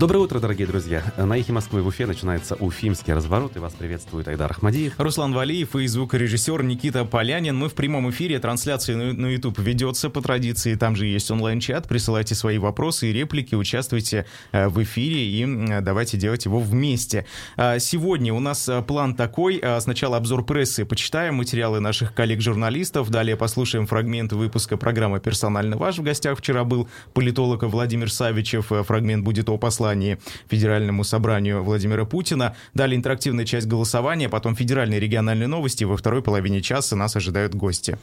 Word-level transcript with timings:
Доброе 0.00 0.20
утро, 0.20 0.40
дорогие 0.40 0.66
друзья. 0.66 1.02
На 1.18 1.36
эхе 1.36 1.52
Москвы 1.52 1.82
в 1.82 1.86
Уфе 1.86 2.06
начинается 2.06 2.54
Уфимский 2.54 3.12
разворот, 3.12 3.54
и 3.56 3.58
вас 3.58 3.74
приветствует 3.74 4.28
Айдар 4.28 4.50
Ахмадиев. 4.50 4.94
Руслан 4.96 5.34
Валиев 5.34 5.76
и 5.76 5.86
звукорежиссер 5.86 6.62
Никита 6.62 7.04
Полянин. 7.04 7.54
Мы 7.54 7.68
в 7.68 7.74
прямом 7.74 8.08
эфире, 8.08 8.38
трансляция 8.38 8.96
на 8.96 9.26
YouTube 9.26 9.58
ведется 9.58 10.08
по 10.08 10.22
традиции, 10.22 10.74
там 10.74 10.96
же 10.96 11.04
есть 11.04 11.30
онлайн-чат, 11.30 11.86
присылайте 11.86 12.34
свои 12.34 12.56
вопросы 12.56 13.10
и 13.10 13.12
реплики, 13.12 13.54
участвуйте 13.54 14.24
э, 14.52 14.68
в 14.68 14.82
эфире 14.82 15.22
и 15.22 15.80
давайте 15.82 16.16
делать 16.16 16.46
его 16.46 16.60
вместе. 16.60 17.26
А, 17.58 17.78
сегодня 17.78 18.32
у 18.32 18.40
нас 18.40 18.70
э, 18.70 18.80
план 18.80 19.14
такой, 19.14 19.60
а, 19.62 19.78
сначала 19.80 20.16
обзор 20.16 20.46
прессы, 20.46 20.86
почитаем 20.86 21.34
материалы 21.34 21.78
наших 21.80 22.14
коллег-журналистов, 22.14 23.10
далее 23.10 23.36
послушаем 23.36 23.86
фрагмент 23.86 24.32
выпуска 24.32 24.78
программы 24.78 25.20
«Персонально 25.20 25.76
ваш». 25.76 25.98
В 25.98 26.02
гостях 26.02 26.38
вчера 26.38 26.64
был 26.64 26.88
политолог 27.12 27.64
Владимир 27.64 28.10
Савичев, 28.10 28.72
э, 28.72 28.82
фрагмент 28.82 29.24
будет 29.24 29.50
о 29.50 29.58
послании 29.58 29.89
послании 29.90 30.18
Федеральному 30.48 31.04
собранию 31.04 31.64
Владимира 31.64 32.04
Путина. 32.04 32.54
Далее 32.74 32.96
интерактивная 32.96 33.44
часть 33.44 33.66
голосования, 33.66 34.28
потом 34.28 34.54
федеральные 34.54 35.00
региональные 35.00 35.48
новости. 35.48 35.84
Во 35.84 35.96
второй 35.96 36.22
половине 36.22 36.62
часа 36.62 36.94
нас 36.96 37.16
ожидают 37.16 37.54
гости. 37.54 37.98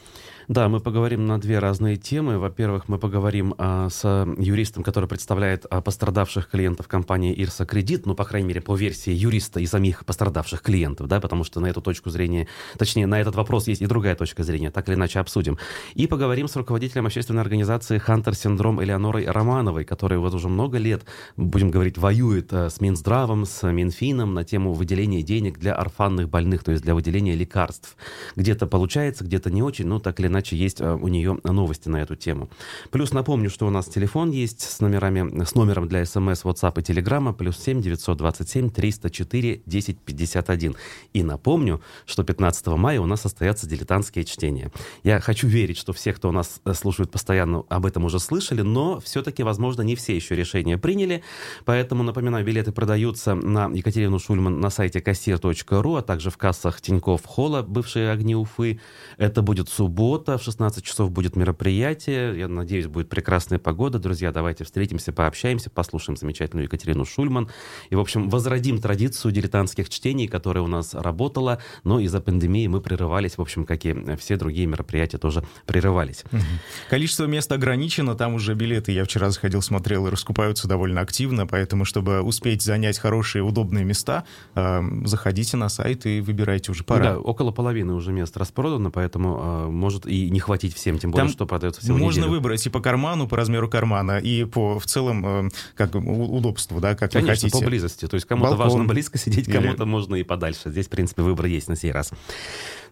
Да, 0.48 0.70
мы 0.70 0.80
поговорим 0.80 1.26
на 1.26 1.38
две 1.38 1.58
разные 1.58 1.98
темы. 1.98 2.38
Во-первых, 2.38 2.88
мы 2.88 2.98
поговорим 2.98 3.54
а, 3.58 3.90
с 3.90 4.02
юристом, 4.38 4.82
который 4.82 5.06
представляет 5.06 5.66
а, 5.68 5.82
пострадавших 5.82 6.48
клиентов 6.48 6.88
компании 6.88 7.34
Ирса 7.34 7.66
Кредит, 7.66 8.06
ну, 8.06 8.14
по 8.14 8.24
крайней 8.24 8.48
мере, 8.48 8.62
по 8.62 8.74
версии 8.74 9.12
юриста 9.12 9.60
и 9.60 9.66
самих 9.66 10.06
пострадавших 10.06 10.62
клиентов, 10.62 11.06
да, 11.06 11.20
потому 11.20 11.44
что 11.44 11.60
на 11.60 11.66
эту 11.66 11.82
точку 11.82 12.08
зрения, 12.08 12.48
точнее, 12.78 13.06
на 13.06 13.20
этот 13.20 13.34
вопрос 13.34 13.68
есть 13.68 13.82
и 13.82 13.86
другая 13.86 14.14
точка 14.14 14.42
зрения, 14.42 14.70
так 14.70 14.88
или 14.88 14.94
иначе 14.94 15.20
обсудим. 15.20 15.58
И 15.94 16.06
поговорим 16.06 16.48
с 16.48 16.56
руководителем 16.56 17.04
общественной 17.04 17.42
организации 17.42 17.98
«Хантер 17.98 18.34
Синдром» 18.34 18.82
Элеонорой 18.82 19.26
Романовой, 19.26 19.84
которая 19.84 20.18
вот 20.18 20.32
уже 20.32 20.48
много 20.48 20.78
лет, 20.78 21.04
будем 21.36 21.70
говорить, 21.70 21.98
воюет 21.98 22.54
а, 22.54 22.70
с 22.70 22.80
Минздравом, 22.80 23.44
с 23.44 23.70
Минфином 23.70 24.32
на 24.32 24.44
тему 24.44 24.72
выделения 24.72 25.20
денег 25.20 25.58
для 25.58 25.74
орфанных 25.74 26.30
больных, 26.30 26.64
то 26.64 26.72
есть 26.72 26.82
для 26.82 26.94
выделения 26.94 27.34
лекарств. 27.34 27.98
Где-то 28.34 28.66
получается, 28.66 29.24
где-то 29.24 29.50
не 29.50 29.62
очень, 29.62 29.86
но 29.86 29.98
так 29.98 30.18
или 30.20 30.26
иначе 30.26 30.37
иначе 30.38 30.56
есть 30.56 30.80
э, 30.80 30.94
у 30.94 31.08
нее 31.08 31.38
новости 31.44 31.88
на 31.88 31.96
эту 31.96 32.14
тему. 32.14 32.48
Плюс 32.90 33.12
напомню, 33.12 33.50
что 33.50 33.66
у 33.66 33.70
нас 33.70 33.86
телефон 33.86 34.30
есть 34.30 34.60
с 34.60 34.80
номерами, 34.80 35.44
с 35.44 35.54
номером 35.54 35.88
для 35.88 36.04
смс, 36.04 36.44
WhatsApp 36.44 36.80
и 36.80 36.92
Telegram, 36.92 37.34
плюс 37.34 37.58
7 37.58 37.82
927 37.82 38.70
304 38.70 39.62
1051. 39.66 40.76
И 41.12 41.22
напомню, 41.22 41.80
что 42.06 42.22
15 42.22 42.66
мая 42.68 43.00
у 43.00 43.06
нас 43.06 43.22
состоятся 43.22 43.68
дилетантские 43.68 44.24
чтения. 44.24 44.70
Я 45.02 45.20
хочу 45.20 45.48
верить, 45.48 45.76
что 45.76 45.92
все, 45.92 46.12
кто 46.12 46.28
у 46.28 46.32
нас 46.32 46.60
э, 46.64 46.72
слушает 46.74 47.10
постоянно, 47.10 47.64
об 47.68 47.84
этом 47.84 48.04
уже 48.04 48.20
слышали, 48.20 48.62
но 48.62 49.00
все-таки, 49.00 49.42
возможно, 49.42 49.82
не 49.82 49.96
все 49.96 50.14
еще 50.14 50.36
решения 50.36 50.78
приняли. 50.78 51.22
Поэтому, 51.64 52.04
напоминаю, 52.04 52.44
билеты 52.44 52.70
продаются 52.70 53.34
на 53.34 53.68
Екатерину 53.74 54.18
Шульман 54.18 54.60
на 54.60 54.70
сайте 54.70 55.00
кассир.ру, 55.00 55.94
а 55.96 56.02
также 56.02 56.30
в 56.30 56.36
кассах 56.36 56.80
Тинькофф 56.80 57.24
Холла, 57.24 57.62
бывшие 57.62 58.10
огни 58.10 58.36
Уфы. 58.36 58.80
Это 59.16 59.42
будет 59.42 59.68
суббота 59.68 60.27
суббота, 60.28 60.38
в 60.38 60.44
16 60.44 60.84
часов 60.84 61.10
будет 61.10 61.36
мероприятие. 61.36 62.38
Я 62.38 62.48
надеюсь, 62.48 62.86
будет 62.86 63.08
прекрасная 63.08 63.58
погода. 63.58 63.98
Друзья, 63.98 64.32
давайте 64.32 64.64
встретимся, 64.64 65.12
пообщаемся, 65.12 65.70
послушаем 65.70 66.16
замечательную 66.16 66.64
Екатерину 66.64 67.04
Шульман. 67.04 67.48
И, 67.90 67.94
в 67.94 68.00
общем, 68.00 68.28
возродим 68.28 68.78
традицию 68.80 69.32
дилетантских 69.32 69.88
чтений, 69.88 70.28
которая 70.28 70.62
у 70.62 70.66
нас 70.66 70.94
работала, 70.94 71.58
но 71.84 72.00
из-за 72.00 72.20
пандемии 72.20 72.66
мы 72.66 72.80
прерывались, 72.80 73.38
в 73.38 73.42
общем, 73.42 73.64
как 73.64 73.84
и 73.86 74.16
все 74.16 74.36
другие 74.36 74.66
мероприятия 74.66 75.18
тоже 75.18 75.42
прерывались. 75.66 76.24
Угу. 76.32 76.42
Количество 76.90 77.24
мест 77.24 77.50
ограничено, 77.52 78.14
там 78.14 78.34
уже 78.34 78.54
билеты, 78.54 78.92
я 78.92 79.04
вчера 79.04 79.30
заходил, 79.30 79.62
смотрел, 79.62 80.06
и 80.06 80.10
раскупаются 80.10 80.68
довольно 80.68 81.00
активно, 81.00 81.46
поэтому, 81.46 81.84
чтобы 81.84 82.20
успеть 82.20 82.62
занять 82.62 82.98
хорошие, 82.98 83.42
удобные 83.42 83.84
места, 83.84 84.24
э, 84.54 84.82
заходите 85.04 85.56
на 85.56 85.68
сайт 85.68 86.06
и 86.06 86.20
выбирайте 86.20 86.70
уже 86.70 86.84
пора. 86.84 87.04
Да, 87.04 87.18
около 87.18 87.50
половины 87.50 87.94
уже 87.94 88.12
мест 88.12 88.36
распродано, 88.36 88.90
поэтому 88.90 89.38
э, 89.38 89.70
может 89.70 90.06
и 90.06 90.17
и 90.26 90.30
не 90.30 90.40
хватить 90.40 90.74
всем, 90.74 90.98
тем 90.98 91.10
более, 91.10 91.26
Там 91.26 91.32
что 91.32 91.46
продается 91.46 91.80
всего 91.80 91.96
Можно 91.96 92.20
неделю. 92.20 92.34
выбрать 92.34 92.66
и 92.66 92.70
по 92.70 92.80
карману, 92.80 93.28
по 93.28 93.36
размеру 93.36 93.68
кармана, 93.68 94.18
и 94.18 94.44
по 94.44 94.78
в 94.78 94.86
целом 94.86 95.46
э, 95.46 95.50
как 95.74 95.94
удобству, 95.94 96.80
да, 96.80 96.94
как 96.94 97.12
Конечно, 97.12 97.32
вы 97.32 97.36
хотите. 97.36 97.58
по 97.58 97.64
близости. 97.66 98.06
То 98.06 98.14
есть 98.14 98.26
кому-то 98.26 98.56
важно 98.56 98.84
близко 98.84 99.18
сидеть, 99.18 99.50
кому-то 99.50 99.82
Или... 99.84 99.90
можно 99.90 100.14
и 100.16 100.22
подальше. 100.22 100.70
Здесь, 100.70 100.86
в 100.86 100.90
принципе, 100.90 101.22
выбор 101.22 101.46
есть 101.46 101.68
на 101.68 101.76
сей 101.76 101.92
раз. 101.92 102.12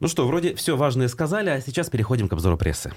Ну 0.00 0.08
что, 0.08 0.26
вроде 0.26 0.54
все 0.54 0.76
важное 0.76 1.08
сказали, 1.08 1.50
а 1.50 1.60
сейчас 1.60 1.90
переходим 1.90 2.28
к 2.28 2.32
обзору 2.32 2.56
прессы. 2.56 2.92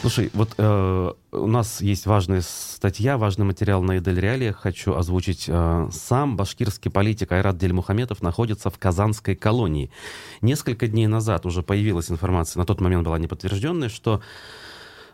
Слушай, 0.00 0.30
вот 0.32 0.54
э, 0.56 1.12
у 1.32 1.46
нас 1.46 1.82
есть 1.82 2.06
важная 2.06 2.40
статья, 2.40 3.18
важный 3.18 3.44
материал 3.44 3.82
на 3.82 3.98
Идель 3.98 4.18
Реалиях. 4.18 4.56
Хочу 4.56 4.94
озвучить 4.94 5.44
э, 5.46 5.88
сам. 5.92 6.38
Башкирский 6.38 6.90
политик 6.90 7.32
Айрат 7.32 7.58
Дельмухаметов 7.58 8.22
находится 8.22 8.70
в 8.70 8.78
Казанской 8.78 9.36
колонии. 9.36 9.90
Несколько 10.40 10.88
дней 10.88 11.06
назад 11.06 11.44
уже 11.44 11.62
появилась 11.62 12.10
информация, 12.10 12.60
на 12.60 12.64
тот 12.64 12.80
момент 12.80 13.04
была 13.04 13.18
неподтвержденная, 13.18 13.90
что 13.90 14.22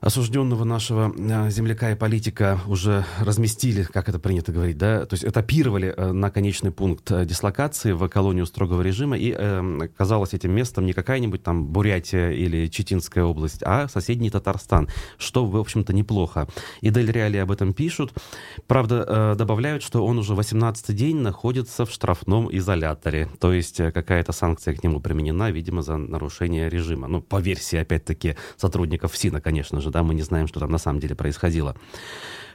осужденного 0.07 0.65
нашего 0.65 1.13
э, 1.17 1.51
земляка 1.51 1.91
и 1.91 1.95
политика 1.95 2.61
уже 2.67 3.05
разместили, 3.21 3.83
как 3.83 4.09
это 4.09 4.19
принято 4.19 4.53
говорить, 4.53 4.79
да, 4.79 5.05
то 5.05 5.15
есть 5.15 5.25
этапировали 5.25 5.93
э, 5.97 6.13
на 6.13 6.31
конечный 6.31 6.71
пункт 6.71 7.11
э, 7.11 7.25
дислокации 7.25 7.93
в 7.93 8.09
колонию 8.09 8.47
строгого 8.47 8.83
режима, 8.83 9.17
и 9.17 9.35
э, 9.37 9.89
казалось 9.97 10.35
этим 10.35 10.53
местом 10.53 10.87
не 10.87 10.93
какая-нибудь 10.93 11.43
там 11.43 11.67
Бурятия 11.67 12.31
или 12.31 12.69
Читинская 12.69 13.25
область, 13.25 13.63
а 13.65 13.89
соседний 13.89 14.31
Татарстан, 14.31 14.89
что, 15.19 15.47
в 15.47 15.57
общем-то, 15.57 15.93
неплохо. 15.93 16.47
И 16.83 16.91
Дель 16.91 17.11
Реали 17.11 17.39
об 17.39 17.51
этом 17.51 17.73
пишут. 17.73 18.13
Правда, 18.67 19.05
э, 19.09 19.35
добавляют, 19.37 19.83
что 19.83 20.05
он 20.05 20.19
уже 20.19 20.35
18-й 20.35 20.95
день 20.95 21.17
находится 21.17 21.85
в 21.85 21.91
штрафном 21.91 22.49
изоляторе, 22.57 23.29
то 23.41 23.53
есть 23.53 23.79
какая-то 23.79 24.33
санкция 24.33 24.75
к 24.75 24.85
нему 24.85 25.01
применена, 25.01 25.51
видимо, 25.51 25.83
за 25.83 25.97
нарушение 25.97 26.69
режима. 26.69 27.09
Ну, 27.09 27.23
по 27.23 27.41
версии, 27.41 27.77
опять-таки, 27.77 28.37
сотрудников 28.57 29.17
СИНа, 29.17 29.41
конечно 29.41 29.81
же, 29.81 29.87
же, 29.87 29.91
да, 29.97 30.03
мы 30.03 30.15
не 30.15 30.21
знаем, 30.23 30.47
что 30.47 30.61
там 30.61 30.71
на 30.71 30.79
самом 30.79 31.01
деле 31.01 31.15
происходило. 31.15 31.75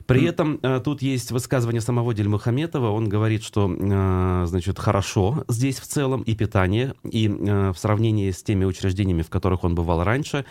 При 0.05 0.25
этом 0.25 0.59
э, 0.61 0.79
тут 0.83 1.01
есть 1.01 1.31
высказывание 1.31 1.81
самого 1.81 2.13
Дельмухаметова. 2.13 2.91
Он 2.91 3.09
говорит, 3.09 3.43
что, 3.43 3.67
э, 3.71 4.45
значит, 4.45 4.77
хорошо 4.77 5.43
здесь 5.47 5.79
в 5.79 5.87
целом 5.87 6.21
и 6.21 6.35
питание, 6.35 6.93
и 7.03 7.27
э, 7.27 7.71
в 7.71 7.77
сравнении 7.79 8.29
с 8.29 8.43
теми 8.43 8.65
учреждениями, 8.65 9.23
в 9.23 9.29
которых 9.29 9.63
он 9.63 9.73
бывал 9.73 10.03
раньше, 10.03 10.45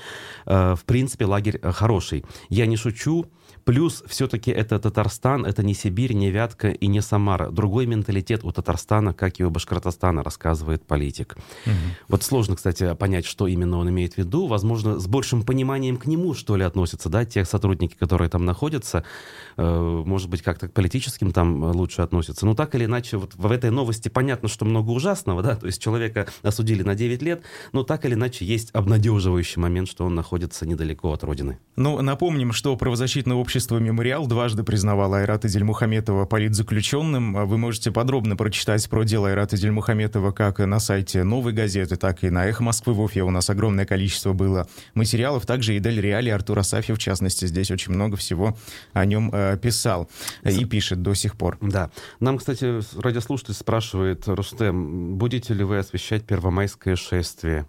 в 0.46 0.80
принципе, 0.84 1.26
лагерь 1.26 1.60
хороший. 1.60 2.24
Я 2.48 2.66
не 2.66 2.76
шучу, 2.76 3.26
Плюс 3.64 4.02
все-таки 4.06 4.50
это 4.50 4.78
Татарстан, 4.78 5.44
это 5.44 5.62
не 5.62 5.74
Сибирь, 5.74 6.12
не 6.12 6.30
Вятка 6.30 6.70
и 6.70 6.86
не 6.86 7.00
Самара. 7.00 7.50
Другой 7.50 7.86
менталитет 7.86 8.44
у 8.44 8.52
Татарстана, 8.52 9.12
как 9.12 9.38
и 9.40 9.44
у 9.44 9.50
Башкортостана, 9.50 10.22
рассказывает 10.22 10.84
политик. 10.84 11.36
Угу. 11.66 11.74
Вот 12.08 12.22
сложно, 12.22 12.56
кстати, 12.56 12.94
понять, 12.94 13.26
что 13.26 13.46
именно 13.46 13.78
он 13.78 13.88
имеет 13.90 14.14
в 14.14 14.18
виду. 14.18 14.46
Возможно, 14.46 14.98
с 14.98 15.06
большим 15.06 15.42
пониманием 15.42 15.96
к 15.96 16.06
нему, 16.06 16.34
что 16.34 16.56
ли, 16.56 16.64
относятся, 16.64 17.08
да, 17.08 17.24
те 17.24 17.44
сотрудники, 17.44 17.94
которые 17.94 18.28
там 18.28 18.44
находятся. 18.44 19.04
Э, 19.56 20.02
может 20.04 20.28
быть, 20.30 20.42
как-то 20.42 20.68
к 20.68 20.72
политическим 20.72 21.32
там 21.32 21.62
лучше 21.74 22.02
относятся. 22.02 22.46
Но 22.46 22.54
так 22.54 22.74
или 22.74 22.86
иначе, 22.86 23.18
вот 23.18 23.34
в 23.34 23.50
этой 23.50 23.70
новости 23.70 24.08
понятно, 24.08 24.48
что 24.48 24.64
много 24.64 24.90
ужасного, 24.90 25.42
да, 25.42 25.56
то 25.56 25.66
есть 25.66 25.82
человека 25.82 26.26
осудили 26.42 26.82
на 26.82 26.94
9 26.94 27.22
лет, 27.22 27.42
но 27.72 27.82
так 27.82 28.04
или 28.04 28.14
иначе 28.14 28.44
есть 28.44 28.70
обнадеживающий 28.72 29.60
момент, 29.60 29.88
что 29.88 30.04
он 30.04 30.14
находится 30.14 30.66
недалеко 30.66 31.12
от 31.12 31.24
родины. 31.24 31.58
Ну, 31.76 32.00
напомним, 32.02 32.52
что 32.52 32.76
правозащитное 32.76 33.36
общество 33.36 33.49
Общество 33.50 33.78
«Мемориал» 33.78 34.28
дважды 34.28 34.62
признавало 34.62 35.18
Айрата 35.18 35.48
Дельмухаметова 35.48 36.24
политзаключенным. 36.24 37.48
Вы 37.48 37.58
можете 37.58 37.90
подробно 37.90 38.36
прочитать 38.36 38.88
про 38.88 39.02
дело 39.02 39.26
Айрата 39.26 39.56
Дельмухаметова 39.56 40.30
как 40.30 40.60
на 40.60 40.78
сайте 40.78 41.24
«Новой 41.24 41.52
газеты», 41.52 41.96
так 41.96 42.22
и 42.22 42.30
на 42.30 42.46
«Эхо 42.46 42.62
Москвы» 42.62 42.92
в 42.92 43.00
Уфе. 43.00 43.24
У 43.24 43.30
нас 43.32 43.50
огромное 43.50 43.86
количество 43.86 44.34
было 44.34 44.68
материалов. 44.94 45.46
Также 45.46 45.74
и 45.74 45.80
Дель 45.80 46.00
Реали, 46.00 46.30
Артур 46.30 46.60
Асафьев, 46.60 46.96
в 46.96 47.00
частности, 47.00 47.44
здесь 47.46 47.72
очень 47.72 47.92
много 47.92 48.16
всего 48.16 48.56
о 48.92 49.04
нем 49.04 49.32
э, 49.32 49.58
писал 49.60 50.08
и 50.44 50.64
пишет 50.64 51.02
до 51.02 51.14
сих 51.14 51.34
пор. 51.34 51.58
Да. 51.60 51.90
Нам, 52.20 52.38
кстати, 52.38 52.80
радиослушатель 53.00 53.54
спрашивает, 53.54 54.28
Рустем, 54.28 55.16
будете 55.16 55.54
ли 55.54 55.64
вы 55.64 55.78
освещать 55.78 56.22
первомайское 56.22 56.94
шествие? 56.94 57.66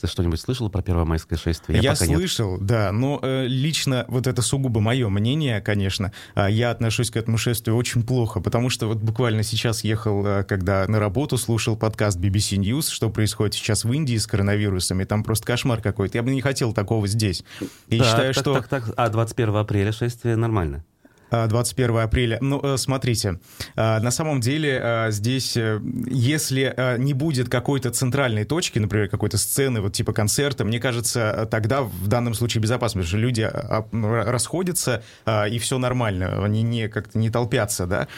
Ты 0.00 0.06
что-нибудь 0.06 0.40
слышал 0.40 0.70
про 0.70 0.82
первомайское 0.82 1.38
шествие? 1.38 1.78
Я, 1.80 1.90
я 1.90 1.94
слышал, 1.96 2.52
нет. 2.52 2.66
да, 2.66 2.92
но 2.92 3.18
э, 3.22 3.46
лично 3.46 4.06
вот 4.08 4.26
это 4.26 4.40
сугубо 4.40 4.80
мое 4.80 5.08
мнение, 5.10 5.60
конечно. 5.60 6.12
Э, 6.34 6.46
я 6.50 6.70
отношусь 6.70 7.10
к 7.10 7.16
этому 7.16 7.36
шествию 7.36 7.76
очень 7.76 8.02
плохо, 8.02 8.40
потому 8.40 8.70
что 8.70 8.86
вот 8.86 8.98
буквально 8.98 9.42
сейчас 9.42 9.84
ехал, 9.84 10.24
э, 10.26 10.44
когда 10.44 10.86
на 10.88 10.98
работу, 10.98 11.36
слушал 11.36 11.76
подкаст 11.76 12.18
BBC 12.18 12.56
News, 12.56 12.90
что 12.90 13.10
происходит 13.10 13.54
сейчас 13.54 13.84
в 13.84 13.92
Индии 13.92 14.16
с 14.16 14.26
коронавирусом, 14.26 15.02
и 15.02 15.04
там 15.04 15.22
просто 15.22 15.46
кошмар 15.46 15.82
какой-то. 15.82 16.16
Я 16.16 16.22
бы 16.22 16.30
не 16.30 16.40
хотел 16.40 16.72
такого 16.72 17.06
здесь. 17.06 17.44
И 17.88 17.98
да, 17.98 18.04
считаю, 18.04 18.34
так, 18.34 18.42
что... 18.42 18.54
Так, 18.54 18.68
так, 18.68 18.94
а 18.96 19.08
21 19.10 19.56
апреля 19.56 19.92
шествие 19.92 20.36
нормально? 20.36 20.82
21 21.30 21.98
апреля. 21.98 22.38
Ну, 22.40 22.60
э, 22.62 22.76
смотрите, 22.76 23.40
э, 23.76 24.00
на 24.00 24.10
самом 24.10 24.40
деле 24.40 24.80
э, 24.82 25.10
здесь, 25.10 25.56
если 25.56 26.74
не 26.98 27.14
будет 27.14 27.48
какой-то 27.48 27.90
центральной 27.90 28.44
точки, 28.44 28.78
например, 28.78 29.08
какой-то 29.08 29.38
сцены, 29.38 29.80
вот 29.80 29.92
типа 29.92 30.12
концерта, 30.12 30.64
мне 30.64 30.80
кажется, 30.80 31.48
тогда 31.50 31.82
в 31.82 32.08
данном 32.08 32.34
случае 32.34 32.62
безопасно, 32.62 33.00
потому 33.00 33.08
что 33.08 33.16
люди 33.18 33.42
а, 33.42 33.86
расходятся, 33.92 35.02
и 35.50 35.58
все 35.58 35.78
нормально, 35.78 36.44
они 36.44 36.62
не 36.62 36.88
как-то 36.88 37.18
не 37.18 37.30
толпятся, 37.30 37.86
да. 37.86 38.08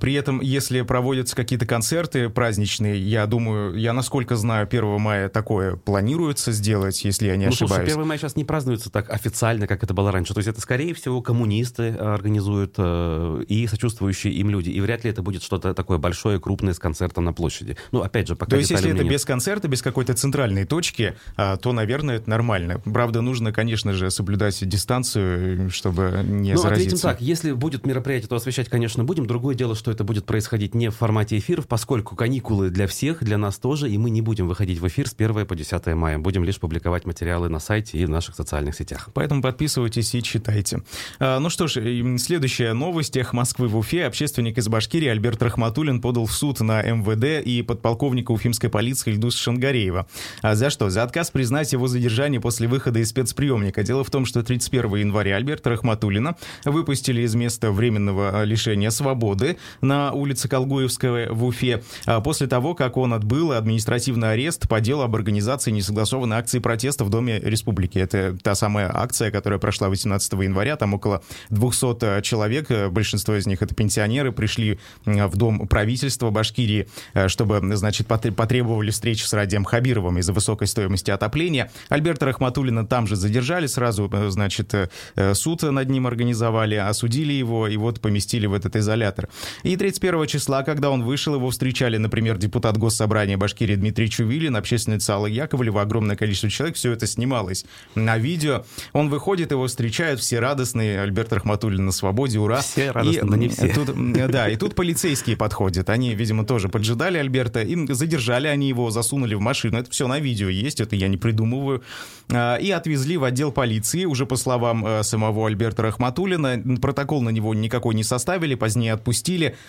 При 0.00 0.14
этом, 0.14 0.40
если 0.40 0.82
проводятся 0.82 1.36
какие-то 1.36 1.66
концерты 1.66 2.28
праздничные, 2.28 2.98
я 3.00 3.26
думаю, 3.26 3.74
я 3.76 3.92
насколько 3.92 4.36
знаю, 4.36 4.66
1 4.70 5.00
мая 5.00 5.28
такое 5.28 5.76
планируется 5.76 6.52
сделать, 6.52 7.04
если 7.04 7.26
я 7.26 7.36
не 7.36 7.46
ну, 7.46 7.50
ошибаюсь. 7.50 7.84
Слушай, 7.84 7.96
1 7.98 8.06
мая 8.06 8.18
сейчас 8.18 8.36
не 8.36 8.44
празднуется 8.44 8.90
так 8.90 9.10
официально, 9.10 9.66
как 9.66 9.82
это 9.82 9.94
было 9.94 10.12
раньше. 10.12 10.34
То 10.34 10.38
есть 10.38 10.48
это, 10.48 10.60
скорее 10.60 10.94
всего, 10.94 11.22
коммунисты 11.22 11.90
организуют 11.90 12.38
организуют 12.38 12.74
э, 12.78 13.44
и 13.48 13.66
сочувствующие 13.66 14.32
им 14.34 14.50
люди. 14.50 14.70
И 14.70 14.80
вряд 14.80 15.04
ли 15.04 15.10
это 15.10 15.22
будет 15.22 15.42
что-то 15.42 15.74
такое 15.74 15.98
большое, 15.98 16.40
крупное 16.40 16.74
с 16.74 16.78
концертом 16.78 17.24
на 17.24 17.32
площади. 17.32 17.76
Ну, 17.92 18.02
опять 18.02 18.28
же, 18.28 18.36
пока 18.36 18.50
То 18.50 18.56
есть, 18.56 18.70
если 18.70 18.90
это 18.90 19.02
нет. 19.02 19.12
без 19.12 19.24
концерта, 19.24 19.68
без 19.68 19.82
какой-то 19.82 20.14
центральной 20.14 20.64
точки, 20.64 21.14
а, 21.36 21.56
то, 21.56 21.72
наверное, 21.72 22.16
это 22.16 22.30
нормально. 22.30 22.80
Правда, 22.84 23.20
нужно, 23.20 23.52
конечно 23.52 23.92
же, 23.92 24.10
соблюдать 24.10 24.66
дистанцию, 24.66 25.70
чтобы 25.70 26.22
не 26.24 26.52
ну, 26.52 26.60
заразиться. 26.60 26.96
ответим 26.96 26.98
так, 26.98 27.20
если 27.20 27.52
будет 27.52 27.86
мероприятие, 27.86 28.28
то 28.28 28.36
освещать, 28.36 28.68
конечно, 28.68 29.04
будем. 29.04 29.26
Другое 29.26 29.54
дело, 29.58 29.74
что 29.74 29.90
это 29.90 30.04
будет 30.04 30.24
происходить 30.24 30.74
не 30.74 30.90
в 30.90 30.94
формате 30.94 31.36
эфиров, 31.36 31.66
поскольку 31.66 32.16
каникулы 32.16 32.70
для 32.70 32.86
всех, 32.86 33.22
для 33.22 33.36
нас 33.36 33.58
тоже, 33.58 33.90
и 33.90 33.98
мы 33.98 34.08
не 34.08 34.22
будем 34.22 34.48
выходить 34.48 34.78
в 34.78 34.86
эфир 34.86 35.08
с 35.08 35.12
1 35.12 35.46
по 35.46 35.54
10 35.54 35.86
мая. 35.88 36.18
Будем 36.18 36.44
лишь 36.44 36.58
публиковать 36.58 37.04
материалы 37.04 37.50
на 37.50 37.58
сайте 37.58 37.98
и 37.98 38.06
в 38.06 38.08
наших 38.08 38.36
социальных 38.36 38.74
сетях. 38.74 39.10
Поэтому 39.12 39.42
подписывайтесь 39.42 40.14
и 40.14 40.22
читайте. 40.22 40.82
А, 41.18 41.38
ну 41.40 41.50
что 41.50 41.66
ж, 41.66 41.74
следующая 42.18 42.72
новость 42.72 43.08
новостях 43.18 43.32
Москвы 43.32 43.68
в 43.68 43.76
Уфе 43.76 44.04
общественник 44.04 44.58
из 44.58 44.68
Башкирии 44.68 45.08
Альберт 45.08 45.42
Рахматуллин 45.42 46.00
подал 46.02 46.26
в 46.26 46.32
суд 46.32 46.60
на 46.60 46.82
МВД 46.82 47.44
и 47.44 47.62
подполковника 47.62 48.32
уфимской 48.32 48.68
полиции 48.68 49.12
Ильдуса 49.12 49.38
Шангареева. 49.38 50.06
А 50.42 50.54
за 50.54 50.68
что? 50.68 50.90
За 50.90 51.04
отказ 51.04 51.30
признать 51.30 51.72
его 51.72 51.88
задержание 51.88 52.38
после 52.38 52.68
выхода 52.68 52.98
из 52.98 53.08
спецприемника. 53.08 53.82
Дело 53.82 54.04
в 54.04 54.10
том, 54.10 54.26
что 54.26 54.42
31 54.42 54.96
января 54.96 55.36
Альберта 55.36 55.70
Рахматуллина 55.70 56.36
выпустили 56.66 57.22
из 57.22 57.34
места 57.34 57.72
временного 57.72 58.44
лишения 58.44 58.90
свободы 58.90 59.37
на 59.80 60.12
улице 60.12 60.48
Колгуевского 60.48 61.32
в 61.32 61.44
Уфе 61.44 61.82
а 62.06 62.20
после 62.20 62.46
того, 62.46 62.74
как 62.74 62.96
он 62.96 63.12
отбыл 63.12 63.52
административный 63.52 64.32
арест 64.32 64.68
по 64.68 64.80
делу 64.80 65.02
об 65.02 65.14
организации 65.14 65.70
несогласованной 65.70 66.36
акции 66.36 66.58
протеста 66.58 67.04
в 67.04 67.10
Доме 67.10 67.38
Республики. 67.40 67.98
Это 67.98 68.36
та 68.42 68.54
самая 68.54 68.90
акция, 68.92 69.30
которая 69.30 69.58
прошла 69.58 69.88
18 69.88 70.32
января. 70.32 70.76
Там 70.76 70.94
около 70.94 71.22
200 71.50 72.22
человек 72.22 72.70
большинство 72.90 73.34
из 73.34 73.46
них 73.46 73.62
это 73.62 73.74
пенсионеры, 73.74 74.32
пришли 74.32 74.78
в 75.04 75.36
дом 75.36 75.66
правительства 75.68 76.30
Башкирии, 76.30 76.88
э, 77.14 77.28
чтобы, 77.28 77.60
значит, 77.76 78.06
потребовали 78.06 78.90
встречи 78.90 79.24
с 79.24 79.32
Радием 79.32 79.64
Хабировым 79.64 80.18
из-за 80.18 80.32
высокой 80.32 80.66
стоимости 80.66 81.10
отопления. 81.10 81.70
Альберта 81.88 82.26
Рахматуллина 82.26 82.86
там 82.86 83.06
же 83.06 83.16
задержали, 83.16 83.66
сразу, 83.66 84.10
э, 84.12 84.30
значит, 84.30 84.74
э, 84.74 85.34
суд 85.34 85.62
над 85.62 85.88
ним 85.88 86.06
организовали, 86.06 86.74
осудили 86.74 87.32
его 87.32 87.68
и 87.68 87.76
вот 87.76 88.00
поместили 88.00 88.46
в 88.46 88.54
этот 88.54 88.76
изолятор. 88.76 89.27
И 89.62 89.76
31 89.76 90.26
числа, 90.26 90.62
когда 90.62 90.90
он 90.90 91.02
вышел, 91.02 91.34
его 91.34 91.50
встречали, 91.50 91.96
например, 91.96 92.38
депутат 92.38 92.76
Госсобрания 92.78 93.36
Башкирии 93.36 93.74
Дмитрий 93.74 94.10
Чувилин, 94.10 94.56
общественница 94.56 95.14
Алла 95.14 95.26
Яковлева, 95.26 95.82
огромное 95.82 96.16
количество 96.16 96.50
человек, 96.50 96.76
все 96.76 96.92
это 96.92 97.06
снималось 97.06 97.64
на 97.94 98.18
видео. 98.18 98.64
Он 98.92 99.08
выходит, 99.08 99.50
его 99.50 99.66
встречают, 99.66 100.20
все 100.20 100.40
радостные, 100.40 101.00
Альберт 101.00 101.32
Рахматуллин 101.32 101.84
на 101.84 101.92
свободе, 101.92 102.38
ура. 102.38 102.60
Все 102.60 102.90
радостно, 102.90 103.26
и, 103.26 103.28
но 103.28 103.36
не 103.36 103.48
все. 103.48 103.68
Тут, 103.68 103.90
да, 104.30 104.48
и 104.48 104.56
тут 104.56 104.74
полицейские 104.74 105.36
подходят. 105.36 105.90
Они, 105.90 106.14
видимо, 106.14 106.44
тоже 106.44 106.68
поджидали 106.68 107.18
Альберта, 107.18 107.62
им 107.62 107.92
задержали 107.92 108.48
они 108.48 108.68
его, 108.68 108.90
засунули 108.90 109.34
в 109.34 109.40
машину. 109.40 109.78
Это 109.78 109.90
все 109.90 110.08
на 110.08 110.18
видео 110.18 110.48
есть, 110.48 110.80
это 110.80 110.96
я 110.96 111.08
не 111.08 111.16
придумываю. 111.16 111.82
А, 112.30 112.56
и 112.56 112.70
отвезли 112.70 113.16
в 113.16 113.24
отдел 113.24 113.52
полиции, 113.52 114.04
уже 114.04 114.26
по 114.26 114.36
словам 114.36 114.86
э, 114.86 115.02
самого 115.02 115.46
Альберта 115.46 115.82
Рахматуллина. 115.82 116.78
Протокол 116.80 117.22
на 117.22 117.30
него 117.30 117.54
никакой 117.54 117.94
не 117.94 118.04
составили, 118.04 118.54
позднее 118.54 118.92
отпустили. 118.92 119.17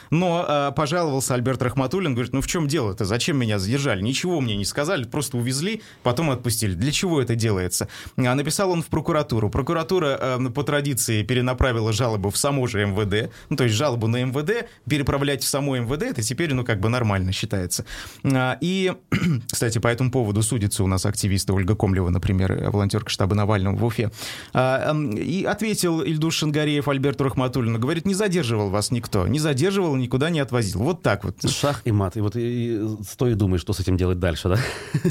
Но 0.09 0.45
э, 0.47 0.71
пожаловался 0.75 1.33
Альберт 1.33 1.61
Рахматуллин, 1.61 2.13
говорит, 2.13 2.33
ну 2.33 2.41
в 2.41 2.47
чем 2.47 2.67
дело-то, 2.67 3.05
зачем 3.05 3.37
меня 3.37 3.59
задержали? 3.59 4.01
Ничего 4.01 4.41
мне 4.41 4.55
не 4.55 4.65
сказали, 4.65 5.03
просто 5.03 5.37
увезли, 5.37 5.81
потом 6.03 6.31
отпустили. 6.31 6.73
Для 6.73 6.91
чего 6.91 7.21
это 7.21 7.35
делается? 7.35 7.87
А, 8.17 8.35
написал 8.35 8.71
он 8.71 8.81
в 8.81 8.87
прокуратуру. 8.87 9.49
Прокуратура 9.49 10.17
э, 10.19 10.49
по 10.49 10.63
традиции 10.63 11.23
перенаправила 11.23 11.93
жалобу 11.93 12.29
в 12.29 12.37
само 12.37 12.67
же 12.67 12.85
МВД 12.85 13.29
ну, 13.49 13.55
то 13.55 13.63
есть 13.63 13.75
жалобу 13.75 14.07
на 14.07 14.23
МВД 14.23 14.67
переправлять 14.87 15.43
в 15.43 15.47
само 15.47 15.77
МВД, 15.77 16.03
это 16.03 16.21
теперь, 16.21 16.53
ну, 16.53 16.63
как 16.63 16.79
бы 16.79 16.89
нормально 16.89 17.31
считается. 17.31 17.85
А, 18.23 18.57
и, 18.61 18.93
кстати, 19.51 19.79
по 19.79 19.87
этому 19.87 20.11
поводу 20.11 20.41
судится 20.41 20.83
у 20.83 20.87
нас 20.87 21.05
активиста 21.05 21.53
Ольга 21.53 21.75
Комлева, 21.75 22.09
например, 22.09 22.69
волонтерка 22.69 23.09
штаба 23.09 23.35
Навального 23.35 23.75
в 23.75 23.83
Уфе. 23.83 24.11
А, 24.53 24.93
и 24.93 25.43
ответил 25.43 26.01
Ильдус 26.01 26.35
Шангареев 26.35 26.87
Альберту 26.87 27.23
Рахматуллину, 27.23 27.79
говорит, 27.79 28.05
не 28.05 28.13
задерживал 28.13 28.69
вас 28.69 28.91
никто, 28.91 29.27
не 29.27 29.38
задерживал, 29.39 29.95
никуда 29.95 30.30
не 30.30 30.39
отвозил. 30.39 30.81
Вот 30.81 31.01
так 31.01 31.24
вот. 31.24 31.50
Шах 31.50 31.81
и 31.86 31.91
мат. 31.91 32.18
И 32.18 32.21
вот 32.21 32.36
и, 32.36 32.80
стой 33.07 33.31
и 33.31 33.36
думай, 33.36 33.59
что 33.59 33.74
с 33.74 33.80
этим 33.80 33.97
делать 33.97 34.19
дальше, 34.19 34.50
да? 34.50 34.57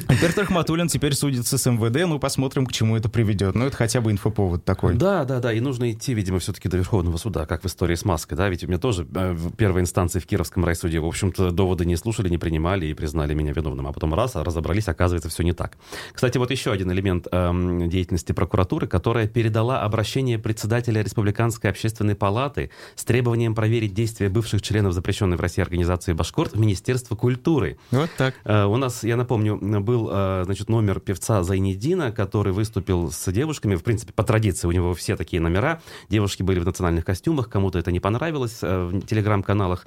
Альберт 0.08 0.38
Рахматуллин 0.38 0.88
теперь 0.88 1.14
судится 1.14 1.58
с 1.58 1.70
МВД, 1.70 2.06
ну, 2.06 2.18
посмотрим, 2.18 2.66
к 2.66 2.72
чему 2.72 2.96
это 2.96 3.08
приведет. 3.08 3.54
Ну, 3.54 3.66
это 3.66 3.76
хотя 3.76 4.00
бы 4.00 4.10
инфоповод 4.10 4.64
такой. 4.64 4.94
Да, 4.94 5.24
да, 5.24 5.40
да, 5.40 5.52
и 5.52 5.60
нужно 5.60 5.90
идти, 5.92 6.14
видимо, 6.14 6.38
все-таки 6.38 6.68
до 6.68 6.76
Верховного 6.76 7.16
суда, 7.16 7.46
как 7.46 7.62
в 7.62 7.66
истории 7.66 7.94
с 7.94 8.04
Маской, 8.04 8.34
да, 8.34 8.48
ведь 8.48 8.64
у 8.64 8.66
меня 8.66 8.78
тоже 8.78 9.06
э, 9.14 9.32
в 9.32 9.52
первой 9.54 9.80
инстанции 9.80 10.18
в 10.18 10.26
Кировском 10.26 10.64
райсуде, 10.64 11.00
в 11.00 11.06
общем-то, 11.06 11.50
доводы 11.50 11.84
не 11.84 11.96
слушали, 11.96 12.28
не 12.28 12.38
принимали 12.38 12.86
и 12.86 12.94
признали 12.94 13.34
меня 13.34 13.52
виновным, 13.52 13.86
а 13.86 13.92
потом 13.92 14.14
раз, 14.14 14.36
а 14.36 14.44
разобрались, 14.44 14.88
оказывается, 14.88 15.28
все 15.28 15.42
не 15.42 15.52
так. 15.52 15.76
Кстати, 16.12 16.38
вот 16.38 16.50
еще 16.50 16.72
один 16.72 16.90
элемент 16.92 17.26
э, 17.30 17.86
деятельности 17.86 18.32
прокуратуры, 18.32 18.86
которая 18.86 19.28
передала 19.28 19.82
обращение 19.82 20.38
председателя 20.38 21.02
Республиканской 21.02 21.70
общественной 21.70 22.14
палаты 22.14 22.70
с 22.96 23.04
требованием 23.04 23.54
проверить 23.54 23.94
действия 23.94 24.17
бывших 24.26 24.62
членов 24.62 24.92
запрещенной 24.92 25.36
в 25.36 25.40
России 25.40 25.62
организации 25.62 26.12
«Башкорт» 26.12 26.54
в 26.54 26.58
Министерство 26.60 27.14
культуры. 27.14 27.78
Вот 27.90 28.10
так. 28.16 28.34
Э, 28.44 28.64
у 28.64 28.76
нас, 28.76 29.04
я 29.04 29.16
напомню, 29.16 29.56
был, 29.56 30.08
э, 30.10 30.42
значит, 30.44 30.68
номер 30.68 31.00
певца 31.00 31.42
Зайнидина, 31.42 32.12
который 32.12 32.52
выступил 32.52 33.10
с 33.10 33.30
девушками, 33.30 33.76
в 33.76 33.84
принципе, 33.84 34.12
по 34.12 34.24
традиции 34.24 34.66
у 34.66 34.72
него 34.72 34.94
все 34.94 35.16
такие 35.16 35.40
номера, 35.40 35.80
девушки 36.08 36.42
были 36.42 36.58
в 36.58 36.64
национальных 36.64 37.04
костюмах, 37.04 37.48
кому-то 37.48 37.78
это 37.78 37.92
не 37.92 38.00
понравилось. 38.00 38.58
Э, 38.62 38.86
в 38.86 39.06
телеграм-каналах 39.06 39.86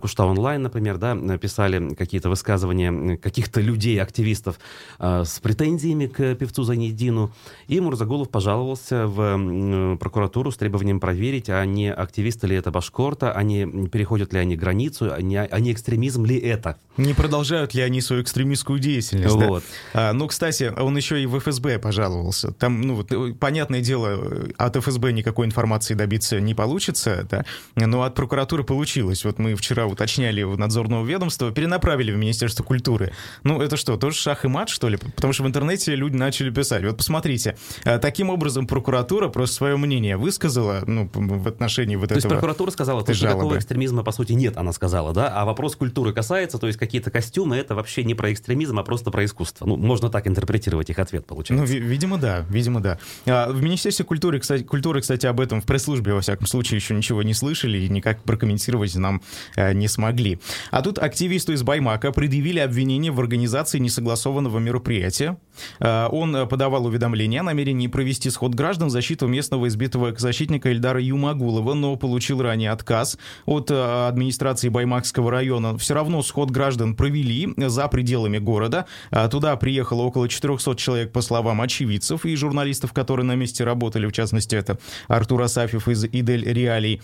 Кушта 0.00 0.24
онлайн, 0.24 0.62
например, 0.62 0.98
да, 0.98 1.16
писали 1.38 1.94
какие-то 1.94 2.28
высказывания 2.28 3.16
каких-то 3.16 3.60
людей, 3.60 4.00
активистов 4.00 4.58
с 4.98 5.40
претензиями 5.40 6.06
к 6.06 6.34
певцу 6.34 6.62
Занидину. 6.64 7.32
И 7.68 7.80
Мурзагулов 7.80 8.30
пожаловался 8.30 9.06
в 9.06 9.96
прокуратуру 9.96 10.50
с 10.50 10.56
требованием 10.56 11.00
проверить, 11.00 11.48
а 11.48 11.64
не 11.64 11.92
активисты 11.92 12.46
ли 12.46 12.56
это 12.56 12.70
Башкорта, 12.70 13.32
а 13.32 13.42
не 13.42 13.61
переходят 13.66 14.32
ли 14.32 14.38
они 14.38 14.56
границу, 14.56 15.12
а 15.12 15.20
не, 15.20 15.36
а 15.36 15.60
экстремизм 15.72 16.24
ли 16.24 16.38
это. 16.38 16.78
Не 16.96 17.14
продолжают 17.14 17.74
ли 17.74 17.82
они 17.82 18.00
свою 18.00 18.22
экстремистскую 18.22 18.78
деятельность. 18.78 19.34
Вот. 19.34 19.64
Да? 19.94 20.10
А, 20.10 20.12
ну, 20.12 20.26
кстати, 20.28 20.72
он 20.76 20.96
еще 20.96 21.22
и 21.22 21.26
в 21.26 21.38
ФСБ 21.38 21.78
пожаловался. 21.78 22.52
Там, 22.52 22.82
ну, 22.82 23.04
понятное 23.34 23.80
дело, 23.80 24.48
от 24.58 24.76
ФСБ 24.76 25.12
никакой 25.12 25.46
информации 25.46 25.94
добиться 25.94 26.38
не 26.40 26.54
получится, 26.54 27.26
да, 27.30 27.44
но 27.76 28.02
от 28.02 28.14
прокуратуры 28.14 28.62
получилось. 28.64 29.24
Вот 29.24 29.38
мы 29.38 29.54
вчера 29.54 29.86
уточняли 29.86 30.42
у 30.42 30.56
надзорного 30.56 31.04
ведомства, 31.04 31.50
перенаправили 31.50 32.12
в 32.12 32.18
Министерство 32.18 32.62
культуры. 32.62 33.12
Ну, 33.42 33.60
это 33.62 33.76
что, 33.76 33.96
тоже 33.96 34.16
шах 34.16 34.44
и 34.44 34.48
мат, 34.48 34.68
что 34.68 34.88
ли? 34.88 34.98
Потому 34.98 35.32
что 35.32 35.44
в 35.44 35.46
интернете 35.46 35.94
люди 35.94 36.16
начали 36.16 36.50
писать. 36.50 36.84
Вот 36.84 36.98
посмотрите, 36.98 37.56
а, 37.84 37.98
таким 37.98 38.28
образом 38.28 38.66
прокуратура 38.66 39.28
просто 39.28 39.56
свое 39.56 39.76
мнение 39.76 40.16
высказала, 40.16 40.82
ну, 40.86 41.08
в 41.12 41.48
отношении 41.48 41.96
вот 41.96 42.08
то 42.08 42.14
этого. 42.14 42.22
То 42.22 42.34
есть 42.34 42.40
прокуратура 42.40 42.70
сказала, 42.70 43.00
что 43.02 43.12
никакого 43.52 43.58
экстремизма, 43.58 44.02
по 44.02 44.12
сути, 44.12 44.32
нет, 44.32 44.56
она 44.56 44.72
сказала, 44.72 45.12
да? 45.12 45.28
А 45.28 45.44
вопрос 45.44 45.76
культуры 45.76 46.12
касается, 46.12 46.58
то 46.58 46.66
есть 46.66 46.78
какие-то 46.78 47.10
костюмы, 47.10 47.56
это 47.56 47.74
вообще 47.74 48.04
не 48.04 48.14
про 48.14 48.32
экстремизм, 48.32 48.78
а 48.78 48.82
просто 48.82 49.10
про 49.10 49.24
искусство. 49.24 49.66
Ну, 49.66 49.76
можно 49.76 50.10
так 50.10 50.26
интерпретировать 50.26 50.90
их 50.90 50.98
ответ, 50.98 51.26
получается. 51.26 51.64
Ну, 51.64 51.80
видимо, 51.80 52.18
да, 52.18 52.44
видимо, 52.50 52.80
да. 52.80 52.98
А, 53.26 53.50
в 53.50 53.62
Министерстве 53.62 54.04
культуры, 54.04 54.40
кстати, 54.40 54.62
культуры, 54.62 55.00
кстати, 55.00 55.26
об 55.26 55.40
этом 55.40 55.60
в 55.60 55.66
пресс-службе, 55.66 56.14
во 56.14 56.20
всяком 56.20 56.46
случае, 56.46 56.76
еще 56.76 56.94
ничего 56.94 57.12
ничего 57.12 57.22
не 57.22 57.34
слышали 57.34 57.78
и 57.78 57.88
никак 57.88 58.22
прокомментировать 58.22 58.94
нам 58.96 59.22
э, 59.56 59.74
не 59.74 59.88
смогли. 59.88 60.38
А 60.70 60.82
тут 60.82 60.98
активисту 60.98 61.52
из 61.52 61.62
Баймака 61.62 62.10
предъявили 62.12 62.58
обвинение 62.58 63.12
в 63.12 63.20
организации 63.20 63.78
несогласованного 63.78 64.58
мероприятия. 64.58 65.36
Э, 65.80 66.08
он 66.10 66.48
подавал 66.48 66.86
уведомление 66.86 67.40
о 67.40 67.44
намерении 67.44 67.86
провести 67.86 68.30
сход 68.30 68.54
граждан 68.54 68.88
в 68.88 68.90
защиту 68.90 69.26
местного 69.26 69.68
избитого 69.68 70.14
защитника 70.16 70.70
Эльдара 70.70 71.00
Юмагулова, 71.00 71.74
но 71.74 71.96
получил 71.96 72.42
ранее 72.42 72.70
отказ 72.70 73.18
от 73.46 73.70
администрации 73.70 74.68
Баймакского 74.68 75.30
района. 75.30 75.76
Все 75.78 75.94
равно 75.94 76.22
сход 76.22 76.50
граждан 76.50 76.94
провели 76.94 77.52
за 77.56 77.88
пределами 77.88 78.38
города. 78.38 78.86
Туда 79.30 79.56
приехало 79.56 80.02
около 80.02 80.28
400 80.28 80.76
человек, 80.76 81.12
по 81.12 81.20
словам 81.20 81.60
очевидцев 81.60 82.24
и 82.24 82.34
журналистов, 82.36 82.92
которые 82.92 83.26
на 83.26 83.34
месте 83.34 83.64
работали, 83.64 84.06
в 84.06 84.12
частности, 84.12 84.54
это 84.54 84.78
Артур 85.08 85.42
Асафьев 85.42 85.88
из 85.88 86.04
Идель 86.04 86.44
Реалий 86.44 87.00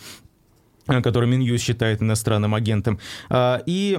который 1.03 1.29
Минюс 1.29 1.61
считает 1.61 2.01
иностранным 2.01 2.55
агентом. 2.55 2.99
И 3.31 3.99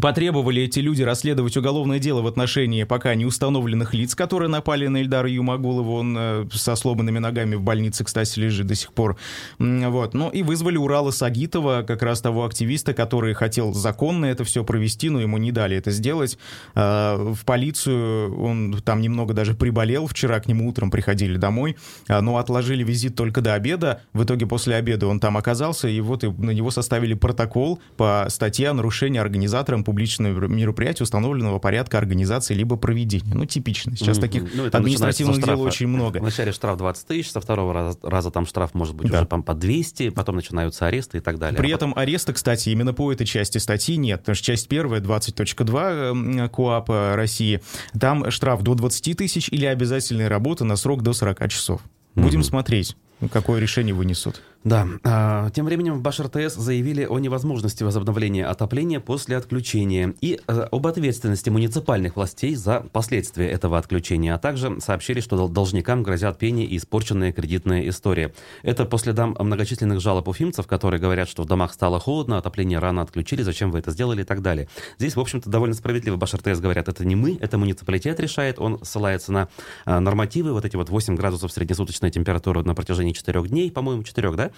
Потребовали 0.00 0.62
эти 0.62 0.80
люди 0.80 1.02
расследовать 1.02 1.56
уголовное 1.56 1.98
дело 1.98 2.22
в 2.22 2.26
отношении 2.26 2.84
пока 2.84 3.14
не 3.14 3.24
установленных 3.24 3.94
лиц, 3.94 4.14
которые 4.14 4.48
напали 4.48 4.86
на 4.88 4.98
Эльдара 4.98 5.30
Юмагулова. 5.30 5.90
Он 5.90 6.16
э, 6.18 6.46
со 6.52 6.74
сломанными 6.74 7.18
ногами 7.18 7.54
в 7.54 7.62
больнице, 7.62 8.04
кстати, 8.04 8.38
лежит 8.38 8.66
до 8.66 8.74
сих 8.74 8.92
пор. 8.92 9.16
Вот. 9.58 10.14
Ну 10.14 10.30
и 10.30 10.42
вызвали 10.42 10.76
Урала 10.76 11.10
Сагитова, 11.10 11.84
как 11.86 12.02
раз 12.02 12.20
того 12.20 12.44
активиста, 12.44 12.92
который 12.92 13.34
хотел 13.34 13.72
законно 13.72 14.26
это 14.26 14.44
все 14.44 14.64
провести, 14.64 15.10
но 15.10 15.20
ему 15.20 15.38
не 15.38 15.52
дали 15.52 15.76
это 15.76 15.90
сделать. 15.90 16.38
Э, 16.74 17.16
в 17.16 17.44
полицию 17.44 18.36
он 18.40 18.80
там 18.84 19.00
немного 19.00 19.32
даже 19.32 19.54
приболел. 19.54 20.06
Вчера 20.06 20.40
к 20.40 20.48
нему 20.48 20.68
утром 20.68 20.90
приходили 20.90 21.36
домой, 21.36 21.76
э, 22.08 22.20
но 22.20 22.38
отложили 22.38 22.82
визит 22.82 23.14
только 23.14 23.40
до 23.40 23.54
обеда. 23.54 24.02
В 24.12 24.24
итоге 24.24 24.46
после 24.46 24.74
обеда 24.74 25.06
он 25.06 25.20
там 25.20 25.36
оказался, 25.36 25.88
и 25.88 26.00
вот 26.00 26.24
и 26.24 26.28
на 26.28 26.50
него 26.50 26.70
составили 26.70 27.14
протокол 27.14 27.80
по 27.96 28.26
статье 28.28 28.70
о 28.70 28.74
нарушении 28.74 29.20
организатором 29.20 29.83
публичного 29.84 30.48
мероприятия 30.48 31.04
установленного 31.04 31.58
порядка 31.58 31.98
организации 31.98 32.54
либо 32.54 32.76
проведения. 32.76 33.34
Ну, 33.34 33.44
типично. 33.44 33.96
Сейчас 33.96 34.18
mm-hmm. 34.18 34.20
таких 34.20 34.54
ну, 34.54 34.66
административных 34.66 35.42
дел 35.42 35.60
очень 35.60 35.86
много. 35.86 36.18
Вначале 36.18 36.52
штраф 36.52 36.76
20 36.78 37.06
тысяч, 37.06 37.30
со 37.30 37.40
второго 37.40 37.72
раза, 37.72 37.98
раза 38.02 38.30
там 38.30 38.46
штраф 38.46 38.74
может 38.74 38.94
быть 38.94 39.10
да. 39.10 39.18
уже 39.18 39.26
по 39.26 39.54
200, 39.54 40.10
потом 40.10 40.36
начинаются 40.36 40.86
аресты 40.86 41.18
и 41.18 41.20
так 41.20 41.38
далее. 41.38 41.58
При 41.58 41.70
а 41.70 41.76
этом 41.76 41.90
потом... 41.90 42.02
ареста, 42.02 42.32
кстати, 42.32 42.70
именно 42.70 42.92
по 42.92 43.12
этой 43.12 43.26
части 43.26 43.58
статьи 43.58 43.96
нет, 43.96 44.20
потому 44.20 44.34
что 44.34 44.44
часть 44.44 44.68
первая, 44.68 45.00
20.2 45.00 46.48
КОАП 46.48 47.16
России, 47.16 47.60
там 47.98 48.30
штраф 48.30 48.62
до 48.62 48.74
20 48.74 49.16
тысяч 49.16 49.48
или 49.50 49.66
обязательная 49.66 50.28
работа 50.28 50.64
на 50.64 50.76
срок 50.76 51.02
до 51.02 51.12
40 51.12 51.48
часов. 51.48 51.82
Будем 52.14 52.40
mm-hmm. 52.40 52.44
смотреть, 52.44 52.96
какое 53.32 53.60
решение 53.60 53.94
вынесут. 53.94 54.42
Да. 54.64 54.88
А, 55.04 55.50
тем 55.50 55.66
временем 55.66 55.94
в 55.94 56.00
Баш-РТС 56.00 56.54
заявили 56.54 57.04
о 57.04 57.18
невозможности 57.18 57.82
возобновления 57.82 58.46
отопления 58.46 58.98
после 58.98 59.36
отключения 59.36 60.14
и 60.22 60.40
а, 60.46 60.68
об 60.72 60.86
ответственности 60.86 61.50
муниципальных 61.50 62.16
властей 62.16 62.54
за 62.54 62.80
последствия 62.92 63.46
этого 63.50 63.76
отключения, 63.76 64.34
а 64.34 64.38
также 64.38 64.80
сообщили, 64.80 65.20
что 65.20 65.48
должникам 65.48 66.02
грозят 66.02 66.38
пени 66.38 66.64
и 66.64 66.78
испорченная 66.78 67.30
кредитная 67.32 67.86
история. 67.90 68.32
Это 68.62 68.86
по 68.86 68.96
следам 68.96 69.36
многочисленных 69.38 70.00
жалоб 70.00 70.28
уфимцев, 70.28 70.66
которые 70.66 70.98
говорят, 70.98 71.28
что 71.28 71.42
в 71.42 71.46
домах 71.46 71.74
стало 71.74 72.00
холодно, 72.00 72.38
отопление 72.38 72.78
рано 72.78 73.02
отключили, 73.02 73.42
зачем 73.42 73.70
вы 73.70 73.80
это 73.80 73.90
сделали 73.90 74.22
и 74.22 74.24
так 74.24 74.40
далее. 74.40 74.68
Здесь, 74.98 75.14
в 75.14 75.20
общем-то, 75.20 75.50
довольно 75.50 75.74
справедливо 75.74 76.16
Баш-РТС 76.16 76.60
говорят, 76.60 76.88
это 76.88 77.04
не 77.04 77.16
мы, 77.16 77.36
это 77.38 77.58
муниципалитет 77.58 78.18
решает, 78.18 78.58
он 78.58 78.82
ссылается 78.82 79.30
на 79.30 79.48
а, 79.84 80.00
нормативы, 80.00 80.54
вот 80.54 80.64
эти 80.64 80.76
вот 80.76 80.88
8 80.88 81.16
градусов 81.16 81.52
среднесуточная 81.52 82.10
температура 82.10 82.62
на 82.62 82.74
протяжении 82.74 83.12
4 83.12 83.42
дней, 83.42 83.70
по-моему, 83.70 84.04
4, 84.04 84.30
да? 84.32 84.50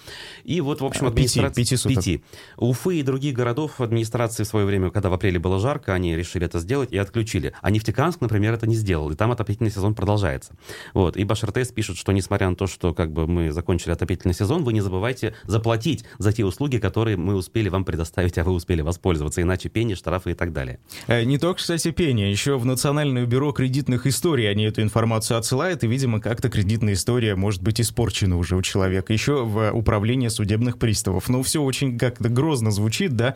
И 0.43 0.61
вот, 0.61 0.81
в 0.81 0.85
общем, 0.85 1.07
администрация... 1.07 1.49
Пяти, 1.49 1.75
пяти 1.75 1.77
суток. 1.77 1.97
Пяти. 1.97 2.23
Уфы 2.57 2.99
и 2.99 3.03
других 3.03 3.35
городов 3.35 3.81
администрации 3.81 4.43
в 4.43 4.47
свое 4.47 4.65
время, 4.65 4.89
когда 4.91 5.09
в 5.09 5.13
апреле 5.13 5.39
было 5.39 5.59
жарко, 5.59 5.93
они 5.93 6.15
решили 6.15 6.45
это 6.45 6.59
сделать 6.59 6.91
и 6.91 6.97
отключили. 6.97 7.53
А 7.61 7.71
Нефтеканск, 7.71 8.21
например, 8.21 8.53
это 8.53 8.67
не 8.67 8.75
сделал, 8.75 9.11
и 9.11 9.15
там 9.15 9.31
отопительный 9.31 9.71
сезон 9.71 9.95
продолжается. 9.95 10.53
Вот. 10.93 11.17
И 11.17 11.23
Башартес 11.23 11.71
пишет, 11.71 11.97
что 11.97 12.11
несмотря 12.11 12.49
на 12.49 12.55
то, 12.55 12.67
что 12.67 12.93
как 12.93 13.11
бы 13.11 13.27
мы 13.27 13.51
закончили 13.51 13.91
отопительный 13.91 14.33
сезон, 14.33 14.63
вы 14.63 14.73
не 14.73 14.81
забывайте 14.81 15.35
заплатить 15.45 16.05
за 16.17 16.31
те 16.31 16.45
услуги, 16.45 16.77
которые 16.77 17.17
мы 17.17 17.35
успели 17.35 17.69
вам 17.69 17.85
предоставить, 17.85 18.37
а 18.37 18.43
вы 18.43 18.51
успели 18.53 18.81
воспользоваться, 18.81 19.41
иначе 19.41 19.69
пени, 19.69 19.95
штрафы 19.95 20.31
и 20.31 20.33
так 20.33 20.53
далее. 20.53 20.79
Э, 21.07 21.23
не 21.23 21.37
только, 21.37 21.59
кстати, 21.59 21.91
пени, 21.91 22.21
еще 22.21 22.57
в 22.57 22.65
Национальное 22.65 23.25
бюро 23.25 23.51
кредитных 23.51 24.07
историй 24.07 24.49
они 24.49 24.65
эту 24.65 24.81
информацию 24.81 25.37
отсылают, 25.37 25.83
и, 25.83 25.87
видимо, 25.87 26.19
как-то 26.19 26.49
кредитная 26.49 26.93
история 26.93 27.35
может 27.35 27.61
быть 27.61 27.81
испорчена 27.81 28.37
уже 28.37 28.55
у 28.55 28.61
человека. 28.61 29.13
Еще 29.13 29.43
в 29.43 29.71
управления 29.87 30.29
судебных 30.29 30.77
приставов. 30.77 31.29
Ну, 31.29 31.41
все 31.43 31.61
очень 31.61 31.97
как-то 31.97 32.27
грозно 32.27 32.71
звучит, 32.71 33.15
да. 33.15 33.35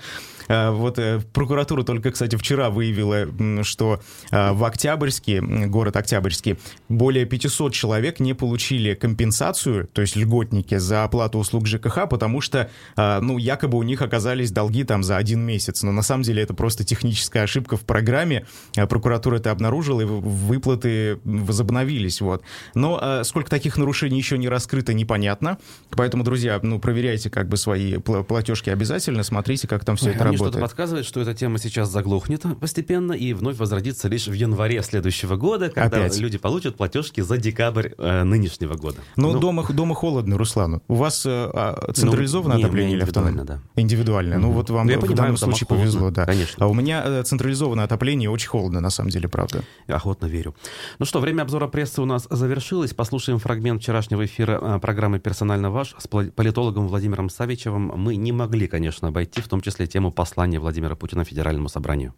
А, 0.49 0.71
вот 0.71 0.99
э, 0.99 1.21
прокуратура 1.31 1.83
только, 1.83 2.11
кстати, 2.11 2.35
вчера 2.35 2.69
выявила, 2.69 3.63
что 3.63 4.01
а, 4.31 4.51
в 4.51 4.65
Октябрьске, 4.65 5.39
город 5.41 5.95
Октябрьский, 5.95 6.57
более 6.89 7.25
500 7.25 7.71
человек 7.71 8.19
не 8.19 8.33
получили 8.33 8.95
компенсацию, 8.95 9.87
то 9.93 10.01
есть 10.01 10.17
льготники, 10.17 10.77
за 10.77 11.05
оплату 11.05 11.39
услуг 11.39 11.67
ЖКХ, 11.67 12.09
потому 12.09 12.41
что, 12.41 12.69
а, 12.97 13.21
ну, 13.21 13.37
якобы 13.37 13.77
у 13.77 13.83
них 13.83 14.01
оказались 14.01 14.51
долги 14.51 14.83
там 14.83 15.03
за 15.03 15.15
один 15.15 15.39
месяц. 15.39 15.83
Но 15.83 15.93
на 15.93 16.01
самом 16.01 16.23
деле 16.23 16.43
это 16.43 16.53
просто 16.53 16.83
техническая 16.83 17.43
ошибка 17.43 17.77
в 17.77 17.81
программе. 17.81 18.45
Прокуратура 18.73 19.37
это 19.37 19.51
обнаружила, 19.51 20.01
и 20.01 20.05
выплаты 20.05 21.19
возобновились. 21.23 22.19
Вот. 22.19 22.43
Но 22.75 23.23
сколько 23.23 23.49
таких 23.49 23.77
нарушений 23.77 24.17
еще 24.17 24.37
не 24.37 24.49
раскрыто, 24.49 24.93
непонятно. 24.93 25.57
Поэтому, 25.91 26.25
друзья, 26.25 26.40
ну, 26.61 26.79
проверяйте 26.79 27.29
как 27.29 27.47
бы 27.47 27.57
свои 27.57 27.97
платежки 27.97 28.69
обязательно, 28.69 29.23
смотрите, 29.23 29.67
как 29.67 29.85
там 29.85 29.95
все 29.95 30.07
Ой, 30.07 30.15
это 30.15 30.23
работает. 30.25 30.49
что-то 30.49 30.59
подсказывает, 30.59 31.05
что 31.05 31.21
эта 31.21 31.33
тема 31.33 31.57
сейчас 31.57 31.89
заглохнет 31.89 32.41
постепенно 32.59 33.13
и 33.13 33.33
вновь 33.33 33.57
возродится 33.57 34.07
лишь 34.07 34.27
в 34.27 34.33
январе 34.33 34.81
следующего 34.81 35.35
года, 35.35 35.69
когда 35.69 35.97
Опять. 35.97 36.17
люди 36.17 36.37
получат 36.37 36.75
платежки 36.75 37.21
за 37.21 37.37
декабрь 37.37 37.91
э, 37.97 38.23
нынешнего 38.23 38.75
года. 38.75 38.97
Но 39.15 39.33
ну, 39.33 39.39
дома, 39.39 39.65
дома 39.71 39.95
холодно, 39.95 40.37
Руслан. 40.37 40.81
У 40.87 40.95
вас 40.95 41.25
э, 41.25 41.29
а, 41.29 41.91
централизованное 41.93 42.57
ну, 42.57 42.63
отопление 42.63 42.95
или 42.95 43.03
автономное? 43.03 43.43
Да. 43.43 43.59
Индивидуальное. 43.75 44.37
Угу. 44.37 44.47
Ну 44.47 44.51
вот 44.53 44.69
вам 44.69 44.87
ну, 44.87 44.93
в 44.93 44.99
понимаю, 44.99 45.17
данном 45.17 45.37
случае 45.37 45.67
холодно, 45.67 45.85
повезло, 45.85 46.09
да. 46.11 46.25
Конечно. 46.25 46.65
А 46.65 46.67
у 46.67 46.73
меня 46.73 47.03
э, 47.05 47.23
централизованное 47.23 47.85
отопление 47.85 48.29
очень 48.29 48.49
холодно, 48.49 48.79
на 48.79 48.89
самом 48.89 49.09
деле, 49.09 49.27
правда. 49.27 49.63
Охотно 49.87 50.25
верю. 50.25 50.55
Ну 50.99 51.05
что, 51.05 51.19
время 51.19 51.43
обзора 51.43 51.67
прессы 51.67 52.01
у 52.01 52.05
нас 52.05 52.27
завершилось. 52.29 52.93
Послушаем 52.93 53.39
фрагмент 53.39 53.81
вчерашнего 53.81 54.25
эфира 54.25 54.59
э, 54.61 54.79
программы 54.79 55.19
«Персонально 55.19 55.69
ваш» 55.69 55.95
с 55.97 56.07
политологом 56.29 56.87
Владимиром 56.87 57.29
Савичевым 57.29 57.91
мы 57.95 58.15
не 58.15 58.31
могли, 58.31 58.67
конечно, 58.67 59.07
обойти, 59.07 59.41
в 59.41 59.47
том 59.47 59.61
числе 59.61 59.87
тему 59.87 60.11
послания 60.11 60.59
Владимира 60.59 60.95
Путина 60.95 61.23
Федеральному 61.23 61.69
собранию. 61.69 62.13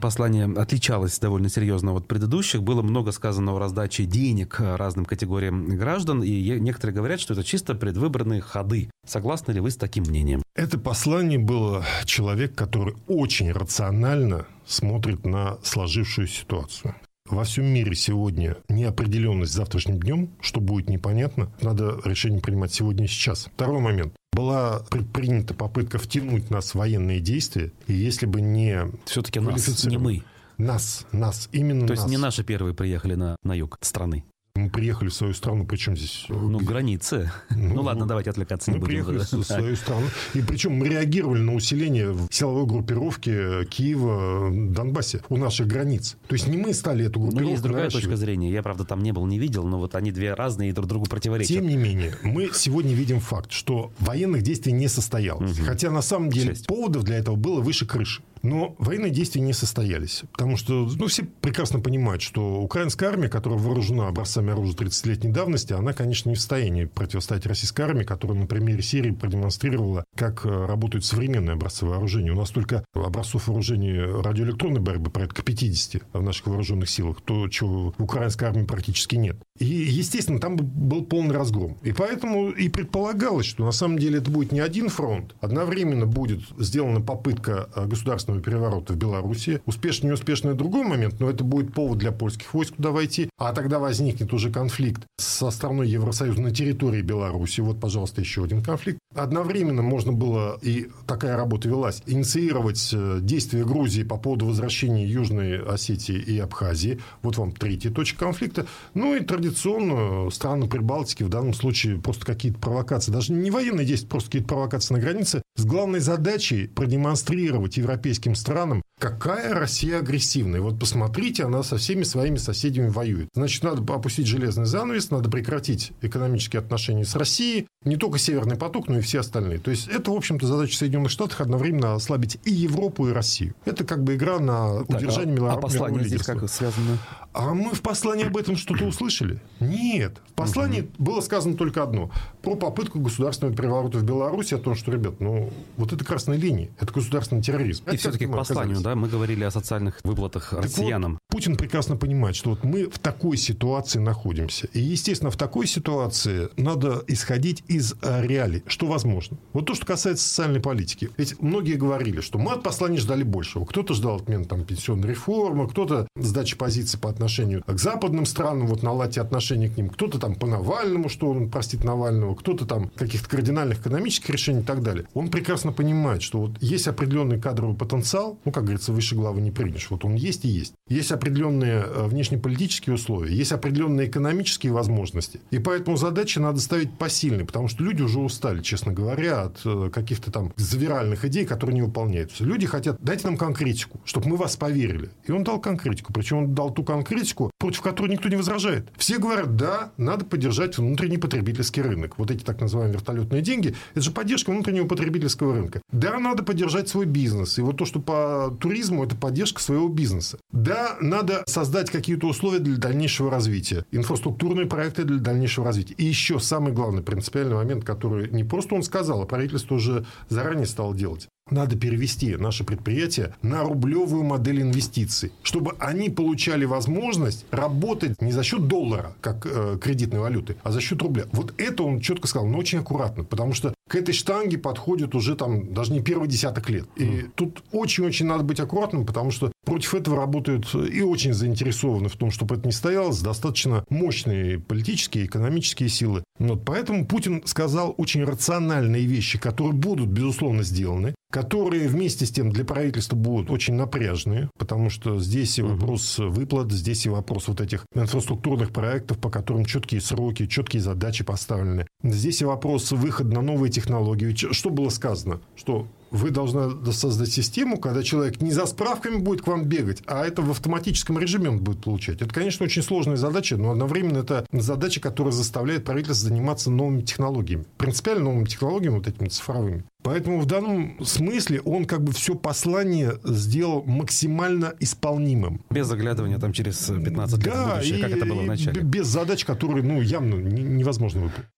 послание 0.00 0.44
отличалось 0.44 1.18
довольно 1.18 1.48
серьезно 1.48 1.92
от 1.94 2.06
предыдущих. 2.06 2.62
Было 2.62 2.82
много 2.82 3.12
сказано 3.12 3.54
о 3.54 3.58
раздаче 3.58 4.04
денег 4.04 4.60
разным 4.60 5.04
категориям 5.04 5.66
граждан, 5.68 6.22
и 6.22 6.60
некоторые 6.60 6.94
говорят, 6.94 7.20
что 7.20 7.32
это 7.32 7.44
чисто 7.44 7.74
предвыборные 7.74 8.40
ходы. 8.40 8.90
Согласны 9.06 9.52
ли 9.52 9.60
вы 9.60 9.70
с 9.70 9.76
таким 9.76 10.04
мнением? 10.04 10.42
Это 10.54 10.78
послание 10.78 11.38
было 11.38 11.84
человек, 12.04 12.54
который 12.54 12.94
очень 13.06 13.52
рационально 13.52 14.46
смотрит 14.66 15.24
на 15.24 15.58
сложившуюся 15.62 16.40
ситуацию. 16.40 16.94
Во 17.30 17.44
всем 17.44 17.66
мире 17.66 17.94
сегодня 17.94 18.56
неопределенность 18.68 19.52
завтрашним 19.52 20.00
днем, 20.00 20.30
что 20.40 20.60
будет 20.60 20.88
непонятно, 20.88 21.52
надо 21.62 22.00
решение 22.04 22.40
принимать 22.40 22.74
сегодня 22.74 23.04
и 23.04 23.08
сейчас. 23.08 23.48
Второй 23.54 23.78
момент. 23.78 24.14
Была 24.32 24.80
предпринята 24.90 25.54
попытка 25.54 25.98
втянуть 25.98 26.50
нас 26.50 26.72
в 26.72 26.74
военные 26.74 27.20
действия, 27.20 27.72
и 27.86 27.92
если 27.92 28.26
бы 28.26 28.40
не... 28.40 28.84
Все-таки 29.06 29.38
нас, 29.38 29.84
не 29.84 29.98
мы. 29.98 30.24
Нас, 30.58 31.06
нас, 31.12 31.48
именно 31.52 31.86
То 31.86 31.92
нас. 31.92 32.00
есть 32.00 32.10
не 32.10 32.18
наши 32.18 32.42
первые 32.42 32.74
приехали 32.74 33.14
на, 33.14 33.36
на 33.44 33.54
юг 33.54 33.78
страны? 33.80 34.24
Мы 34.56 34.68
приехали 34.68 35.08
в 35.08 35.14
свою 35.14 35.32
страну, 35.32 35.64
причем 35.64 35.96
здесь... 35.96 36.26
Ну, 36.28 36.58
границы. 36.58 37.30
Ну, 37.50 37.74
ну 37.74 37.82
ладно, 37.82 38.04
давайте 38.06 38.30
отвлекаться 38.30 38.70
мы 38.70 38.78
не 38.78 38.80
будем. 38.80 38.98
Мы 38.98 39.04
приехали 39.04 39.42
в 39.42 39.44
свою 39.46 39.76
страну. 39.76 40.06
И 40.34 40.42
причем 40.42 40.72
мы 40.72 40.88
реагировали 40.88 41.40
на 41.40 41.54
усиление 41.54 42.16
силовой 42.30 42.66
группировки 42.66 43.64
Киева, 43.66 44.50
Донбассе, 44.50 45.22
у 45.28 45.36
наших 45.36 45.68
границ. 45.68 46.16
То 46.26 46.34
есть 46.34 46.48
не 46.48 46.56
мы 46.56 46.74
стали 46.74 47.06
эту 47.06 47.20
группировку 47.20 47.44
Ну, 47.44 47.50
есть 47.50 47.62
другая 47.62 47.90
точка 47.90 48.16
зрения. 48.16 48.50
Я, 48.50 48.62
правда, 48.62 48.84
там 48.84 49.02
не 49.02 49.12
был, 49.12 49.24
не 49.26 49.38
видел, 49.38 49.64
но 49.66 49.78
вот 49.78 49.94
они 49.94 50.10
две 50.10 50.34
разные 50.34 50.70
и 50.70 50.72
друг 50.72 50.88
другу 50.88 51.06
противоречат. 51.06 51.56
Тем 51.56 51.68
не 51.68 51.76
менее, 51.76 52.16
мы 52.22 52.50
сегодня 52.52 52.92
видим 52.92 53.20
факт, 53.20 53.52
что 53.52 53.92
военных 54.00 54.42
действий 54.42 54.72
не 54.72 54.88
состоялось. 54.88 55.58
Угу. 55.58 55.66
Хотя, 55.66 55.90
на 55.90 56.02
самом 56.02 56.30
деле, 56.30 56.50
Часть. 56.50 56.66
поводов 56.66 57.04
для 57.04 57.18
этого 57.18 57.36
было 57.36 57.60
выше 57.60 57.86
крыши. 57.86 58.22
Но 58.42 58.74
военные 58.78 59.10
действия 59.10 59.40
не 59.40 59.52
состоялись. 59.52 60.22
Потому 60.32 60.56
что 60.56 60.88
ну, 60.96 61.06
все 61.06 61.24
прекрасно 61.24 61.80
понимают, 61.80 62.22
что 62.22 62.60
украинская 62.60 63.10
армия, 63.10 63.28
которая 63.28 63.58
вооружена 63.58 64.08
образцами 64.08 64.52
оружия 64.52 64.76
30-летней 64.76 65.30
давности, 65.30 65.72
она, 65.72 65.92
конечно, 65.92 66.28
не 66.28 66.34
в 66.34 66.38
состоянии 66.38 66.86
противостоять 66.86 67.46
российской 67.46 67.82
армии, 67.82 68.04
которая 68.04 68.38
на 68.38 68.46
примере 68.46 68.82
Сирии 68.82 69.10
продемонстрировала, 69.10 70.04
как 70.16 70.44
э, 70.44 70.48
работают 70.48 71.04
современные 71.04 71.54
образцы 71.54 71.84
вооружения. 71.86 72.32
У 72.32 72.36
нас 72.36 72.50
только 72.50 72.84
образцов 72.94 73.48
вооружения 73.48 74.04
радиоэлектронной 74.04 74.80
борьбы 74.80 75.10
порядка 75.10 75.42
50 75.42 76.02
в 76.12 76.22
наших 76.22 76.46
вооруженных 76.46 76.88
силах, 76.88 77.20
то, 77.22 77.48
чего 77.48 77.94
в 77.96 78.02
украинской 78.02 78.44
армии 78.44 78.64
практически 78.64 79.16
нет. 79.16 79.36
И, 79.58 79.66
естественно, 79.66 80.40
там 80.40 80.56
был 80.56 81.04
полный 81.04 81.34
разгром. 81.34 81.76
И 81.82 81.92
поэтому 81.92 82.50
и 82.50 82.68
предполагалось, 82.68 83.46
что 83.46 83.64
на 83.64 83.72
самом 83.72 83.98
деле 83.98 84.18
это 84.18 84.30
будет 84.30 84.52
не 84.52 84.60
один 84.60 84.88
фронт. 84.88 85.34
Одновременно 85.40 86.06
будет 86.06 86.40
сделана 86.58 87.00
попытка 87.00 87.68
э, 87.74 87.86
государственного 87.86 88.29
государственного 88.30 88.40
переворота 88.40 88.92
в 88.92 88.96
Беларуси. 88.96 89.60
Успешный, 89.66 90.08
неуспешный 90.08 90.54
другой 90.54 90.84
момент, 90.84 91.20
но 91.20 91.30
это 91.30 91.44
будет 91.44 91.72
повод 91.72 91.98
для 91.98 92.12
польских 92.12 92.52
войск 92.54 92.76
туда 92.76 92.90
войти. 92.90 93.28
А 93.38 93.52
тогда 93.52 93.78
возникнет 93.78 94.32
уже 94.32 94.50
конфликт 94.50 95.02
со 95.18 95.50
страной 95.50 95.88
Евросоюза 95.88 96.40
на 96.40 96.50
территории 96.50 97.02
Беларуси. 97.02 97.60
Вот, 97.60 97.80
пожалуйста, 97.80 98.20
еще 98.20 98.44
один 98.44 98.62
конфликт. 98.62 98.98
Одновременно 99.14 99.82
можно 99.82 100.12
было, 100.12 100.58
и 100.62 100.88
такая 101.06 101.36
работа 101.36 101.68
велась, 101.68 102.02
инициировать 102.06 102.90
э, 102.92 103.18
действия 103.20 103.64
Грузии 103.64 104.02
по 104.02 104.16
поводу 104.16 104.46
возвращения 104.46 105.06
Южной 105.06 105.62
Осетии 105.62 106.16
и 106.16 106.38
Абхазии. 106.38 107.00
Вот 107.22 107.36
вам 107.36 107.52
третья 107.52 107.90
точка 107.90 108.20
конфликта. 108.20 108.66
Ну 108.94 109.16
и 109.16 109.24
традиционно 109.24 110.30
страны 110.30 110.68
Прибалтики 110.68 111.24
в 111.24 111.28
данном 111.28 111.54
случае 111.54 111.98
просто 111.98 112.24
какие-то 112.24 112.58
провокации. 112.58 113.10
Даже 113.10 113.32
не 113.32 113.50
военные 113.50 113.86
действия, 113.86 114.08
просто 114.08 114.28
какие-то 114.28 114.48
провокации 114.48 114.94
на 114.94 115.00
границе 115.00 115.42
с 115.60 115.64
главной 115.66 116.00
задачей 116.00 116.66
продемонстрировать 116.66 117.76
европейским 117.76 118.34
странам, 118.34 118.82
какая 119.00 119.54
Россия 119.54 119.98
агрессивная. 119.98 120.60
Вот 120.60 120.78
посмотрите, 120.78 121.44
она 121.44 121.62
со 121.62 121.78
всеми 121.78 122.04
своими 122.04 122.36
соседями 122.36 122.88
воюет. 122.88 123.28
Значит, 123.34 123.64
надо 123.64 123.80
опустить 123.92 124.26
железный 124.26 124.66
занавес, 124.66 125.10
надо 125.10 125.30
прекратить 125.30 125.92
экономические 126.02 126.60
отношения 126.60 127.04
с 127.04 127.16
Россией, 127.16 127.66
не 127.84 127.96
только 127.96 128.18
Северный 128.18 128.56
поток, 128.56 128.88
но 128.88 128.98
и 128.98 129.00
все 129.00 129.20
остальные. 129.20 129.58
То 129.58 129.70
есть, 129.70 129.88
это, 129.88 130.10
в 130.10 130.14
общем-то, 130.14 130.46
задача 130.46 130.76
Соединенных 130.76 131.10
Штатов 131.10 131.40
одновременно 131.40 131.94
ослабить 131.94 132.38
и 132.44 132.52
Европу, 132.52 133.08
и 133.08 133.12
Россию. 133.12 133.54
Это 133.64 133.84
как 133.84 134.04
бы 134.04 134.16
игра 134.16 134.38
на 134.38 134.82
удержание 134.82 135.38
так, 135.38 135.46
а, 135.46 135.52
а 135.54 135.56
послание 135.56 136.04
здесь 136.04 136.22
как 136.22 136.48
связано? 136.50 136.98
А 137.32 137.54
мы 137.54 137.72
в 137.72 137.80
послании 137.80 138.26
об 138.26 138.36
этом 138.36 138.56
что-то 138.56 138.84
услышали? 138.84 139.40
Нет. 139.60 140.18
В 140.30 140.32
послании 140.34 140.82
угу. 140.82 140.90
было 140.98 141.20
сказано 141.20 141.56
только 141.56 141.82
одно. 141.82 142.10
Про 142.42 142.56
попытку 142.56 142.98
государственного 142.98 143.56
переворота 143.56 143.98
в 143.98 144.04
Беларуси, 144.04 144.54
о 144.54 144.58
том, 144.58 144.74
что, 144.74 144.92
ребят, 144.92 145.20
ну, 145.20 145.50
вот 145.76 145.92
это 145.92 146.04
красная 146.04 146.36
линия, 146.36 146.68
это 146.78 146.92
государственный 146.92 147.40
терроризм. 147.40 147.84
И 147.90 147.96
все-таки 147.96 148.26
к 148.26 148.32
посланию, 148.32 148.78
оказались. 148.78 148.89
Да, 148.90 148.96
мы 148.96 149.08
говорили 149.08 149.44
о 149.44 149.50
социальных 149.50 150.00
выплатах 150.02 150.50
так 150.50 150.62
россиянам. 150.62 151.12
Вот, 151.12 151.20
Путин 151.28 151.56
прекрасно 151.56 151.96
понимает, 151.96 152.34
что 152.34 152.50
вот 152.50 152.64
мы 152.64 152.90
в 152.90 152.98
такой 152.98 153.36
ситуации 153.36 154.00
находимся. 154.00 154.66
И, 154.72 154.80
естественно, 154.80 155.30
в 155.30 155.36
такой 155.36 155.68
ситуации 155.68 156.48
надо 156.56 157.04
исходить 157.06 157.62
из 157.68 157.94
э, 158.02 158.26
реалий, 158.26 158.64
что 158.66 158.86
возможно. 158.86 159.36
Вот 159.52 159.66
то, 159.66 159.74
что 159.74 159.86
касается 159.86 160.28
социальной 160.28 160.60
политики. 160.60 161.10
Ведь 161.16 161.40
многие 161.40 161.74
говорили, 161.74 162.20
что 162.20 162.38
мы 162.38 162.52
от 162.52 162.64
послания 162.64 162.98
ждали 162.98 163.22
большего. 163.22 163.64
Кто-то 163.64 163.94
ждал 163.94 164.16
отмены 164.16 164.44
там, 164.44 164.64
пенсионной 164.64 165.10
реформы, 165.10 165.68
кто-то 165.68 166.08
сдачи 166.16 166.56
позиции 166.56 166.98
по 166.98 167.08
отношению 167.08 167.62
к 167.66 167.78
западным 167.78 168.26
странам, 168.26 168.66
вот 168.66 168.82
наладьте 168.82 169.20
отношения 169.20 169.68
к 169.68 169.76
ним. 169.76 169.90
Кто-то 169.90 170.18
там 170.18 170.34
по 170.34 170.46
Навальному, 170.48 171.08
что 171.08 171.30
он 171.30 171.48
простит 171.48 171.84
Навального, 171.84 172.34
кто-то 172.34 172.66
там 172.66 172.88
каких-то 172.96 173.28
кардинальных 173.28 173.80
экономических 173.80 174.30
решений 174.30 174.60
и 174.60 174.64
так 174.64 174.82
далее. 174.82 175.06
Он 175.14 175.30
прекрасно 175.30 175.70
понимает, 175.70 176.22
что 176.22 176.40
вот 176.40 176.60
есть 176.60 176.88
определенный 176.88 177.40
кадровый 177.40 177.76
потенциал, 177.76 178.38
ну, 178.44 178.50
как 178.50 178.64
говорится, 178.64 178.79
выше 178.88 179.14
главы 179.14 179.40
не 179.40 179.50
прыгнешь. 179.50 179.88
Вот 179.90 180.04
он 180.04 180.14
есть 180.14 180.44
и 180.44 180.48
есть. 180.48 180.74
Есть 180.88 181.12
определенные 181.12 181.84
э, 181.86 182.06
внешнеполитические 182.06 182.94
условия, 182.94 183.34
есть 183.34 183.52
определенные 183.52 184.08
экономические 184.08 184.72
возможности. 184.72 185.40
И 185.50 185.58
поэтому 185.58 185.96
задачи 185.96 186.38
надо 186.38 186.60
ставить 186.60 186.92
посильные, 186.96 187.46
потому 187.46 187.68
что 187.68 187.84
люди 187.84 188.02
уже 188.02 188.18
устали, 188.18 188.62
честно 188.62 188.92
говоря, 188.92 189.42
от 189.42 189.60
э, 189.64 189.90
каких-то 189.92 190.30
там 190.30 190.52
завиральных 190.56 191.24
идей, 191.24 191.44
которые 191.44 191.74
не 191.74 191.82
выполняются. 191.82 192.44
Люди 192.44 192.66
хотят, 192.66 192.98
дайте 193.00 193.26
нам 193.26 193.36
конкретику, 193.36 194.00
чтобы 194.04 194.28
мы 194.28 194.36
вас 194.36 194.56
поверили. 194.56 195.10
И 195.24 195.32
он 195.32 195.44
дал 195.44 195.60
конкретику. 195.60 196.12
Причем 196.12 196.38
он 196.38 196.54
дал 196.54 196.72
ту 196.72 196.82
конкретику, 196.82 197.50
против 197.58 197.82
которой 197.82 198.10
никто 198.10 198.28
не 198.28 198.36
возражает. 198.36 198.88
Все 198.96 199.18
говорят, 199.18 199.56
да, 199.56 199.92
надо 199.96 200.24
поддержать 200.24 200.78
внутренний 200.78 201.18
потребительский 201.18 201.82
рынок. 201.82 202.18
Вот 202.18 202.30
эти 202.30 202.42
так 202.42 202.60
называемые 202.60 202.94
вертолетные 202.94 203.42
деньги, 203.42 203.74
это 203.92 204.02
же 204.02 204.10
поддержка 204.10 204.50
внутреннего 204.50 204.86
потребительского 204.86 205.54
рынка. 205.54 205.82
Да, 205.92 206.18
надо 206.18 206.42
поддержать 206.42 206.88
свой 206.88 207.06
бизнес. 207.06 207.58
И 207.58 207.62
вот 207.62 207.76
то, 207.76 207.84
что 207.84 208.00
по 208.00 208.56
туризму, 208.70 209.02
это 209.02 209.16
поддержка 209.16 209.60
своего 209.60 209.88
бизнеса. 209.88 210.38
Да, 210.52 210.96
надо 211.00 211.42
создать 211.48 211.90
какие-то 211.90 212.28
условия 212.28 212.60
для 212.60 212.76
дальнейшего 212.76 213.28
развития. 213.28 213.84
Инфраструктурные 213.90 214.66
проекты 214.66 215.02
для 215.02 215.18
дальнейшего 215.18 215.66
развития. 215.66 215.94
И 215.94 216.04
еще 216.04 216.38
самый 216.38 216.72
главный 216.72 217.02
принципиальный 217.02 217.56
момент, 217.56 217.84
который 217.84 218.30
не 218.30 218.44
просто 218.44 218.76
он 218.76 218.84
сказал, 218.84 219.22
а 219.22 219.26
правительство 219.26 219.74
уже 219.74 220.06
заранее 220.28 220.66
стало 220.66 220.94
делать 220.94 221.26
надо 221.50 221.76
перевести 221.76 222.36
наше 222.36 222.64
предприятие 222.64 223.34
на 223.42 223.62
рублевую 223.62 224.24
модель 224.24 224.62
инвестиций, 224.62 225.32
чтобы 225.42 225.74
они 225.78 226.10
получали 226.10 226.64
возможность 226.64 227.46
работать 227.50 228.20
не 228.20 228.32
за 228.32 228.42
счет 228.42 228.66
доллара, 228.66 229.14
как 229.20 229.46
э, 229.46 229.78
кредитной 229.80 230.20
валюты, 230.20 230.56
а 230.62 230.72
за 230.72 230.80
счет 230.80 231.02
рубля. 231.02 231.24
Вот 231.32 231.54
это 231.58 231.82
он 231.82 232.00
четко 232.00 232.28
сказал, 232.28 232.48
но 232.48 232.58
очень 232.58 232.78
аккуратно, 232.78 233.24
потому 233.24 233.52
что 233.52 233.74
к 233.88 233.96
этой 233.96 234.12
штанге 234.12 234.56
подходит 234.56 235.16
уже 235.16 235.34
там 235.34 235.74
даже 235.74 235.92
не 235.92 236.00
первый 236.00 236.28
десяток 236.28 236.70
лет. 236.70 236.86
И 236.96 237.04
mm. 237.04 237.30
тут 237.34 237.64
очень-очень 237.72 238.26
надо 238.26 238.44
быть 238.44 238.60
аккуратным, 238.60 239.04
потому 239.04 239.32
что 239.32 239.50
против 239.64 239.94
этого 239.94 240.16
работают 240.16 240.72
и 240.74 241.02
очень 241.02 241.32
заинтересованы 241.34 242.08
в 242.08 242.16
том, 242.16 242.30
чтобы 242.30 242.54
это 242.54 242.66
не 242.66 242.72
стоялось, 242.72 243.20
достаточно 243.20 243.84
мощные 243.88 244.60
политические, 244.60 245.26
экономические 245.26 245.88
силы. 245.88 246.22
Вот 246.38 246.64
поэтому 246.64 247.04
Путин 247.04 247.42
сказал 247.44 247.94
очень 247.98 248.24
рациональные 248.24 249.06
вещи, 249.06 249.38
которые 249.38 249.72
будут, 249.72 250.08
безусловно, 250.08 250.62
сделаны 250.62 251.14
которые 251.30 251.88
вместе 251.88 252.26
с 252.26 252.30
тем 252.30 252.50
для 252.50 252.64
правительства 252.64 253.16
будут 253.16 253.50
очень 253.50 253.74
напряжные, 253.74 254.50
потому 254.58 254.90
что 254.90 255.20
здесь 255.20 255.58
и 255.58 255.62
вопрос 255.62 256.18
выплат, 256.18 256.72
здесь 256.72 257.06
и 257.06 257.08
вопрос 257.08 257.48
вот 257.48 257.60
этих 257.60 257.84
инфраструктурных 257.94 258.72
проектов, 258.72 259.18
по 259.18 259.30
которым 259.30 259.64
четкие 259.64 260.00
сроки, 260.00 260.46
четкие 260.46 260.82
задачи 260.82 261.24
поставлены. 261.24 261.86
Здесь 262.02 262.42
и 262.42 262.44
вопрос 262.44 262.92
выхода 262.92 263.34
на 263.34 263.42
новые 263.42 263.70
технологии. 263.70 264.34
Что 264.34 264.70
было 264.70 264.88
сказано? 264.88 265.40
Что 265.56 265.86
вы 266.10 266.30
должны 266.30 266.92
создать 266.92 267.30
систему, 267.30 267.78
когда 267.78 268.02
человек 268.02 268.40
не 268.40 268.50
за 268.50 268.66
справками 268.66 269.16
будет 269.16 269.42
к 269.42 269.46
вам 269.46 269.64
бегать, 269.64 270.02
а 270.06 270.24
это 270.24 270.42
в 270.42 270.50
автоматическом 270.50 271.18
режиме 271.18 271.50
он 271.50 271.58
будет 271.58 271.82
получать. 271.82 272.22
Это, 272.22 272.32
конечно, 272.32 272.64
очень 272.64 272.82
сложная 272.82 273.16
задача, 273.16 273.56
но 273.56 273.70
одновременно 273.70 274.18
это 274.18 274.46
задача, 274.52 275.00
которая 275.00 275.32
заставляет 275.32 275.84
правительство 275.84 276.28
заниматься 276.28 276.70
новыми 276.70 277.02
технологиями. 277.02 277.64
Принципиально 277.76 278.24
новыми 278.24 278.46
технологиями, 278.46 278.96
вот 278.96 279.08
этими 279.08 279.28
цифровыми. 279.28 279.84
Поэтому 280.02 280.40
в 280.40 280.46
данном 280.46 281.04
смысле 281.04 281.60
он 281.60 281.84
как 281.84 282.02
бы 282.02 282.12
все 282.12 282.34
послание 282.34 283.18
сделал 283.22 283.82
максимально 283.84 284.74
исполнимым. 284.80 285.60
Без 285.70 285.86
заглядывания 285.86 286.38
там 286.38 286.52
через 286.52 286.78
15 286.78 287.36
лет 287.44 287.54
да, 287.54 287.64
в 287.64 287.74
будущее, 287.74 288.00
как 288.00 288.12
это 288.12 288.24
было 288.24 288.40
в 288.40 288.46
начале. 288.46 288.80
Без 288.82 289.06
задач, 289.06 289.44
которые 289.44 289.84
ну, 289.84 290.00
явно 290.00 290.36
невозможно 290.36 291.20
выполнить. 291.22 291.48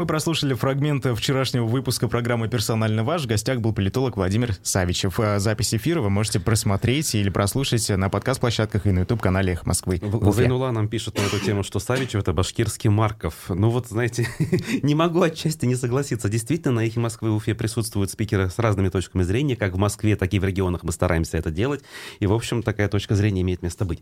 Мы 0.00 0.06
прослушали 0.06 0.54
фрагменты 0.54 1.14
вчерашнего 1.14 1.66
выпуска 1.66 2.08
программы 2.08 2.48
«Персонально 2.48 3.04
ваш». 3.04 3.24
В 3.24 3.26
гостях 3.26 3.60
был 3.60 3.74
политолог 3.74 4.16
Владимир 4.16 4.54
Савичев. 4.62 5.20
А 5.20 5.38
запись 5.38 5.74
эфира 5.74 6.00
вы 6.00 6.08
можете 6.08 6.40
просмотреть 6.40 7.14
или 7.14 7.28
прослушать 7.28 7.86
на 7.90 8.08
подкаст-площадках 8.08 8.86
и 8.86 8.92
на 8.92 9.00
YouTube-канале 9.00 9.52
«Эхо 9.52 9.68
Москвы». 9.68 10.00
Зайнула 10.32 10.70
нам 10.70 10.88
пишет 10.88 11.18
на 11.18 11.24
эту 11.24 11.38
тему, 11.38 11.62
что 11.62 11.80
Савичев— 11.80 12.20
это 12.22 12.32
башкирский 12.32 12.88
Марков. 12.88 13.34
Ну 13.50 13.68
вот, 13.68 13.88
знаете, 13.88 14.26
не 14.82 14.94
могу 14.94 15.20
отчасти 15.20 15.66
не 15.66 15.74
согласиться. 15.74 16.30
Действительно, 16.30 16.76
на 16.76 16.86
«Эхе 16.86 16.98
Москвы» 16.98 17.32
в 17.32 17.36
Уфе 17.36 17.54
присутствуют 17.54 18.10
спикеры 18.10 18.48
с 18.48 18.58
разными 18.58 18.88
точками 18.88 19.22
зрения. 19.22 19.54
Как 19.54 19.74
в 19.74 19.76
Москве, 19.76 20.16
так 20.16 20.32
и 20.32 20.38
в 20.38 20.44
регионах 20.46 20.82
мы 20.82 20.92
стараемся 20.92 21.36
это 21.36 21.50
делать. 21.50 21.84
И, 22.20 22.26
в 22.26 22.32
общем, 22.32 22.62
такая 22.62 22.88
точка 22.88 23.16
зрения 23.16 23.42
имеет 23.42 23.60
место 23.60 23.84
быть. 23.84 24.00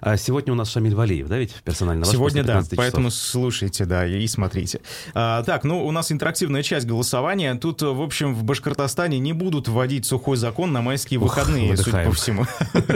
А 0.00 0.16
сегодня 0.16 0.52
у 0.52 0.56
нас 0.56 0.68
Шамиль 0.68 0.96
Валиев, 0.96 1.28
да, 1.28 1.38
ведь 1.38 1.54
персонально? 1.62 2.06
Сегодня, 2.06 2.42
да, 2.42 2.64
поэтому 2.76 3.12
слушайте, 3.12 3.84
да, 3.84 4.04
и 4.04 4.26
смотрите. 4.26 4.80
А, 5.30 5.42
так, 5.42 5.64
ну, 5.64 5.84
у 5.86 5.90
нас 5.90 6.10
интерактивная 6.10 6.62
часть 6.62 6.86
голосования. 6.86 7.54
Тут, 7.54 7.82
в 7.82 8.00
общем, 8.00 8.34
в 8.34 8.44
Башкортостане 8.44 9.18
не 9.18 9.34
будут 9.34 9.68
вводить 9.68 10.06
сухой 10.06 10.38
закон 10.38 10.72
на 10.72 10.80
майские 10.80 11.20
выходные, 11.20 11.74
Ух, 11.74 11.78
судя 11.78 12.04
по 12.04 12.12
всему. 12.12 12.46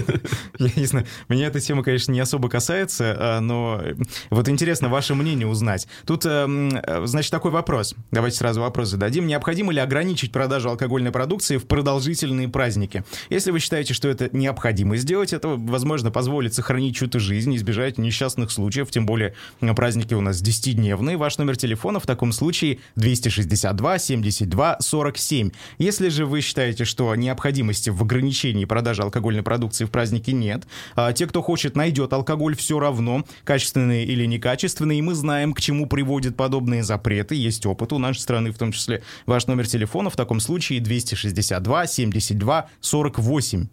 Я 0.58 0.70
не 0.76 0.86
знаю, 0.86 1.06
меня 1.28 1.48
эта 1.48 1.60
тема, 1.60 1.82
конечно, 1.82 2.10
не 2.10 2.20
особо 2.20 2.48
касается, 2.48 3.14
а, 3.18 3.40
но 3.40 3.82
вот 4.30 4.48
интересно 4.48 4.88
ваше 4.88 5.14
мнение 5.14 5.46
узнать. 5.46 5.86
Тут, 6.06 6.24
эм, 6.24 6.80
значит, 7.04 7.30
такой 7.30 7.50
вопрос. 7.50 7.94
Давайте 8.10 8.38
сразу 8.38 8.62
вопрос 8.62 8.88
зададим. 8.88 9.26
Необходимо 9.26 9.70
ли 9.72 9.80
ограничить 9.80 10.32
продажу 10.32 10.70
алкогольной 10.70 11.10
продукции 11.10 11.58
в 11.58 11.66
продолжительные 11.66 12.48
праздники? 12.48 13.04
Если 13.28 13.50
вы 13.50 13.58
считаете, 13.58 13.92
что 13.92 14.08
это 14.08 14.34
необходимо 14.34 14.96
сделать, 14.96 15.34
это, 15.34 15.48
возможно, 15.48 16.10
позволит 16.10 16.54
сохранить 16.54 16.96
чью-то 16.96 17.18
жизнь, 17.18 17.54
избежать 17.56 17.98
несчастных 17.98 18.50
случаев, 18.50 18.90
тем 18.90 19.04
более 19.04 19.34
праздники 19.76 20.14
у 20.14 20.22
нас 20.22 20.42
10-дневные. 20.42 21.18
Ваш 21.18 21.36
номер 21.36 21.56
телефона 21.56 22.00
в 22.00 22.06
таком 22.12 22.30
случае 22.30 22.52
случае 22.52 22.78
262 22.96 23.98
72 23.98 24.76
47. 24.80 25.50
Если 25.78 26.08
же 26.08 26.26
вы 26.26 26.40
считаете, 26.40 26.84
что 26.84 27.14
необходимости 27.14 27.90
в 27.90 28.02
ограничении 28.02 28.64
продажи 28.64 29.02
алкогольной 29.02 29.42
продукции 29.42 29.84
в 29.84 29.90
празднике 29.90 30.32
нет, 30.32 30.64
а 30.94 31.12
те, 31.12 31.26
кто 31.26 31.40
хочет, 31.40 31.76
найдет 31.76 32.12
алкоголь 32.12 32.56
все 32.56 32.78
равно, 32.78 33.24
качественный 33.44 34.04
или 34.04 34.26
некачественный, 34.26 34.98
и 34.98 35.02
мы 35.02 35.14
знаем, 35.14 35.54
к 35.54 35.60
чему 35.60 35.86
приводят 35.86 36.36
подобные 36.36 36.82
запреты, 36.82 37.34
есть 37.34 37.64
опыт 37.64 37.92
у 37.92 37.98
нашей 37.98 38.20
страны, 38.20 38.52
в 38.52 38.58
том 38.58 38.72
числе 38.72 39.02
ваш 39.26 39.46
номер 39.46 39.66
телефона 39.66 40.10
в 40.10 40.16
таком 40.16 40.40
случае 40.40 40.80
262 40.80 41.86
72 41.86 42.66
48. 42.80 43.68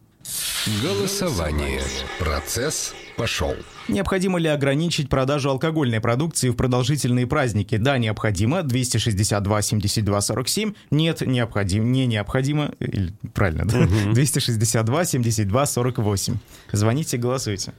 Голосование. 0.84 1.82
Процесс 2.20 2.94
пошел. 3.20 3.56
Необходимо 3.90 4.40
ли 4.40 4.48
ограничить 4.48 5.10
продажу 5.10 5.50
алкогольной 5.50 6.00
продукции 6.00 6.50
в 6.50 6.56
продолжительные 6.56 7.28
праздники? 7.28 7.78
Да, 7.78 7.98
необходимо. 7.98 8.64
262 8.64 9.62
72 9.62 10.22
47. 10.22 10.74
Нет, 10.92 11.22
необходимо. 11.22 11.86
Не 11.86 12.06
необходимо. 12.06 12.72
Или, 12.80 13.14
правильно, 13.34 13.66
да? 13.66 13.86
262 14.14 15.06
72 15.06 15.66
48. 15.66 16.38
Звоните, 16.72 17.18
голосуйте. 17.18 17.74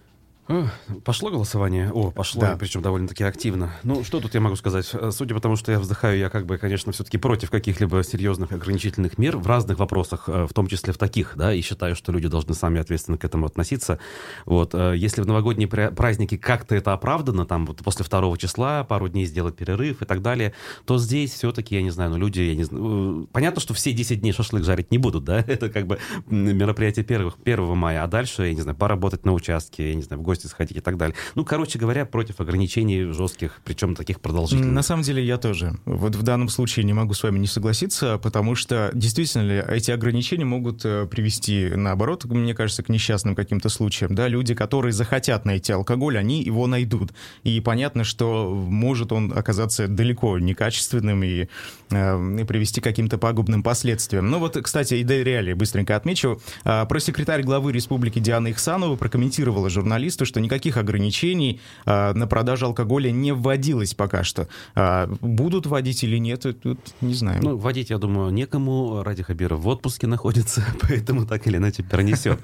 Пошло 1.05 1.31
голосование? 1.31 1.91
О, 1.93 2.11
пошло, 2.11 2.41
да. 2.41 2.57
причем 2.59 2.83
довольно-таки 2.83 3.25
активно. 3.25 3.75
Ну, 3.83 4.05
что 4.05 4.21
тут 4.21 4.35
я 4.35 4.41
могу 4.41 4.57
сказать? 4.57 4.89
Э, 4.93 5.11
судя 5.13 5.35
по 5.35 5.41
тому, 5.41 5.57
что 5.57 5.73
я 5.73 5.79
вздыхаю, 5.79 6.19
я 6.19 6.29
как 6.29 6.47
бы, 6.47 6.59
конечно, 6.59 6.93
все-таки 6.93 7.19
против 7.19 7.51
каких-либо 7.51 8.03
серьезных 8.03 8.53
ограничительных 8.53 9.19
мер 9.19 9.37
в 9.37 9.47
разных 9.47 9.79
вопросах, 9.79 10.29
э, 10.29 10.47
в 10.47 10.53
том 10.53 10.67
числе 10.67 10.93
в 10.93 10.99
таких, 10.99 11.35
да, 11.37 11.55
и 11.55 11.61
считаю, 11.61 11.95
что 11.95 12.13
люди 12.13 12.29
должны 12.29 12.55
сами 12.55 12.81
ответственно 12.81 13.19
к 13.19 13.25
этому 13.25 13.47
относиться. 13.47 13.99
Вот, 14.45 14.75
э, 14.75 14.95
если 14.97 15.23
в 15.23 15.27
новогодние 15.27 15.69
праздники 15.69 16.37
как-то 16.37 16.75
это 16.75 16.93
оправдано, 16.93 17.47
там, 17.47 17.67
вот 17.67 17.79
после 17.79 18.05
второго 18.05 18.37
числа 18.37 18.85
пару 18.85 19.09
дней 19.09 19.27
сделать 19.27 19.57
перерыв 19.57 20.03
и 20.03 20.05
так 20.05 20.21
далее, 20.23 20.55
то 20.85 20.99
здесь 20.99 21.33
все-таки, 21.33 21.77
я 21.77 21.83
не 21.83 21.91
знаю, 21.91 22.11
ну, 22.11 22.17
люди, 22.17 22.41
я 22.41 22.57
не 22.57 22.65
знаю, 22.65 23.29
понятно, 23.33 23.61
что 23.61 23.75
все 23.75 23.93
10 23.93 24.21
дней 24.21 24.33
шашлык 24.33 24.65
жарить 24.65 24.91
не 24.91 24.99
будут, 24.99 25.25
да, 25.25 25.39
это 25.47 25.69
как 25.71 25.87
бы 25.87 25.99
мероприятие 26.29 27.05
первых, 27.05 27.37
1 27.45 27.77
мая, 27.77 28.03
а 28.03 28.09
дальше, 28.09 28.47
я 28.47 28.55
не 28.55 28.61
знаю, 28.61 28.77
поработать 28.77 29.25
на 29.25 29.33
участке, 29.33 29.91
я 29.91 29.95
не 29.95 30.03
знаю, 30.03 30.21
в 30.21 30.25
гости 30.25 30.40
гости 30.41 30.47
сходить 30.47 30.77
и 30.77 30.81
так 30.81 30.97
далее. 30.97 31.15
Ну, 31.35 31.45
короче 31.45 31.79
говоря, 31.79 32.05
против 32.05 32.41
ограничений 32.41 33.13
жестких, 33.13 33.61
причем 33.65 33.95
таких 33.95 34.21
продолжительных. 34.21 34.73
На 34.73 34.83
самом 34.83 35.03
деле 35.03 35.25
я 35.25 35.37
тоже. 35.37 35.75
Вот 35.85 36.17
в 36.17 36.23
данном 36.23 36.49
случае 36.49 36.85
не 36.85 36.93
могу 36.93 37.15
с 37.15 37.23
вами 37.23 37.39
не 37.39 37.47
согласиться, 37.47 38.19
потому 38.19 38.55
что 38.55 38.91
действительно 38.95 39.65
эти 39.69 39.91
ограничения 39.91 40.45
могут 40.45 40.85
э, 40.85 41.07
привести, 41.07 41.71
наоборот, 41.75 42.25
мне 42.25 42.55
кажется, 42.55 42.83
к 42.83 42.89
несчастным 42.89 43.35
каким-то 43.35 43.69
случаям. 43.69 44.15
Да, 44.15 44.29
люди, 44.29 44.55
которые 44.55 44.93
захотят 44.93 45.45
найти 45.45 45.73
алкоголь, 45.73 46.19
они 46.19 46.43
его 46.43 46.67
найдут. 46.67 47.13
И 47.45 47.61
понятно, 47.61 48.05
что 48.05 48.51
может 48.51 49.13
он 49.13 49.33
оказаться 49.37 49.89
далеко 49.89 50.39
некачественным 50.39 51.23
и, 51.23 51.49
э, 51.91 52.41
и 52.41 52.45
привести 52.45 52.81
к 52.81 52.85
каким-то 52.85 53.19
пагубным 53.19 53.63
последствиям. 53.63 54.31
Ну 54.31 54.39
вот, 54.39 54.57
кстати, 54.63 54.95
и 54.95 55.05
реалии 55.05 55.53
быстренько 55.53 55.97
отмечу. 55.97 56.41
Э, 56.65 56.87
про 56.87 57.01
секретарь 57.01 57.43
главы 57.43 57.73
республики 57.73 58.19
Диана 58.19 58.51
Ихсанова 58.51 58.97
прокомментировала 58.97 59.69
журналисту, 59.71 60.25
что 60.31 60.41
никаких 60.41 60.77
ограничений 60.77 61.61
а, 61.85 62.15
на 62.15 62.27
продажу 62.29 62.67
алкоголя 62.67 63.11
не 63.11 63.33
вводилось 63.33 63.95
пока 63.95 64.23
что. 64.23 64.49
А, 64.77 65.09
будут 65.21 65.67
вводить 65.67 66.05
или 66.05 66.19
нет, 66.19 66.47
тут 66.63 66.79
не 67.01 67.15
знаю. 67.15 67.41
Ну, 67.43 67.57
вводить, 67.57 67.91
я 67.91 67.99
думаю, 67.99 68.31
некому. 68.31 69.03
Ради 69.03 69.25
Хабиров 69.25 69.61
в 69.61 69.69
отпуске 69.69 70.07
находится, 70.07 70.65
поэтому 70.81 71.27
так 71.27 71.47
или 71.49 71.57
иначе 71.57 71.83
пронесет. 71.83 72.41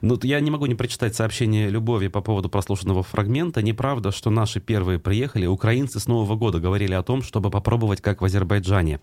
Ну, 0.00 0.18
я 0.22 0.40
не 0.40 0.50
могу 0.50 0.66
не 0.66 0.74
прочитать 0.74 1.14
сообщение 1.14 1.68
Любови 1.68 2.08
по 2.08 2.22
поводу 2.22 2.48
прослушанного 2.48 3.02
фрагмента. 3.02 3.60
Неправда, 3.60 4.12
что 4.12 4.30
наши 4.30 4.60
первые 4.60 4.98
приехали. 4.98 5.46
Украинцы 5.46 6.00
с 6.00 6.06
Нового 6.06 6.36
года 6.36 6.58
говорили 6.58 6.94
о 6.94 7.02
том, 7.02 7.22
чтобы 7.22 7.50
попробовать, 7.50 8.00
как 8.00 8.22
в 8.22 8.24
Азербайджане. 8.24 9.00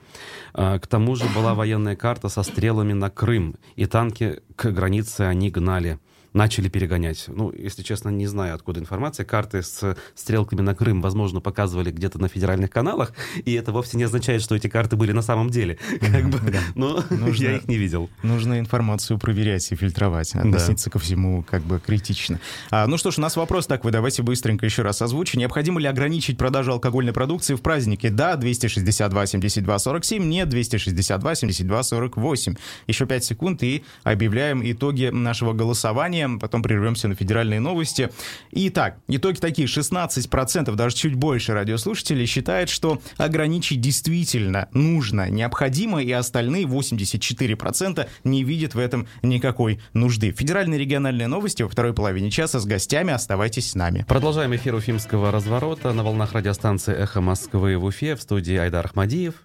А, 0.53 0.79
к 0.79 0.87
тому 0.87 1.15
же 1.15 1.25
была 1.35 1.53
военная 1.53 1.95
карта 1.95 2.29
со 2.29 2.41
стрелами 2.41 2.93
на 2.93 3.11
Крым, 3.11 3.55
и 3.75 3.85
танки 3.85 4.41
к 4.55 4.71
границе 4.71 5.21
они 5.21 5.51
гнали 5.51 5.99
начали 6.33 6.67
перегонять. 6.67 7.25
Ну, 7.27 7.51
если 7.51 7.83
честно, 7.83 8.09
не 8.09 8.27
знаю, 8.27 8.55
откуда 8.55 8.79
информация. 8.79 9.25
Карты 9.25 9.61
с 9.61 9.95
стрелками 10.15 10.61
на 10.61 10.75
Крым, 10.75 11.01
возможно, 11.01 11.39
показывали 11.39 11.91
где-то 11.91 12.19
на 12.19 12.27
федеральных 12.27 12.71
каналах, 12.71 13.13
и 13.45 13.53
это 13.53 13.71
вовсе 13.71 13.97
не 13.97 14.03
означает, 14.03 14.41
что 14.41 14.55
эти 14.55 14.67
карты 14.67 14.95
были 14.95 15.11
на 15.11 15.21
самом 15.21 15.49
деле. 15.49 15.77
Как 15.99 16.29
бы, 16.29 16.39
да. 16.51 16.59
Но 16.75 17.03
нужно, 17.09 17.43
я 17.43 17.57
их 17.57 17.67
не 17.67 17.77
видел. 17.77 18.09
Нужно 18.23 18.59
информацию 18.59 19.19
проверять 19.19 19.71
и 19.71 19.75
фильтровать, 19.75 20.35
относиться 20.35 20.85
да. 20.85 20.91
ко 20.91 20.99
всему 20.99 21.43
как 21.43 21.63
бы 21.63 21.79
критично. 21.79 22.39
А, 22.71 22.87
ну 22.87 22.97
что 22.97 23.11
ж, 23.11 23.17
у 23.17 23.21
нас 23.21 23.35
вопрос 23.35 23.67
такой, 23.67 23.91
давайте 23.91 24.23
быстренько 24.23 24.65
еще 24.65 24.81
раз 24.81 25.01
озвучу. 25.01 25.37
Необходимо 25.37 25.79
ли 25.79 25.87
ограничить 25.87 26.37
продажу 26.37 26.71
алкогольной 26.71 27.13
продукции 27.13 27.55
в 27.55 27.61
празднике? 27.61 28.09
Да, 28.09 28.35
262 28.35 29.25
72 29.25 29.79
47, 29.79 30.23
нет, 30.23 30.49
262 30.49 31.35
72 31.35 31.83
48. 31.83 32.55
Еще 32.87 33.05
5 33.05 33.23
секунд 33.23 33.63
и 33.63 33.83
объявляем 34.03 34.61
итоги 34.63 35.09
нашего 35.11 35.53
голосования 35.53 36.22
потом 36.39 36.63
прервемся 36.63 37.07
на 37.07 37.15
федеральные 37.15 37.59
новости. 37.59 38.09
Итак, 38.51 38.97
итоги 39.07 39.37
такие. 39.37 39.67
16%, 39.67 40.73
даже 40.75 40.95
чуть 40.95 41.15
больше 41.15 41.53
радиослушателей 41.53 42.25
считает, 42.25 42.69
что 42.69 43.01
ограничить 43.17 43.81
действительно 43.81 44.67
нужно, 44.73 45.29
необходимо, 45.29 46.01
и 46.01 46.11
остальные 46.11 46.65
84% 46.65 48.07
не 48.23 48.43
видят 48.43 48.75
в 48.75 48.79
этом 48.79 49.07
никакой 49.21 49.79
нужды. 49.93 50.31
Федеральные 50.31 50.79
региональные 50.79 51.27
новости 51.27 51.63
во 51.63 51.69
второй 51.69 51.93
половине 51.93 52.31
часа 52.31 52.59
с 52.59 52.65
гостями. 52.65 53.13
Оставайтесь 53.13 53.71
с 53.71 53.75
нами. 53.75 54.05
Продолжаем 54.07 54.55
эфир 54.55 54.75
Уфимского 54.75 55.31
разворота 55.31 55.93
на 55.93 56.03
волнах 56.03 56.33
радиостанции 56.33 56.95
«Эхо 56.95 57.21
Москвы» 57.21 57.77
в 57.77 57.85
Уфе 57.85 58.15
в 58.15 58.21
студии 58.21 58.55
Айдар 58.55 58.85
Ахмадиев. 58.85 59.35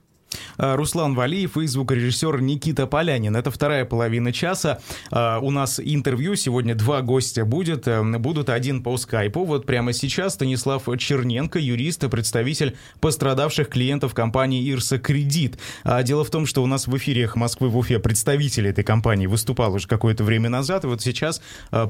А, 0.56 0.76
Руслан 0.76 1.14
Валиев 1.14 1.56
и 1.56 1.66
звукорежиссер 1.66 2.40
Никита 2.40 2.86
Полянин. 2.86 3.36
Это 3.36 3.50
вторая 3.50 3.84
половина 3.84 4.32
часа. 4.32 4.80
А, 5.10 5.38
у 5.40 5.50
нас 5.50 5.80
интервью. 5.82 6.34
Сегодня 6.36 6.74
два 6.74 7.02
гостя 7.02 7.44
будет. 7.44 7.88
Э, 7.88 8.02
будут 8.18 8.50
один 8.50 8.82
по 8.82 8.96
скайпу. 8.96 9.44
Вот 9.44 9.66
прямо 9.66 9.92
сейчас 9.92 10.34
Станислав 10.34 10.84
Черненко, 10.98 11.58
юрист 11.58 12.04
и 12.04 12.08
представитель 12.08 12.76
пострадавших 13.00 13.68
клиентов 13.68 14.14
компании 14.14 14.68
«Ирса 14.70 14.98
Кредит». 14.98 15.58
А, 15.84 16.02
дело 16.02 16.24
в 16.24 16.30
том, 16.30 16.46
что 16.46 16.62
у 16.62 16.66
нас 16.66 16.86
в 16.86 16.96
эфире 16.96 17.30
Москвы 17.34 17.68
в 17.68 17.76
Уфе 17.76 17.98
представитель 17.98 18.68
этой 18.68 18.84
компании 18.84 19.26
выступал 19.26 19.74
уже 19.74 19.86
какое-то 19.86 20.24
время 20.24 20.48
назад. 20.48 20.84
И 20.84 20.86
вот 20.86 21.02
сейчас 21.02 21.40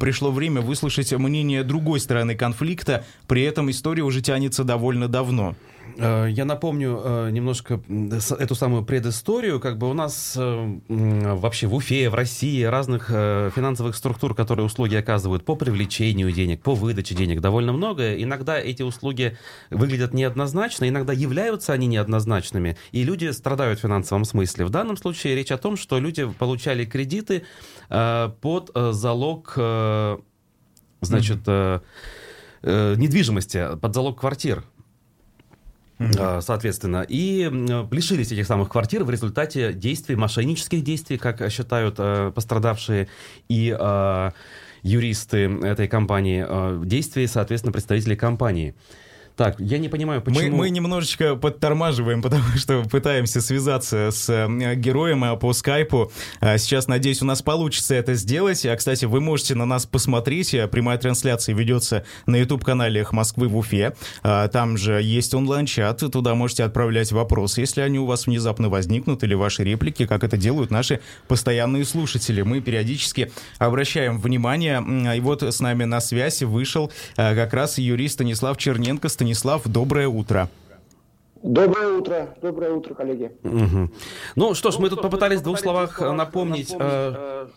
пришло 0.01 0.31
время 0.31 0.61
выслушать 0.61 1.12
мнение 1.12 1.62
другой 1.62 2.01
стороны 2.01 2.35
конфликта. 2.35 3.05
При 3.27 3.42
этом 3.42 3.70
история 3.70 4.03
уже 4.03 4.20
тянется 4.20 4.64
довольно 4.64 5.09
давно. 5.09 5.55
Э, 5.98 6.28
я 6.30 6.44
напомню 6.44 7.00
э, 7.02 7.30
немножко 7.30 7.80
эту 8.38 8.54
самую 8.54 8.84
предысторию. 8.84 9.58
Как 9.58 9.78
бы 9.78 9.90
у 9.90 9.94
нас 9.94 10.34
э, 10.37 10.78
вообще 10.88 11.66
в 11.66 11.74
Уфе, 11.74 12.08
в 12.08 12.14
России 12.14 12.62
разных 12.62 13.08
финансовых 13.08 13.96
структур, 13.96 14.34
которые 14.34 14.66
услуги 14.66 14.94
оказывают 14.94 15.44
по 15.44 15.56
привлечению 15.56 16.30
денег, 16.32 16.62
по 16.62 16.74
выдаче 16.74 17.14
денег, 17.14 17.40
довольно 17.40 17.72
много. 17.72 18.20
Иногда 18.22 18.58
эти 18.58 18.82
услуги 18.82 19.37
выглядят 19.70 20.14
неоднозначно, 20.14 20.88
иногда 20.88 21.12
являются 21.12 21.72
они 21.72 21.87
неоднозначными, 21.87 22.76
и 22.92 23.02
люди 23.02 23.30
страдают 23.32 23.80
в 23.80 23.82
финансовом 23.82 24.24
смысле. 24.24 24.66
В 24.66 24.70
данном 24.70 24.96
случае 24.96 25.34
речь 25.34 25.50
о 25.50 25.58
том, 25.58 25.76
что 25.76 25.98
люди 25.98 26.26
получали 26.38 26.84
кредиты 26.84 27.44
под 27.88 28.70
залог, 28.74 29.52
значит, 31.00 31.38
mm-hmm. 31.46 32.96
недвижимости, 32.96 33.76
под 33.80 33.94
залог 33.94 34.20
квартир. 34.20 34.64
Mm-hmm. 35.98 36.42
Соответственно, 36.42 37.04
и 37.08 37.50
лишились 37.90 38.30
этих 38.30 38.46
самых 38.46 38.68
квартир 38.68 39.02
в 39.02 39.11
результате 39.11 39.72
действий, 39.72 40.14
мошеннических 40.14 40.84
действий, 40.84 41.18
как 41.18 41.50
считают 41.50 41.96
э, 41.98 42.30
пострадавшие 42.32 43.08
и 43.48 43.76
э, 43.76 44.30
юристы 44.82 45.58
этой 45.62 45.88
компании, 45.88 46.84
действий, 46.84 47.26
соответственно, 47.26 47.72
представителей 47.72 48.16
компании. 48.16 48.74
Так, 49.38 49.61
я 49.61 49.79
не 49.79 49.88
понимаю, 49.88 50.20
почему... 50.20 50.51
Мы, 50.51 50.51
мы 50.51 50.70
немножечко 50.70 51.37
подтормаживаем, 51.37 52.22
потому 52.22 52.42
что 52.57 52.83
пытаемся 52.83 53.40
связаться 53.40 54.11
с 54.11 54.29
э, 54.29 54.74
героем 54.74 55.22
э, 55.22 55.37
по 55.37 55.53
скайпу. 55.53 56.11
А 56.40 56.59
сейчас, 56.59 56.88
надеюсь, 56.88 57.22
у 57.22 57.24
нас 57.24 57.40
получится 57.40 57.94
это 57.94 58.14
сделать. 58.14 58.66
А, 58.66 58.74
кстати, 58.74 59.05
вы 59.05 59.20
можете 59.20 59.55
на 59.55 59.64
нас 59.64 59.87
посмотреть. 59.87 60.55
Э, 60.55 60.66
прямая 60.66 60.98
трансляция 60.98 61.55
ведется 61.55 62.05
на 62.27 62.35
YouTube-канале 62.35 63.07
Москвы 63.12 63.46
в 63.46 63.57
Уфе. 63.57 63.94
А, 64.24 64.48
там 64.48 64.77
же 64.77 65.01
есть 65.01 65.33
онлайн-чат, 65.35 66.01
туда 66.11 66.35
можете 66.35 66.64
отправлять 66.64 67.12
вопросы, 67.12 67.61
если 67.61 67.81
они 67.83 68.01
у 68.01 68.07
вас 68.07 68.27
внезапно 68.27 68.68
возникнут, 68.68 69.22
или 69.22 69.35
ваши 69.35 69.62
реплики, 69.62 70.07
как 70.07 70.24
это 70.24 70.37
делают 70.37 70.72
наши 70.72 70.98
постоянные 71.29 71.85
слушатели. 71.85 72.42
Мы 72.42 72.61
периодически 72.61 73.31
обращаем 73.59 74.18
внимание. 74.18 75.16
И 75.16 75.20
вот 75.20 75.44
с 75.44 75.61
нами 75.61 75.85
на 75.85 76.01
связь 76.01 76.42
вышел 76.42 76.90
как 77.14 77.55
раз 77.55 77.79
юрист 77.79 78.14
Станислав 78.14 78.57
Черненко. 78.57 79.09
Станислав, 79.09 79.27
доброе 79.66 80.08
утро. 80.08 80.48
Доброе 81.42 81.98
утро, 81.98 82.34
доброе 82.42 82.72
утро, 82.72 82.94
коллеги. 82.94 83.30
Угу. 83.44 83.90
Ну 84.34 84.54
что 84.54 84.70
ж, 84.70 84.74
ну, 84.74 84.82
мы 84.82 84.90
тут 84.90 85.02
попытались 85.02 85.40
в 85.40 85.44
двух 85.44 85.60
словах 85.60 86.00
напомнить, 86.00 86.70
напомнить 86.70 86.76
э, 86.78 87.46
э 87.46 87.48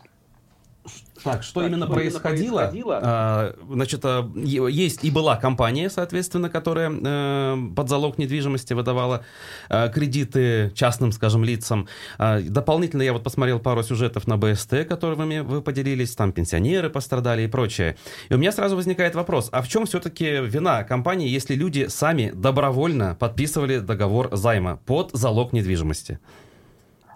так, 1.24 1.44
что 1.44 1.62
так, 1.62 1.70
именно 1.70 1.86
что 1.86 1.94
происходило? 1.94 2.58
происходило? 2.60 3.00
А, 3.04 3.56
значит, 3.70 4.02
а, 4.04 4.30
есть 4.36 5.04
и 5.04 5.12
была 5.12 5.36
компания, 5.38 5.89
соответственно, 5.89 6.50
которая 6.50 6.91
а, 6.91 7.58
под 7.76 7.89
залог 7.89 8.17
недвижимости 8.17 8.74
выдавала 8.74 9.24
а, 9.70 9.89
кредиты 9.89 10.72
частным, 10.74 11.12
скажем, 11.12 11.44
лицам. 11.44 11.88
А, 12.17 12.41
дополнительно 12.41 13.04
я 13.04 13.13
вот 13.13 13.24
посмотрел 13.24 13.60
пару 13.60 13.84
сюжетов 13.84 14.26
на 14.26 14.38
БСТ, 14.38 14.86
которыми 14.89 15.39
вы 15.39 15.62
поделились, 15.62 16.15
там 16.15 16.32
пенсионеры 16.32 16.89
пострадали 16.89 17.44
и 17.44 17.48
прочее. 17.48 17.98
И 18.30 18.34
у 18.34 18.38
меня 18.38 18.52
сразу 18.52 18.76
возникает 18.76 19.13
вопрос, 19.13 19.50
а 19.52 19.62
в 19.62 19.67
чем 19.67 19.86
все-таки 19.86 20.41
вина 20.41 20.84
компании, 20.84 21.30
если 21.30 21.54
люди 21.54 21.88
сами 21.88 22.32
добровольно 22.34 23.15
подписывали 23.20 23.80
договор 23.80 24.30
займа 24.36 24.78
под 24.86 25.12
залог 25.13 25.54
недвижимости? 25.54 26.20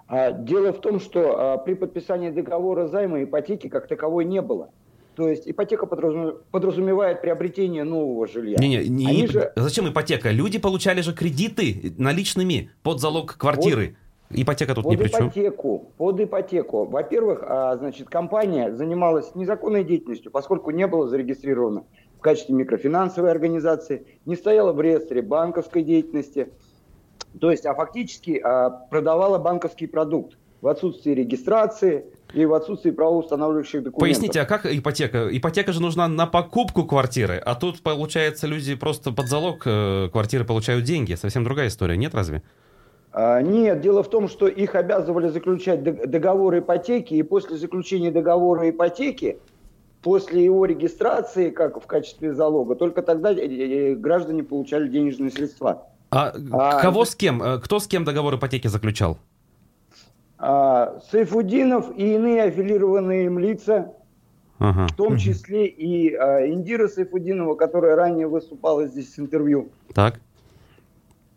А, 0.08 0.30
дело 0.32 0.72
в 0.72 0.80
том, 0.80 1.00
что 1.00 1.54
а, 1.54 1.58
при 1.58 1.74
подписании 1.74 2.30
договора 2.30 2.86
займа 2.86 3.24
ипотеки 3.24 3.68
как 3.68 3.88
таковой 3.88 4.24
не 4.24 4.40
было. 4.40 4.70
То 5.16 5.28
есть 5.28 5.48
ипотека 5.48 5.86
подразумевает 5.86 7.22
приобретение 7.22 7.84
нового 7.84 8.26
жилья. 8.26 8.58
Не, 8.58 8.68
не, 8.68 8.88
не, 8.88 9.06
не 9.22 9.26
же... 9.26 9.50
Зачем 9.56 9.88
ипотека? 9.88 10.30
Люди 10.30 10.58
получали 10.58 11.00
же 11.00 11.14
кредиты 11.14 11.94
наличными 11.96 12.70
под 12.82 13.00
залог 13.00 13.36
квартиры. 13.38 13.96
Вот, 14.28 14.38
ипотека 14.38 14.74
тут 14.74 14.84
под 14.84 14.92
ни 14.92 14.96
при 14.96 15.08
чем. 15.08 15.28
Ипотеку, 15.28 15.90
под 15.96 16.20
ипотеку. 16.20 16.84
Во-первых, 16.84 17.42
а, 17.42 17.76
значит, 17.78 18.10
компания 18.10 18.74
занималась 18.74 19.34
незаконной 19.34 19.84
деятельностью, 19.84 20.30
поскольку 20.30 20.70
не 20.70 20.86
было 20.86 21.08
зарегистрировано 21.08 21.84
в 22.18 22.20
качестве 22.20 22.54
микрофинансовой 22.54 23.30
организации, 23.30 24.06
не 24.26 24.36
стояла 24.36 24.74
в 24.74 24.80
реестре 24.82 25.22
банковской 25.22 25.82
деятельности. 25.82 26.50
То 27.40 27.50
есть, 27.50 27.66
а 27.66 27.74
фактически 27.74 28.40
а, 28.42 28.70
продавала 28.70 29.38
банковский 29.38 29.86
продукт 29.86 30.36
в 30.60 30.68
отсутствии 30.68 31.12
регистрации, 31.12 32.06
и 32.32 32.44
в 32.44 32.54
отсутствии 32.54 32.90
правоустанавливающих 32.90 33.82
документов. 33.82 34.00
Поясните, 34.00 34.40
а 34.40 34.44
как 34.44 34.66
ипотека? 34.66 35.28
Ипотека 35.30 35.72
же 35.72 35.80
нужна 35.80 36.08
на 36.08 36.26
покупку 36.26 36.84
квартиры, 36.84 37.36
а 37.36 37.54
тут, 37.54 37.82
получается, 37.82 38.46
люди 38.46 38.74
просто 38.74 39.12
под 39.12 39.28
залог 39.28 39.62
э, 39.64 40.08
квартиры 40.10 40.44
получают 40.44 40.84
деньги. 40.84 41.14
Совсем 41.14 41.44
другая 41.44 41.68
история, 41.68 41.96
нет 41.96 42.14
разве? 42.14 42.42
А, 43.12 43.40
нет, 43.40 43.80
дело 43.80 44.02
в 44.02 44.10
том, 44.10 44.28
что 44.28 44.48
их 44.48 44.74
обязывали 44.74 45.28
заключать 45.28 45.82
договор 45.82 46.58
ипотеки, 46.58 47.14
и 47.14 47.22
после 47.22 47.56
заключения 47.56 48.10
договора 48.10 48.68
ипотеки, 48.68 49.38
после 50.02 50.44
его 50.44 50.66
регистрации, 50.66 51.50
как 51.50 51.82
в 51.82 51.86
качестве 51.86 52.34
залога, 52.34 52.74
только 52.74 53.02
тогда 53.02 53.32
э, 53.32 53.36
э, 53.36 53.94
граждане 53.94 54.42
получали 54.42 54.88
денежные 54.88 55.30
средства. 55.30 55.86
А, 56.10 56.32
а 56.52 56.80
кого 56.80 57.04
с 57.04 57.14
кем? 57.14 57.60
Кто 57.62 57.78
с 57.78 57.86
кем 57.86 58.04
договор 58.04 58.36
ипотеки 58.36 58.68
заключал? 58.68 59.18
а, 60.38 60.98
Сайфудинов 61.10 61.96
и 61.96 62.14
иные 62.14 62.44
аффилированные 62.44 63.26
им 63.26 63.38
лица, 63.38 63.92
ага. 64.58 64.86
в 64.86 64.96
том 64.96 65.16
числе 65.18 65.66
и 65.66 66.14
а, 66.14 66.46
Индира 66.46 66.88
Сайфудинова, 66.88 67.54
которая 67.54 67.96
ранее 67.96 68.26
выступала 68.26 68.86
здесь 68.86 69.14
с 69.14 69.18
интервью. 69.18 69.70
Так. 69.94 70.20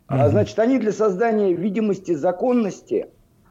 А, 0.06 0.28
значит, 0.28 0.58
они 0.58 0.78
для 0.78 0.92
создания 0.92 1.54
видимости 1.54 2.14
законности 2.14 3.06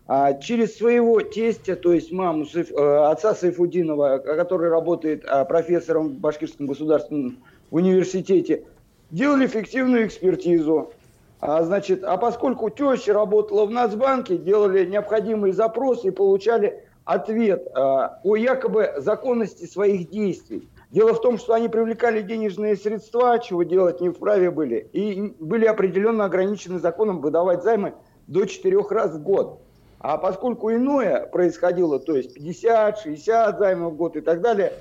а, 0.07 0.33
через 0.33 0.77
своего 0.77 1.21
тестя, 1.21 1.75
то 1.75 1.93
есть 1.93 2.11
маму 2.11 2.45
Сайф, 2.45 2.71
а, 2.77 3.11
отца 3.11 3.33
Сайфудинова, 3.33 4.17
который 4.19 4.69
работает 4.69 5.23
а, 5.25 5.45
профессором 5.45 6.09
в 6.09 6.19
Башкирском 6.19 6.67
государственном 6.67 7.39
университете, 7.71 8.65
делали 9.09 9.47
фиктивную 9.47 10.05
экспертизу 10.05 10.91
а, 11.39 11.63
значит, 11.63 12.03
а 12.03 12.17
поскольку 12.17 12.69
теща 12.69 13.13
работала 13.13 13.65
в 13.65 13.71
Нацбанке, 13.71 14.37
делали 14.37 14.85
необходимые 14.85 15.53
запросы 15.53 16.07
и 16.07 16.11
получали 16.11 16.83
ответ 17.05 17.67
а, 17.73 18.19
о 18.23 18.35
якобы 18.35 18.93
законности 18.97 19.65
своих 19.65 20.09
действий. 20.09 20.69
Дело 20.91 21.13
в 21.13 21.21
том, 21.21 21.37
что 21.37 21.53
они 21.53 21.69
привлекали 21.69 22.21
денежные 22.21 22.75
средства, 22.75 23.39
чего 23.39 23.63
делать 23.63 24.01
не 24.01 24.09
вправе 24.09 24.51
были, 24.51 24.89
и 24.91 25.33
были 25.39 25.65
определенно 25.65 26.25
ограничены 26.25 26.79
законом 26.79 27.21
выдавать 27.21 27.63
займы 27.63 27.93
до 28.27 28.45
четырех 28.45 28.91
раз 28.91 29.13
в 29.13 29.23
год. 29.23 29.61
А 29.99 30.17
поскольку 30.17 30.71
иное 30.71 31.25
происходило, 31.25 31.99
то 31.99 32.15
есть 32.15 32.33
50, 32.33 32.99
60 32.99 33.59
займов 33.59 33.93
в 33.93 33.97
год 33.97 34.15
и 34.15 34.21
так 34.21 34.41
далее, 34.41 34.73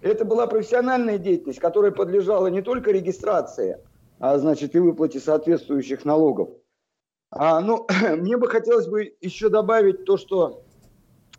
это 0.00 0.24
была 0.24 0.46
профессиональная 0.46 1.18
деятельность, 1.18 1.58
которая 1.60 1.90
подлежала 1.90 2.46
не 2.46 2.62
только 2.62 2.90
регистрации, 2.90 3.78
а, 4.20 4.38
значит, 4.38 4.76
и 4.76 4.78
выплате 4.78 5.18
соответствующих 5.18 6.04
налогов. 6.04 6.50
А, 7.30 7.60
ну, 7.60 7.86
мне 8.16 8.36
бы 8.36 8.48
хотелось 8.48 8.86
бы 8.86 9.14
еще 9.20 9.48
добавить 9.48 10.04
то, 10.04 10.16
что, 10.18 10.62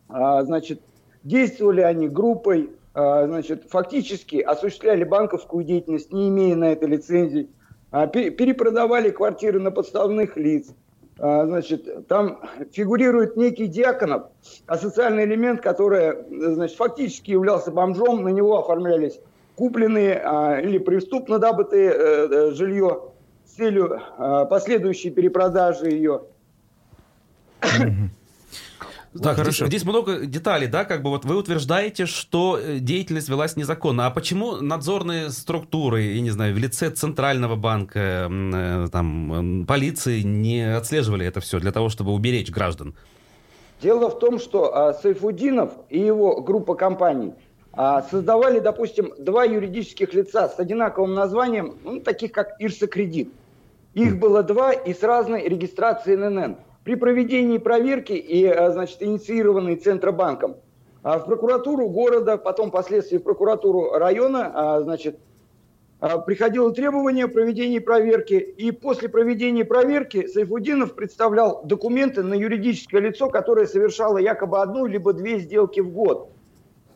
а, 0.08 0.42
значит, 0.42 0.82
действовали 1.22 1.80
они 1.80 2.08
группой, 2.08 2.70
а, 2.92 3.26
значит, 3.26 3.70
фактически 3.70 4.36
осуществляли 4.36 5.04
банковскую 5.04 5.64
деятельность, 5.64 6.12
не 6.12 6.28
имея 6.28 6.56
на 6.56 6.72
это 6.72 6.86
лицензий, 6.86 7.48
а, 7.92 8.08
перепродавали 8.08 9.10
квартиры 9.10 9.60
на 9.60 9.70
подставных 9.70 10.36
лиц. 10.36 10.74
А, 11.18 11.46
значит, 11.46 12.08
там 12.08 12.40
фигурирует 12.72 13.36
некий 13.36 13.68
Диаконов, 13.68 14.24
а 14.66 14.76
социальный 14.76 15.24
элемент, 15.24 15.60
который, 15.60 16.16
значит, 16.54 16.76
фактически 16.76 17.30
являлся 17.30 17.70
бомжом, 17.70 18.24
на 18.24 18.30
него 18.30 18.58
оформлялись 18.58 19.20
купленные 19.62 20.14
а, 20.14 20.58
или 20.58 20.78
преступно 20.78 21.38
добытые 21.38 21.90
э, 21.90 21.94
э, 21.94 22.50
жилье 22.52 23.12
с 23.46 23.52
целью 23.52 23.96
а, 24.18 24.44
последующей 24.44 25.10
перепродажи 25.10 25.88
ее. 25.88 26.22
Так, 29.22 29.36
хорошо. 29.36 29.66
Здесь, 29.66 29.82
здесь 29.82 29.84
много 29.84 30.26
деталей, 30.26 30.66
да, 30.66 30.84
как 30.84 31.02
бы 31.02 31.10
вот 31.10 31.24
вы 31.26 31.36
утверждаете, 31.36 32.06
что 32.06 32.58
э, 32.58 32.78
деятельность 32.78 33.28
велась 33.28 33.54
незаконно. 33.54 34.06
А 34.06 34.10
почему 34.10 34.56
надзорные 34.56 35.30
структуры, 35.30 36.02
я 36.02 36.20
не 36.22 36.30
знаю, 36.30 36.54
в 36.54 36.58
лице 36.58 36.90
Центрального 36.90 37.54
банка, 37.54 38.26
там, 38.90 39.64
полиции 39.68 40.22
не 40.22 40.76
отслеживали 40.76 41.24
это 41.24 41.40
все 41.40 41.60
для 41.60 41.70
того, 41.70 41.88
чтобы 41.88 42.12
уберечь 42.12 42.50
граждан? 42.50 42.96
Дело 43.80 44.08
в 44.10 44.18
том, 44.18 44.40
что 44.40 44.74
а, 44.74 44.94
Сайфудинов 44.94 45.70
и 45.88 46.00
его 46.00 46.40
группа 46.40 46.74
компаний– 46.74 47.34
создавали, 47.74 48.58
допустим, 48.58 49.12
два 49.18 49.44
юридических 49.44 50.12
лица 50.12 50.48
с 50.48 50.58
одинаковым 50.58 51.14
названием, 51.14 51.78
ну, 51.84 52.00
таких 52.00 52.32
как 52.32 52.56
Ирса 52.58 52.86
Кредит. 52.86 53.32
Их 53.94 54.18
было 54.18 54.42
два 54.42 54.72
и 54.72 54.92
с 54.92 55.02
разной 55.02 55.48
регистрацией 55.48 56.16
ННН. 56.16 56.56
При 56.84 56.96
проведении 56.96 57.58
проверки 57.58 58.12
и, 58.12 58.46
а, 58.46 58.70
значит, 58.72 59.02
инициированной 59.02 59.76
Центробанком 59.76 60.56
а, 61.02 61.18
в 61.18 61.26
прокуратуру 61.26 61.88
города, 61.88 62.36
потом 62.36 62.68
впоследствии 62.70 63.18
в 63.18 63.22
прокуратуру 63.22 63.92
района, 63.92 64.80
значит, 64.82 65.18
приходило 66.26 66.72
требование 66.74 67.26
о 67.26 67.28
проведении 67.28 67.78
проверки, 67.78 68.34
и 68.34 68.72
после 68.72 69.08
проведения 69.08 69.64
проверки 69.64 70.26
Сайфудинов 70.26 70.94
представлял 70.94 71.62
документы 71.64 72.22
на 72.22 72.34
юридическое 72.34 73.00
лицо, 73.00 73.30
которое 73.30 73.66
совершало 73.66 74.18
якобы 74.18 74.60
одну 74.60 74.86
либо 74.86 75.12
две 75.12 75.38
сделки 75.38 75.80
в 75.80 75.90
год. 75.90 76.28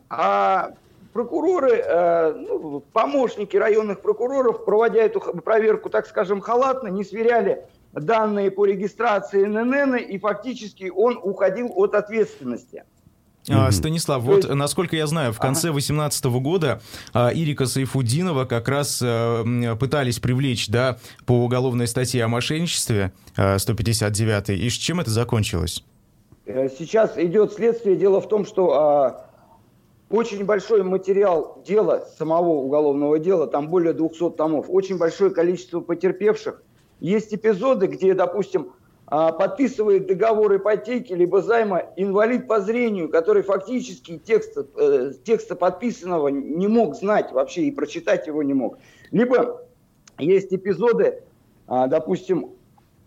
А 0.09 0.73
прокуроры, 1.13 1.81
э, 1.83 2.33
ну, 2.33 2.83
помощники 2.93 3.57
районных 3.57 4.01
прокуроров, 4.01 4.65
проводя 4.65 5.01
эту 5.01 5.19
проверку, 5.19 5.89
так 5.89 6.05
скажем, 6.05 6.41
халатно, 6.41 6.89
не 6.89 7.03
сверяли 7.03 7.65
данные 7.93 8.51
по 8.51 8.65
регистрации 8.65 9.45
ННН, 9.45 9.95
и 9.95 10.17
фактически 10.19 10.91
он 10.93 11.19
уходил 11.21 11.71
от 11.75 11.95
ответственности. 11.95 12.83
А, 13.49 13.71
Станислав, 13.71 14.21
вот 14.23 14.43
есть... 14.43 14.49
насколько 14.49 14.95
я 14.95 15.07
знаю, 15.07 15.31
в 15.31 15.39
конце 15.39 15.71
2018 15.71 16.25
ага. 16.25 16.39
года 16.39 16.81
а, 17.13 17.29
Ирика 17.29 17.65
Сайфудинова 17.65 18.45
как 18.45 18.67
раз 18.67 19.01
а, 19.01 19.43
пытались 19.79 20.19
привлечь 20.19 20.67
да, 20.67 20.97
по 21.25 21.31
уголовной 21.31 21.87
статье 21.87 22.23
о 22.23 22.27
мошенничестве 22.27 23.13
159 23.35 24.49
и 24.49 24.69
с 24.69 24.73
чем 24.73 24.99
это 24.99 25.11
закончилось? 25.11 25.83
Э, 26.45 26.67
сейчас 26.77 27.17
идет 27.17 27.53
следствие. 27.53 27.95
Дело 27.95 28.19
в 28.19 28.27
том, 28.27 28.45
что 28.45 29.26
очень 30.09 30.45
большой 30.45 30.83
материал 30.83 31.61
дела, 31.65 32.07
самого 32.17 32.49
уголовного 32.49 33.19
дела, 33.19 33.47
там 33.47 33.67
более 33.67 33.93
200 33.93 34.31
томов, 34.31 34.67
очень 34.69 34.97
большое 34.97 35.31
количество 35.31 35.81
потерпевших. 35.81 36.63
Есть 36.99 37.33
эпизоды, 37.33 37.87
где, 37.87 38.13
допустим, 38.13 38.73
а, 39.09 39.31
подписывает 39.31 40.07
договор 40.07 40.55
ипотеки 40.55 41.13
либо 41.13 41.41
займа 41.41 41.83
инвалид 41.95 42.47
по 42.47 42.59
зрению, 42.59 43.09
который 43.09 43.41
фактически 43.41 44.17
текста, 44.17 44.65
э, 44.75 45.13
текста 45.23 45.55
подписанного 45.55 46.27
не 46.27 46.67
мог 46.67 46.95
знать 46.95 47.31
вообще 47.31 47.63
и 47.63 47.71
прочитать 47.71 48.27
его 48.27 48.43
не 48.43 48.53
мог. 48.53 48.79
Либо 49.11 49.61
есть 50.17 50.53
эпизоды, 50.53 51.23
а, 51.67 51.87
допустим, 51.87 52.53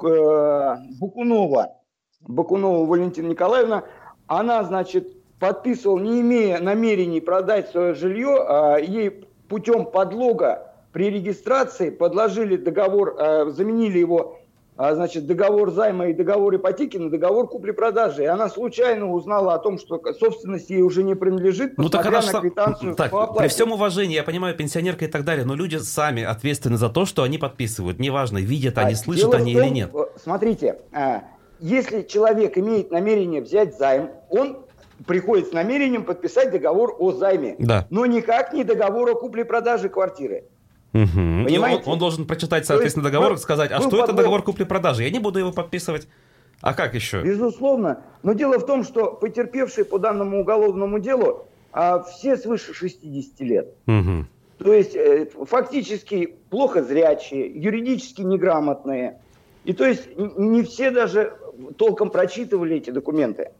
э, 0.02 0.76
Бакунова, 1.00 1.76
Бакунова 2.22 2.86
Валентина 2.86 3.28
Николаевна, 3.28 3.84
она, 4.26 4.64
значит, 4.64 5.19
подписывал, 5.40 5.98
не 5.98 6.20
имея 6.20 6.60
намерений 6.60 7.20
продать 7.20 7.70
свое 7.70 7.94
жилье, 7.94 8.44
а 8.46 8.76
ей 8.76 9.24
путем 9.48 9.86
подлога 9.86 10.74
при 10.92 11.10
регистрации 11.10 11.90
подложили 11.90 12.56
договор, 12.56 13.16
а, 13.18 13.50
заменили 13.50 13.98
его 13.98 14.36
а, 14.76 14.94
значит, 14.94 15.26
договор 15.26 15.70
займа 15.72 16.08
и 16.08 16.14
договор 16.14 16.56
ипотеки 16.56 16.96
на 16.96 17.10
договор 17.10 17.48
купли-продажи. 17.48 18.22
И 18.22 18.26
она 18.26 18.48
случайно 18.48 19.12
узнала 19.12 19.54
о 19.54 19.58
том, 19.58 19.78
что 19.78 20.00
собственность 20.18 20.70
ей 20.70 20.82
уже 20.82 21.02
не 21.02 21.14
принадлежит, 21.14 21.76
ну, 21.76 21.88
так 21.88 22.06
она 22.06 22.22
на 22.22 22.40
квитанцию 22.40 22.94
так, 22.94 23.10
по 23.10 23.26
При 23.26 23.48
всем 23.48 23.72
уважении, 23.72 24.14
я 24.14 24.22
понимаю, 24.22 24.56
пенсионерка 24.56 25.04
и 25.04 25.08
так 25.08 25.24
далее, 25.24 25.44
но 25.44 25.54
люди 25.54 25.76
сами 25.76 26.22
ответственны 26.22 26.76
за 26.76 26.88
то, 26.88 27.04
что 27.04 27.22
они 27.22 27.38
подписывают. 27.38 27.98
Неважно, 27.98 28.38
видят 28.38 28.78
они, 28.78 28.94
а, 28.94 28.96
слышат 28.96 29.34
они 29.34 29.54
том, 29.54 29.62
или 29.62 29.70
нет. 29.70 29.90
Смотрите, 30.22 30.78
если 31.60 32.02
человек 32.02 32.56
имеет 32.56 32.90
намерение 32.90 33.42
взять 33.42 33.76
займ, 33.76 34.10
он 34.30 34.64
приходит 35.06 35.48
с 35.48 35.52
намерением 35.52 36.04
подписать 36.04 36.50
договор 36.50 36.94
о 36.98 37.12
займе, 37.12 37.56
да. 37.58 37.86
но 37.90 38.06
никак 38.06 38.52
не 38.52 38.64
договор 38.64 39.10
о 39.10 39.14
купле-продаже 39.14 39.88
квартиры. 39.88 40.44
Угу. 40.92 41.44
Понимаете? 41.44 41.82
Он, 41.86 41.92
он 41.92 41.98
должен 41.98 42.26
прочитать, 42.26 42.66
соответственно, 42.66 43.04
есть, 43.04 43.12
договор 43.12 43.34
и 43.34 43.38
сказать, 43.38 43.70
а 43.70 43.80
что 43.80 44.02
это 44.02 44.12
договор 44.12 44.42
купли-продажи? 44.42 45.04
Я 45.04 45.10
не 45.10 45.18
буду 45.20 45.38
его 45.38 45.52
подписывать. 45.52 46.08
А 46.60 46.74
как 46.74 46.94
еще? 46.94 47.22
Безусловно. 47.22 48.02
Но 48.22 48.34
дело 48.34 48.58
в 48.58 48.66
том, 48.66 48.84
что 48.84 49.12
потерпевшие 49.12 49.84
по 49.84 49.98
данному 49.98 50.40
уголовному 50.40 50.98
делу 50.98 51.46
а 51.72 52.02
все 52.02 52.36
свыше 52.36 52.74
60 52.74 53.40
лет. 53.40 53.68
Угу. 53.86 54.26
То 54.58 54.72
есть 54.72 54.94
э, 54.94 55.26
фактически 55.46 56.34
плохо 56.50 56.82
зрячие, 56.82 57.46
юридически 57.46 58.22
неграмотные. 58.22 59.20
И 59.64 59.72
то 59.72 59.86
есть 59.86 60.08
не 60.16 60.62
все 60.62 60.90
даже 60.90 61.34
толком 61.76 62.10
прочитывали 62.10 62.76
эти 62.76 62.90
документы. 62.90 63.52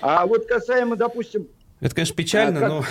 А 0.00 0.26
вот 0.26 0.46
касаемо, 0.46 0.96
допустим, 0.96 1.48
это, 1.80 1.94
конечно, 1.94 2.16
печально, 2.16 2.58
а, 2.58 2.60
как... 2.60 2.70
но... 2.70 2.84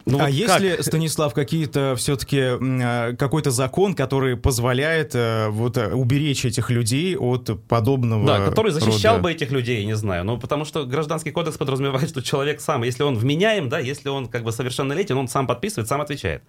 ну, 0.04 0.18
а 0.18 0.24
вот 0.24 0.30
есть 0.30 0.48
как? 0.48 0.60
ли, 0.60 0.82
Станислав, 0.82 1.32
какие-то 1.32 1.94
все-таки 1.96 2.38
а, 2.38 3.16
какой-то 3.16 3.50
закон, 3.50 3.94
который 3.94 4.36
позволяет 4.36 5.14
э, 5.14 5.48
вот 5.48 5.78
э, 5.78 5.94
уберечь 5.94 6.44
этих 6.44 6.68
людей 6.68 7.16
от 7.16 7.50
подобного 7.66 8.26
Да, 8.26 8.46
который 8.46 8.72
защищал 8.72 9.14
рода... 9.14 9.22
бы 9.22 9.32
этих 9.32 9.50
людей, 9.50 9.84
не 9.86 9.96
знаю. 9.96 10.24
Ну, 10.24 10.38
потому 10.38 10.66
что 10.66 10.84
Гражданский 10.84 11.30
кодекс 11.30 11.56
подразумевает, 11.56 12.10
что 12.10 12.22
человек 12.22 12.60
сам, 12.60 12.82
если 12.82 13.04
он 13.04 13.16
вменяем, 13.16 13.70
да, 13.70 13.78
если 13.78 14.10
он 14.10 14.28
как 14.28 14.42
бы 14.42 14.52
совершеннолетен, 14.52 15.16
он 15.16 15.26
сам 15.26 15.46
подписывает, 15.46 15.88
сам 15.88 16.02
отвечает. 16.02 16.42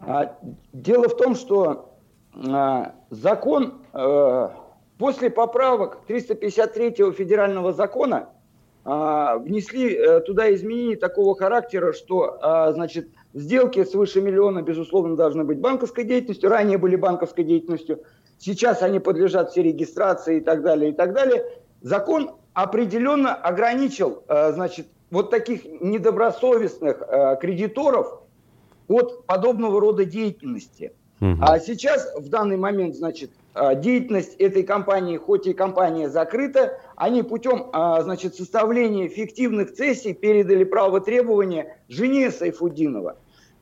А, 0.00 0.36
дело 0.74 1.08
в 1.08 1.16
том, 1.16 1.34
что 1.34 1.98
а, 2.34 2.94
закон 3.08 3.80
э, 3.94 4.48
после 5.00 5.30
поправок 5.30 6.02
353 6.06 7.12
федерального 7.12 7.72
закона 7.72 8.28
а, 8.84 9.38
внесли 9.38 9.94
э, 9.94 10.20
туда 10.20 10.54
изменения 10.54 10.94
такого 10.94 11.34
характера, 11.34 11.94
что, 11.94 12.38
а, 12.42 12.70
значит, 12.72 13.08
сделки 13.32 13.82
свыше 13.84 14.20
миллиона, 14.20 14.60
безусловно, 14.60 15.16
должны 15.16 15.44
быть 15.44 15.58
банковской 15.58 16.04
деятельностью, 16.04 16.50
ранее 16.50 16.76
были 16.76 16.96
банковской 16.96 17.44
деятельностью, 17.44 18.02
сейчас 18.36 18.82
они 18.82 19.00
подлежат 19.00 19.52
все 19.52 19.62
регистрации 19.62 20.36
и 20.36 20.40
так 20.42 20.62
далее, 20.62 20.90
и 20.90 20.94
так 20.94 21.14
далее. 21.14 21.46
Закон 21.80 22.32
определенно 22.52 23.34
ограничил, 23.34 24.22
а, 24.28 24.52
значит, 24.52 24.86
вот 25.10 25.30
таких 25.30 25.64
недобросовестных 25.80 27.02
кредиторов 27.40 28.20
от 28.86 29.24
подобного 29.26 29.80
рода 29.80 30.04
деятельности. 30.04 30.92
А 31.20 31.58
сейчас, 31.58 32.12
в 32.16 32.28
данный 32.28 32.56
момент, 32.56 32.96
значит, 32.96 33.30
а, 33.52 33.74
деятельность 33.74 34.36
этой 34.36 34.62
компании, 34.62 35.18
хоть 35.18 35.46
и 35.46 35.52
компания 35.52 36.08
закрыта, 36.08 36.78
они 36.96 37.22
путем 37.22 37.68
а, 37.72 38.00
значит, 38.02 38.36
составления 38.36 39.08
фиктивных 39.08 39.74
цессий 39.74 40.14
передали 40.14 40.64
право 40.64 41.00
требования 41.00 41.76
жене 41.88 42.30
Сайфудинова. 42.30 43.16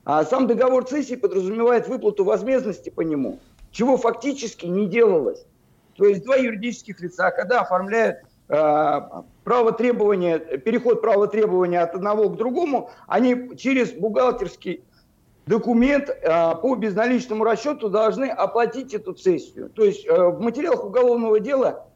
А 0.04 0.24
сам 0.24 0.46
договор 0.46 0.84
цессии 0.84 1.16
подразумевает 1.16 1.88
выплату 1.88 2.24
возмездности 2.24 2.90
по 2.90 3.00
нему, 3.00 3.40
чего 3.72 3.96
фактически 3.96 4.66
не 4.66 4.86
делалось. 4.86 5.44
То 5.96 6.06
есть 6.06 6.24
два 6.24 6.36
юридических 6.36 7.00
лица, 7.00 7.30
когда 7.30 7.60
оформляют 7.60 8.18
право 8.48 9.72
требования, 9.76 10.38
переход 10.38 11.02
права 11.02 11.26
требования 11.26 11.80
от 11.80 11.94
одного 11.94 12.30
к 12.30 12.36
другому, 12.36 12.90
они 13.06 13.50
через 13.58 13.92
бухгалтерский 13.92 14.82
документ 15.48 16.10
э, 16.10 16.54
по 16.60 16.74
безналичному 16.76 17.42
расчету 17.42 17.88
должны 17.88 18.26
оплатить 18.26 18.94
эту 18.94 19.14
цессию. 19.14 19.70
То 19.70 19.84
есть 19.84 20.06
э, 20.06 20.28
в 20.28 20.40
материалах 20.40 20.84
уголовного 20.84 21.40
дела 21.40 21.86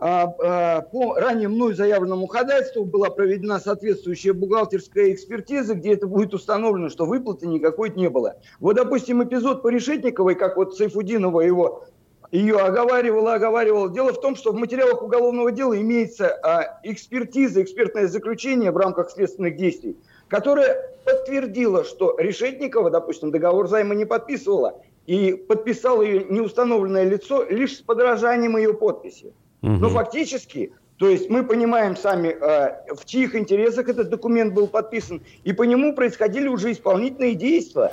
э, 0.00 0.06
э, 0.06 0.82
по 0.90 1.14
ранее 1.14 1.48
мной 1.48 1.74
заявленному 1.74 2.26
ходатайству 2.26 2.84
была 2.84 3.10
проведена 3.10 3.60
соответствующая 3.60 4.32
бухгалтерская 4.32 5.12
экспертиза, 5.12 5.74
где 5.74 5.94
это 5.94 6.08
будет 6.08 6.34
установлено, 6.34 6.88
что 6.88 7.06
выплаты 7.06 7.46
никакой 7.46 7.90
не 7.90 8.10
было. 8.10 8.36
Вот, 8.58 8.74
допустим, 8.74 9.22
эпизод 9.22 9.62
по 9.62 9.68
Решетниковой, 9.68 10.34
как 10.34 10.56
вот 10.56 10.76
Сайфудинова 10.76 11.42
его 11.42 11.84
ее 12.32 12.56
оговаривала, 12.56 13.34
оговаривала. 13.34 13.88
Дело 13.90 14.12
в 14.12 14.20
том, 14.20 14.34
что 14.34 14.50
в 14.50 14.56
материалах 14.56 15.00
уголовного 15.02 15.52
дела 15.52 15.80
имеется 15.80 16.34
а, 16.42 16.80
экспертиза, 16.82 17.62
экспертное 17.62 18.08
заключение 18.08 18.72
в 18.72 18.76
рамках 18.76 19.10
следственных 19.10 19.56
действий, 19.56 19.96
которое 20.28 20.90
подтвердила, 21.04 21.84
что 21.84 22.16
Решетникова, 22.18 22.90
допустим, 22.90 23.30
договор 23.30 23.68
займа 23.68 23.94
не 23.94 24.04
подписывала, 24.04 24.80
и 25.06 25.34
подписало 25.34 26.02
ее 26.02 26.24
неустановленное 26.24 27.04
лицо 27.04 27.44
лишь 27.44 27.76
с 27.76 27.80
подражанием 27.80 28.56
ее 28.56 28.72
подписи. 28.72 29.34
Угу. 29.62 29.72
Но 29.72 29.88
фактически, 29.90 30.72
то 30.96 31.08
есть 31.08 31.28
мы 31.28 31.44
понимаем 31.44 31.96
сами, 31.96 32.28
э, 32.28 32.94
в 32.94 33.04
чьих 33.04 33.34
интересах 33.34 33.88
этот 33.88 34.08
документ 34.08 34.54
был 34.54 34.66
подписан, 34.66 35.22
и 35.42 35.52
по 35.52 35.62
нему 35.64 35.94
происходили 35.94 36.48
уже 36.48 36.72
исполнительные 36.72 37.34
действия. 37.34 37.92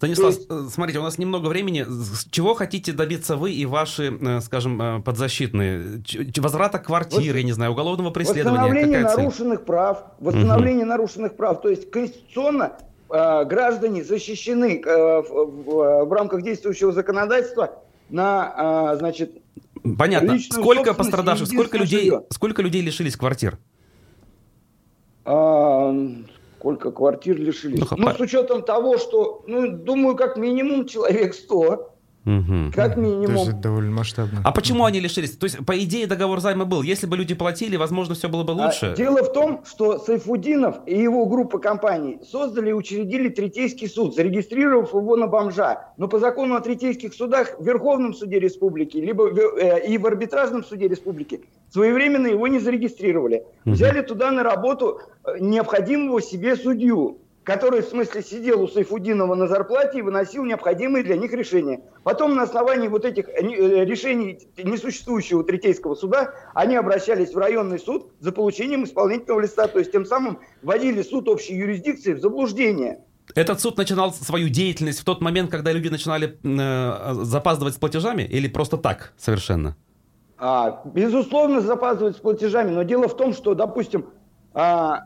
Станислав, 0.00 0.34
есть... 0.34 0.46
Э, 0.48 0.66
смотрите, 0.72 0.98
у 0.98 1.02
нас 1.02 1.18
немного 1.18 1.48
времени. 1.48 1.84
Чего 2.30 2.54
хотите 2.54 2.92
добиться 2.92 3.36
вы 3.36 3.52
и 3.52 3.66
ваши, 3.66 4.16
э, 4.18 4.40
скажем, 4.40 4.80
э, 4.80 5.02
подзащитные? 5.02 6.02
Возврата 6.38 6.78
квартиры, 6.78 7.40
вот... 7.40 7.44
не 7.44 7.52
знаю, 7.52 7.72
уголовного 7.72 8.10
преследования? 8.10 8.62
Восстановление 8.62 9.00
нарушенных 9.02 9.64
прав. 9.66 10.04
Восстановление 10.18 10.84
угу. 10.84 10.88
нарушенных 10.88 11.36
прав. 11.36 11.60
То 11.60 11.68
есть 11.68 11.90
конституционно 11.90 12.78
э, 13.10 13.44
граждане 13.44 14.02
защищены 14.02 14.80
э, 14.80 15.20
в, 15.20 16.06
в 16.06 16.12
рамках 16.14 16.40
действующего 16.44 16.92
законодательства 16.92 17.82
на, 18.08 18.94
э, 18.94 18.96
значит, 18.96 19.32
Понятно. 19.98 20.38
Сколько 20.38 20.94
пострадавших, 20.94 21.46
сколько 21.46 21.76
людей, 21.76 22.10
сколько 22.30 22.62
людей 22.62 22.80
лишились 22.80 23.16
квартир? 23.16 23.58
А, 25.26 25.94
сколько 26.60 26.90
квартир 26.90 27.38
лишились. 27.38 27.80
Ну, 27.90 27.96
ну 27.96 28.10
с 28.10 28.20
учетом 28.20 28.62
того, 28.62 28.98
что, 28.98 29.42
ну, 29.46 29.70
думаю, 29.70 30.14
как 30.14 30.36
минимум 30.36 30.86
человек 30.86 31.34
100. 31.34 31.86
Угу. 32.26 32.72
Как 32.74 32.98
минимум. 32.98 33.26
То 33.26 33.32
есть 33.32 33.48
это 33.48 33.60
довольно 33.60 33.92
масштабно. 33.92 34.42
А 34.44 34.52
почему 34.52 34.84
они 34.84 35.00
лишились? 35.00 35.30
То 35.38 35.44
есть, 35.44 35.64
по 35.64 35.78
идее, 35.82 36.06
договор 36.06 36.40
займа 36.40 36.66
был. 36.66 36.82
Если 36.82 37.06
бы 37.06 37.16
люди 37.16 37.34
платили, 37.34 37.76
возможно, 37.76 38.14
все 38.14 38.28
было 38.28 38.44
бы 38.44 38.52
а, 38.52 38.66
лучше. 38.66 38.92
А, 38.92 38.94
дело 38.94 39.24
в 39.24 39.32
том, 39.32 39.64
что 39.64 39.98
Сайфудинов 39.98 40.80
и 40.84 40.98
его 40.98 41.24
группа 41.24 41.58
компаний 41.58 42.18
создали 42.30 42.68
и 42.68 42.72
учредили 42.74 43.30
Третейский 43.30 43.88
суд, 43.88 44.14
зарегистрировав 44.14 44.92
его 44.92 45.16
на 45.16 45.28
бомжа. 45.28 45.94
Но 45.96 46.08
по 46.08 46.18
закону 46.18 46.56
о 46.56 46.60
Третейских 46.60 47.14
судах 47.14 47.58
в 47.58 47.64
Верховном 47.64 48.12
суде 48.12 48.38
республики, 48.38 48.98
либо 48.98 49.22
в, 49.22 49.38
э, 49.38 49.88
и 49.88 49.96
в 49.96 50.04
арбитражном 50.04 50.62
суде 50.62 50.88
республики 50.88 51.40
своевременно 51.70 52.26
его 52.26 52.48
не 52.48 52.58
зарегистрировали. 52.58 53.44
Взяли 53.64 54.02
туда 54.02 54.30
на 54.30 54.42
работу 54.42 55.00
э, 55.24 55.38
необходимого 55.40 56.20
себе 56.20 56.56
судью 56.56 57.20
который, 57.50 57.82
в 57.82 57.86
смысле, 57.86 58.22
сидел 58.22 58.62
у 58.62 58.68
Сайфудинова 58.68 59.34
на 59.34 59.48
зарплате 59.48 59.98
и 59.98 60.02
выносил 60.02 60.44
необходимые 60.44 61.02
для 61.02 61.16
них 61.16 61.32
решения. 61.32 61.80
Потом 62.04 62.36
на 62.36 62.42
основании 62.42 62.88
вот 62.88 63.04
этих 63.04 63.28
э, 63.28 63.40
э, 63.40 63.84
решений 63.84 64.38
несуществующего 64.56 65.42
третейского 65.42 65.94
суда 65.94 66.34
они 66.54 66.76
обращались 66.76 67.32
в 67.32 67.38
районный 67.38 67.78
суд 67.78 68.12
за 68.20 68.32
получением 68.32 68.84
исполнительного 68.84 69.40
листа, 69.40 69.66
то 69.68 69.78
есть 69.78 69.90
тем 69.90 70.04
самым 70.04 70.38
вводили 70.62 71.02
суд 71.02 71.28
общей 71.28 71.56
юрисдикции 71.56 72.12
в 72.12 72.20
заблуждение. 72.20 73.00
Этот 73.34 73.60
суд 73.60 73.76
начинал 73.78 74.12
свою 74.12 74.48
деятельность 74.48 75.00
в 75.00 75.04
тот 75.04 75.20
момент, 75.20 75.50
когда 75.50 75.72
люди 75.72 75.88
начинали 75.88 76.38
э, 76.42 77.24
запаздывать 77.24 77.74
с 77.74 77.78
платежами 77.78 78.22
или 78.22 78.48
просто 78.48 78.76
так 78.76 79.12
совершенно? 79.16 79.76
А, 80.42 80.80
безусловно, 80.86 81.60
запаздывать 81.60 82.16
с 82.16 82.18
платежами, 82.18 82.70
но 82.70 82.82
дело 82.82 83.08
в 83.08 83.16
том, 83.16 83.34
что, 83.34 83.54
допустим, 83.54 84.06
а, 84.54 85.02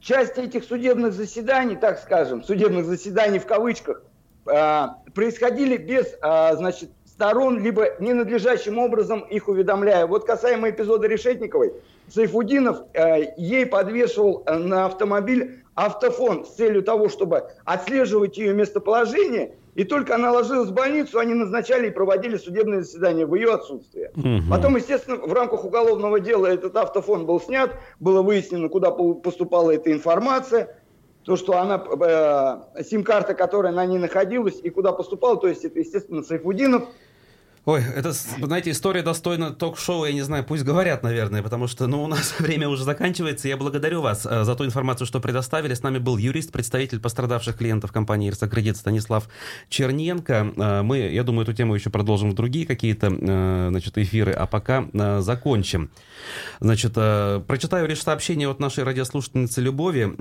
часть 0.00 0.36
этих 0.38 0.64
судебных 0.64 1.12
заседаний, 1.12 1.76
так 1.76 2.00
скажем, 2.00 2.42
судебных 2.42 2.84
заседаний 2.86 3.38
в 3.38 3.46
кавычках, 3.46 4.02
а, 4.44 4.96
происходили 5.14 5.76
без, 5.76 6.16
а, 6.20 6.56
значит, 6.56 6.90
сторон, 7.06 7.62
либо 7.62 7.90
ненадлежащим 8.00 8.78
образом 8.78 9.20
их 9.20 9.46
уведомляя. 9.46 10.04
Вот 10.08 10.26
касаемо 10.26 10.68
эпизода 10.70 11.06
Решетниковой, 11.06 11.74
Сайфудинов 12.08 12.78
э, 12.94 13.34
ей 13.36 13.64
подвешивал 13.64 14.42
на 14.46 14.86
автомобиль 14.86 15.62
автофон 15.74 16.44
с 16.44 16.54
целью 16.56 16.82
того, 16.82 17.08
чтобы 17.08 17.44
отслеживать 17.64 18.36
ее 18.36 18.52
местоположение 18.52 19.54
и 19.74 19.84
только 19.84 20.14
она 20.14 20.30
ложилась 20.32 20.68
в 20.68 20.74
больницу, 20.74 21.18
они 21.18 21.34
назначали 21.34 21.88
и 21.88 21.90
проводили 21.90 22.36
судебное 22.36 22.82
заседание 22.82 23.24
в 23.24 23.34
ее 23.34 23.54
отсутствие. 23.54 24.10
Угу. 24.16 24.50
Потом, 24.50 24.76
естественно, 24.76 25.16
в 25.16 25.32
рамках 25.32 25.64
уголовного 25.64 26.20
дела 26.20 26.46
этот 26.46 26.76
автофон 26.76 27.24
был 27.24 27.40
снят, 27.40 27.74
было 27.98 28.22
выяснено, 28.22 28.68
куда 28.68 28.90
поступала 28.90 29.70
эта 29.70 29.90
информация, 29.92 30.76
то, 31.24 31.36
что 31.36 31.58
она, 31.58 31.82
э, 32.76 32.82
сим-карта, 32.82 33.34
которая 33.34 33.72
на 33.72 33.86
ней 33.86 33.98
находилась 33.98 34.58
и 34.62 34.70
куда 34.70 34.92
поступала, 34.92 35.36
то 35.36 35.48
есть 35.48 35.64
это, 35.64 35.78
естественно, 35.78 36.22
Сайфудинов, 36.22 36.88
Ой, 37.64 37.80
это, 37.80 38.10
знаете, 38.10 38.72
история 38.72 39.02
достойна 39.02 39.52
ток-шоу, 39.52 40.04
я 40.04 40.12
не 40.12 40.22
знаю, 40.22 40.42
пусть 40.42 40.64
говорят, 40.64 41.04
наверное, 41.04 41.44
потому 41.44 41.68
что, 41.68 41.86
ну, 41.86 42.02
у 42.02 42.08
нас 42.08 42.34
время 42.40 42.68
уже 42.68 42.82
заканчивается. 42.82 43.46
Я 43.46 43.56
благодарю 43.56 44.00
вас 44.00 44.26
э, 44.28 44.42
за 44.42 44.56
ту 44.56 44.64
информацию, 44.64 45.06
что 45.06 45.20
предоставили. 45.20 45.72
С 45.72 45.84
нами 45.84 45.98
был 45.98 46.16
юрист, 46.16 46.50
представитель 46.50 46.98
пострадавших 46.98 47.56
клиентов 47.56 47.92
компании 47.92 48.30
«Ирсакредит» 48.30 48.76
Станислав 48.76 49.28
Черненко. 49.68 50.52
Э, 50.56 50.82
мы, 50.82 50.98
я 50.98 51.22
думаю, 51.22 51.44
эту 51.44 51.52
тему 51.52 51.76
еще 51.76 51.88
продолжим 51.90 52.32
в 52.32 52.34
другие 52.34 52.66
какие-то, 52.66 53.06
э, 53.12 53.66
значит, 53.70 53.96
эфиры, 53.96 54.32
а 54.32 54.46
пока 54.46 54.88
закончим. 55.20 55.90
Значит, 56.60 56.94
прочитаю 56.94 57.86
лишь 57.86 58.02
сообщение 58.02 58.48
от 58.48 58.58
нашей 58.58 58.84
радиослушательницы 58.84 59.60
Любови. 59.60 60.12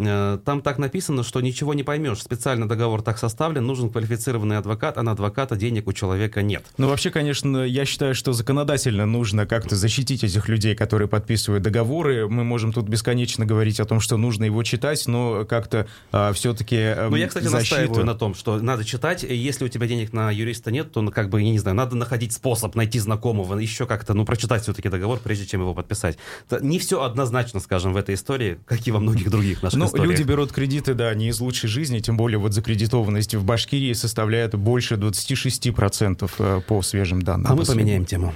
Там 0.46 0.62
так 0.62 0.78
написано, 0.78 1.24
что 1.24 1.42
ничего 1.42 1.74
не 1.74 1.84
поймешь. 1.84 2.22
Специально 2.22 2.68
договор 2.68 3.02
так 3.02 3.18
составлен, 3.18 3.66
нужен 3.66 3.90
квалифицированный 3.90 4.58
адвокат, 4.58 4.98
а 4.98 5.04
на 5.04 5.12
адвоката 5.12 5.56
денег 5.56 5.88
у 5.88 5.94
человека 5.94 6.42
нет. 6.42 6.66
Ну, 6.78 6.88
вообще, 6.88 7.10
конечно, 7.10 7.31
конечно, 7.32 7.58
я 7.60 7.86
считаю, 7.86 8.14
что 8.14 8.34
законодательно 8.34 9.06
нужно 9.06 9.46
как-то 9.46 9.78
защитить 9.78 10.22
этих 10.22 10.50
людей, 10.50 10.76
которые 10.76 11.08
подписывают 11.08 11.64
договоры. 11.64 12.28
Мы 12.28 12.44
можем 12.44 12.74
тут 12.74 12.90
бесконечно 12.90 13.46
говорить 13.46 13.80
о 13.80 13.86
том, 13.86 14.02
что 14.02 14.18
нужно 14.18 14.44
его 14.44 14.62
читать, 14.64 15.08
но 15.08 15.46
как-то 15.46 15.88
а, 16.12 16.34
все-таки 16.34 16.76
э, 16.76 17.08
Ну, 17.10 17.16
я, 17.16 17.28
кстати, 17.30 17.46
защиту... 17.46 17.76
настаиваю 17.76 18.06
на 18.06 18.16
том, 18.16 18.36
что 18.36 18.60
надо 18.60 18.84
читать. 18.84 19.24
Если 19.24 19.64
у 19.64 19.70
тебя 19.70 19.88
денег 19.88 20.12
на 20.12 20.30
юриста 20.30 20.72
нет, 20.72 20.92
то, 20.92 21.02
ну, 21.02 21.10
как 21.10 21.30
бы, 21.30 21.42
я 21.42 21.52
не 21.52 21.60
знаю, 21.60 21.78
надо 21.78 21.96
находить 21.96 22.34
способ 22.34 22.76
найти 22.76 23.00
знакомого, 23.00 23.58
еще 23.58 23.86
как-то, 23.86 24.14
ну, 24.14 24.26
прочитать 24.26 24.64
все-таки 24.64 24.90
договор, 24.90 25.20
прежде 25.24 25.46
чем 25.46 25.62
его 25.62 25.74
подписать. 25.74 26.18
Не 26.60 26.80
все 26.80 27.02
однозначно, 27.02 27.62
скажем, 27.62 27.94
в 27.94 27.98
этой 27.98 28.16
истории, 28.16 28.60
как 28.66 28.86
и 28.86 28.92
во 28.92 29.00
многих 29.00 29.30
других 29.30 29.64
наших 29.64 29.80
ну, 29.80 29.86
историях. 29.86 30.10
люди 30.10 30.24
берут 30.24 30.52
кредиты, 30.52 30.96
да, 30.96 31.14
не 31.14 31.30
из 31.30 31.40
лучшей 31.40 31.70
жизни, 31.70 32.00
тем 32.00 32.18
более 32.18 32.40
вот 32.40 32.52
закредитованность 32.52 33.36
в 33.36 33.46
Башкирии 33.46 33.94
составляет 33.94 34.56
больше 34.56 34.96
26% 34.96 36.30
э, 36.38 36.62
по 36.68 36.82
свежим 36.82 37.21
данным. 37.24 37.52
А 37.52 37.56
мы 37.56 37.66
поменяем 37.66 38.06
тему. 38.06 38.34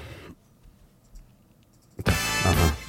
Ага. 2.45 2.84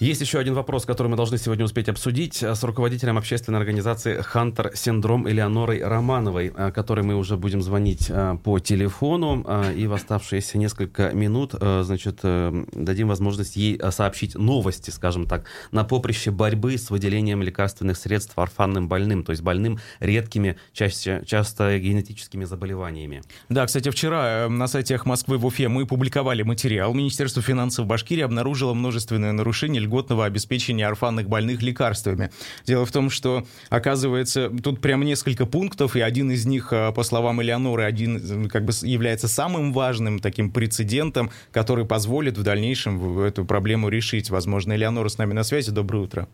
Есть 0.00 0.22
еще 0.22 0.38
один 0.38 0.54
вопрос, 0.54 0.86
который 0.86 1.08
мы 1.08 1.16
должны 1.16 1.36
сегодня 1.36 1.62
успеть 1.62 1.90
обсудить 1.90 2.42
с 2.42 2.64
руководителем 2.64 3.18
общественной 3.18 3.58
организации 3.58 4.22
«Хантер 4.22 4.72
Синдром» 4.74 5.28
Элеонорой 5.28 5.84
Романовой, 5.84 6.54
э, 6.56 6.72
которой 6.72 7.04
мы 7.04 7.16
уже 7.16 7.36
будем 7.36 7.60
звонить 7.60 8.06
э, 8.08 8.38
по 8.42 8.58
телефону. 8.60 9.44
Э, 9.46 9.74
и 9.74 9.86
в 9.86 9.92
оставшиеся 9.92 10.56
несколько 10.56 11.10
минут, 11.10 11.52
значит, 11.52 12.20
дадим 12.22 13.08
возможность 13.08 13.56
ей 13.56 13.78
сообщить 13.90 14.36
новости, 14.36 14.88
скажем 14.88 15.26
так, 15.26 15.44
на 15.70 15.84
поприще 15.84 16.30
борьбы 16.30 16.78
с 16.78 16.88
выделением 16.88 17.42
лекарственных 17.42 17.98
средств 17.98 18.38
орфанным 18.38 18.88
больным, 18.88 19.22
то 19.22 19.32
есть 19.32 19.42
больным 19.42 19.80
редкими, 19.98 20.56
чаще, 20.72 21.22
часто 21.26 21.78
генетическими 21.78 22.46
заболеваниями. 22.46 23.22
Да, 23.50 23.66
кстати, 23.66 23.90
вчера 23.90 24.48
на 24.48 24.66
сайте 24.66 24.98
Москвы 25.04 25.36
в 25.36 25.44
Уфе 25.44 25.68
мы 25.68 25.84
публиковали 25.84 26.42
материал. 26.42 26.94
Министерство 26.94 27.42
финансов 27.42 27.84
Башкирии 27.84 28.22
обнаружило 28.22 28.72
множественное 28.72 29.32
нарушение 29.32 29.89
льготного 29.90 30.24
обеспечения 30.24 30.86
орфанных 30.86 31.28
больных 31.28 31.62
лекарствами. 31.62 32.30
Дело 32.64 32.86
в 32.86 32.92
том, 32.92 33.10
что, 33.10 33.44
оказывается, 33.68 34.50
тут 34.62 34.80
прям 34.80 35.02
несколько 35.02 35.46
пунктов, 35.46 35.96
и 35.96 36.00
один 36.00 36.30
из 36.30 36.46
них, 36.46 36.72
э, 36.72 36.92
по 36.92 37.02
словам 37.02 37.42
Элеоноры, 37.42 37.82
один 37.82 38.48
как 38.48 38.64
бы 38.64 38.72
является 38.82 39.26
самым 39.26 39.72
важным 39.72 40.20
таким 40.20 40.50
прецедентом, 40.52 41.30
который 41.50 41.84
позволит 41.84 42.38
в 42.38 42.42
дальнейшем 42.42 43.18
эту 43.20 43.44
проблему 43.44 43.88
решить. 43.88 44.30
Возможно, 44.30 44.74
Элеонора 44.74 45.08
с 45.08 45.18
нами 45.18 45.32
на 45.32 45.42
связи. 45.42 45.72
Доброе 45.72 45.98
утро. 46.04 46.28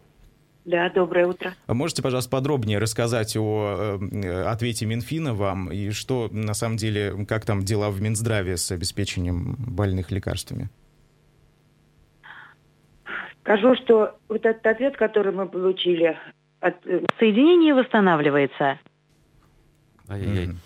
Да, 0.67 0.91
доброе 0.91 1.29
утро. 1.29 1.55
А 1.67 1.75
можете, 1.75 2.03
пожалуйста, 2.03 2.29
подробнее 2.29 2.79
рассказать 2.79 3.37
о 3.37 3.99
э, 4.01 4.43
ответе 4.43 4.85
Минфина 4.85 5.33
вам 5.33 5.71
и 5.71 5.91
что, 5.91 6.29
на 6.33 6.55
самом 6.55 6.77
деле, 6.77 7.25
как 7.27 7.47
там 7.47 7.63
дела 7.63 7.91
в 7.91 8.03
Минздраве 8.03 8.57
с 8.57 8.73
обеспечением 8.73 9.55
больных 9.59 10.11
лекарствами? 10.11 10.69
Скажу, 13.47 13.77
что 13.77 14.19
вот 14.29 14.45
этот 14.45 14.67
ответ, 14.67 14.97
который 14.97 15.33
мы 15.33 15.47
получили, 15.49 16.19
от... 16.59 16.85
Э, 16.85 17.05
соединение 17.21 17.75
восстанавливается. 17.75 18.81
Ай-яй-яй. 20.09 20.57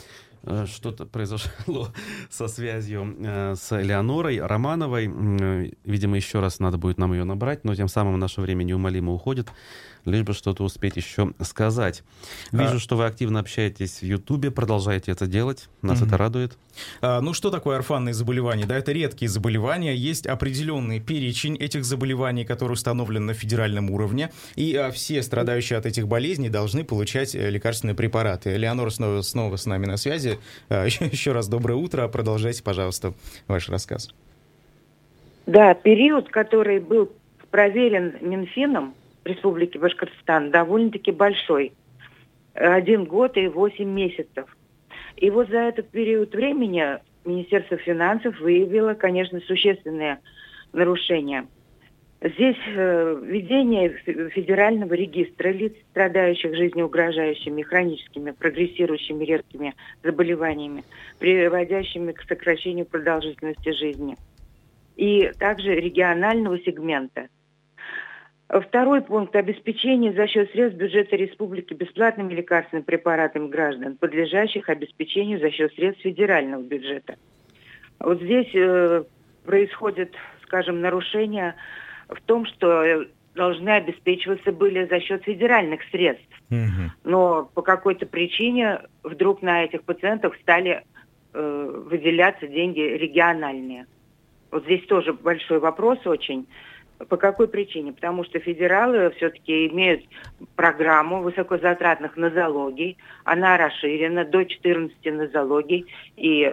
Э, 0.45 0.65
что-то 0.65 1.05
произошло 1.05 1.89
со 2.31 2.49
связью 2.49 3.17
э, 3.23 3.55
с 3.55 3.79
Элеонорой 3.79 4.41
Романовой. 4.41 5.09
Видимо, 5.85 6.17
еще 6.17 6.41
раз 6.41 6.59
надо 6.59 6.79
будет 6.79 6.97
нам 6.97 7.13
ее 7.13 7.25
набрать, 7.25 7.65
но 7.65 7.75
тем 7.75 7.87
самым 7.87 8.19
наше 8.19 8.41
время 8.41 8.63
неумолимо 8.63 9.13
уходит 9.13 9.49
лишь 10.05 10.23
бы 10.23 10.33
что-то 10.33 10.65
успеть 10.65 10.97
еще 10.97 11.33
сказать. 11.41 12.03
Вижу, 12.53 12.77
а... 12.77 12.79
что 12.79 12.97
вы 12.97 13.07
активно 13.07 13.41
общаетесь 13.41 14.01
в 14.01 14.05
Ютубе, 14.05 14.51
продолжаете 14.51 15.13
это 15.13 15.27
делать, 15.27 15.69
нас 15.83 15.99
угу. 15.99 16.07
это 16.07 16.17
радует. 16.17 16.59
А, 17.01 17.21
ну, 17.21 17.33
что 17.33 17.51
такое 17.51 17.77
орфанные 17.77 18.15
заболевания? 18.15 18.67
Да, 18.67 18.77
это 18.77 18.93
редкие 18.93 19.29
заболевания, 19.29 19.95
есть 19.95 20.27
определенный 20.27 21.01
перечень 21.01 21.57
этих 21.57 21.85
заболеваний, 21.85 22.45
который 22.45 22.73
установлен 22.73 23.27
на 23.27 23.35
федеральном 23.35 23.91
уровне, 23.91 24.31
и 24.57 24.75
а, 24.77 24.91
все 24.91 25.23
страдающие 25.23 25.79
от 25.79 25.87
этих 25.87 26.09
болезней 26.09 26.49
должны 26.49 26.85
получать 26.85 27.35
э, 27.35 27.51
лекарственные 27.51 27.95
препараты. 27.95 28.57
Леонора 28.57 28.91
снова, 28.91 29.23
снова 29.23 29.57
с 29.57 29.67
нами 29.67 29.87
на 29.87 29.97
связи. 29.97 30.39
А, 30.69 30.85
еще, 30.87 31.07
еще 31.07 31.33
раз 31.33 31.49
доброе 31.49 31.75
утро, 31.75 32.07
продолжайте, 32.09 32.63
пожалуйста, 32.63 33.15
ваш 33.49 33.69
рассказ. 33.69 34.11
Да, 35.47 35.75
период, 35.75 36.29
который 36.29 36.79
был 36.79 37.11
проверен 37.51 38.15
Минфином, 38.21 38.95
Республики 39.25 39.79
Башкортостан 39.79 40.51
довольно-таки 40.51 41.13
большой. 41.13 41.73
Один 42.55 43.05
год 43.05 43.37
и 43.37 43.49
восемь 43.49 43.91
месяцев. 43.91 44.57
И 45.17 45.31
вот 45.31 45.49
за 45.49 45.59
этот 45.59 45.91
период 45.91 46.35
времени 46.35 46.99
Министерство 47.25 47.77
финансов 47.77 48.41
выявило, 48.41 48.95
конечно, 48.95 49.41
существенные 49.41 50.21
нарушения. 50.73 51.47
Здесь 52.23 52.57
э, 52.67 53.19
введение 53.23 53.91
федерального 54.31 54.93
регистра 54.93 55.49
лиц, 55.51 55.73
страдающих 55.91 56.55
жизнеугрожающими, 56.55 57.63
хроническими, 57.63 58.33
прогрессирующими 58.33 59.25
редкими 59.25 59.75
заболеваниями, 60.03 60.85
приводящими 61.19 62.13
к 62.13 62.23
сокращению 62.23 62.85
продолжительности 62.85 63.73
жизни. 63.73 64.17
И 64.97 65.33
также 65.39 65.75
регионального 65.77 66.59
сегмента– 66.59 67.29
Второй 68.51 69.01
пункт– 69.01 69.37
обеспечение 69.37 70.13
за 70.13 70.27
счет 70.27 70.51
средств 70.51 70.77
бюджета 70.77 71.15
республики 71.15 71.73
бесплатными 71.73 72.35
лекарственными 72.35 72.85
препаратами 72.85 73.49
граждан, 73.49 73.97
подлежащих 73.97 74.69
обеспечению 74.69 75.39
за 75.39 75.51
счет 75.53 75.73
средств 75.75 76.03
федерального 76.03 76.61
бюджета. 76.61 77.15
Вот 78.01 78.21
здесь 78.21 78.53
э, 78.55 79.05
происходит, 79.45 80.15
скажем, 80.43 80.81
нарушение 80.81 81.55
в 82.09 82.21
том, 82.23 82.45
что 82.47 83.05
должны 83.37 83.69
обеспечиваться 83.71 84.51
были 84.51 84.85
за 84.87 84.99
счет 84.99 85.23
федеральных 85.23 85.83
средств. 85.93 86.27
Угу. 86.51 86.91
Но 87.05 87.51
по 87.55 87.63
какой-то 87.63 88.07
причине 88.07 88.81
вдруг 89.05 89.43
на 89.43 89.65
этих 89.65 89.85
пациентов 89.85 90.37
стали 90.43 90.83
э, 91.33 91.83
выделяться 91.87 92.49
деньги 92.49 92.81
региональные. 92.81 93.87
Вот 94.51 94.65
здесь 94.65 94.85
тоже 94.87 95.13
большой 95.13 95.61
вопрос 95.61 96.05
очень. 96.05 96.49
По 97.09 97.17
какой 97.17 97.49
причине? 97.49 97.93
Потому 97.93 98.25
что 98.25 98.39
федералы 98.41 99.11
все-таки 99.17 99.69
имеют 99.69 100.05
программу 100.55 101.23
высокозатратных 101.23 102.17
нозологий. 102.17 102.99
Она 103.25 103.57
расширена 103.57 104.25
до 104.25 104.45
14 104.45 104.97
нозологий. 105.07 105.87
И 106.17 106.53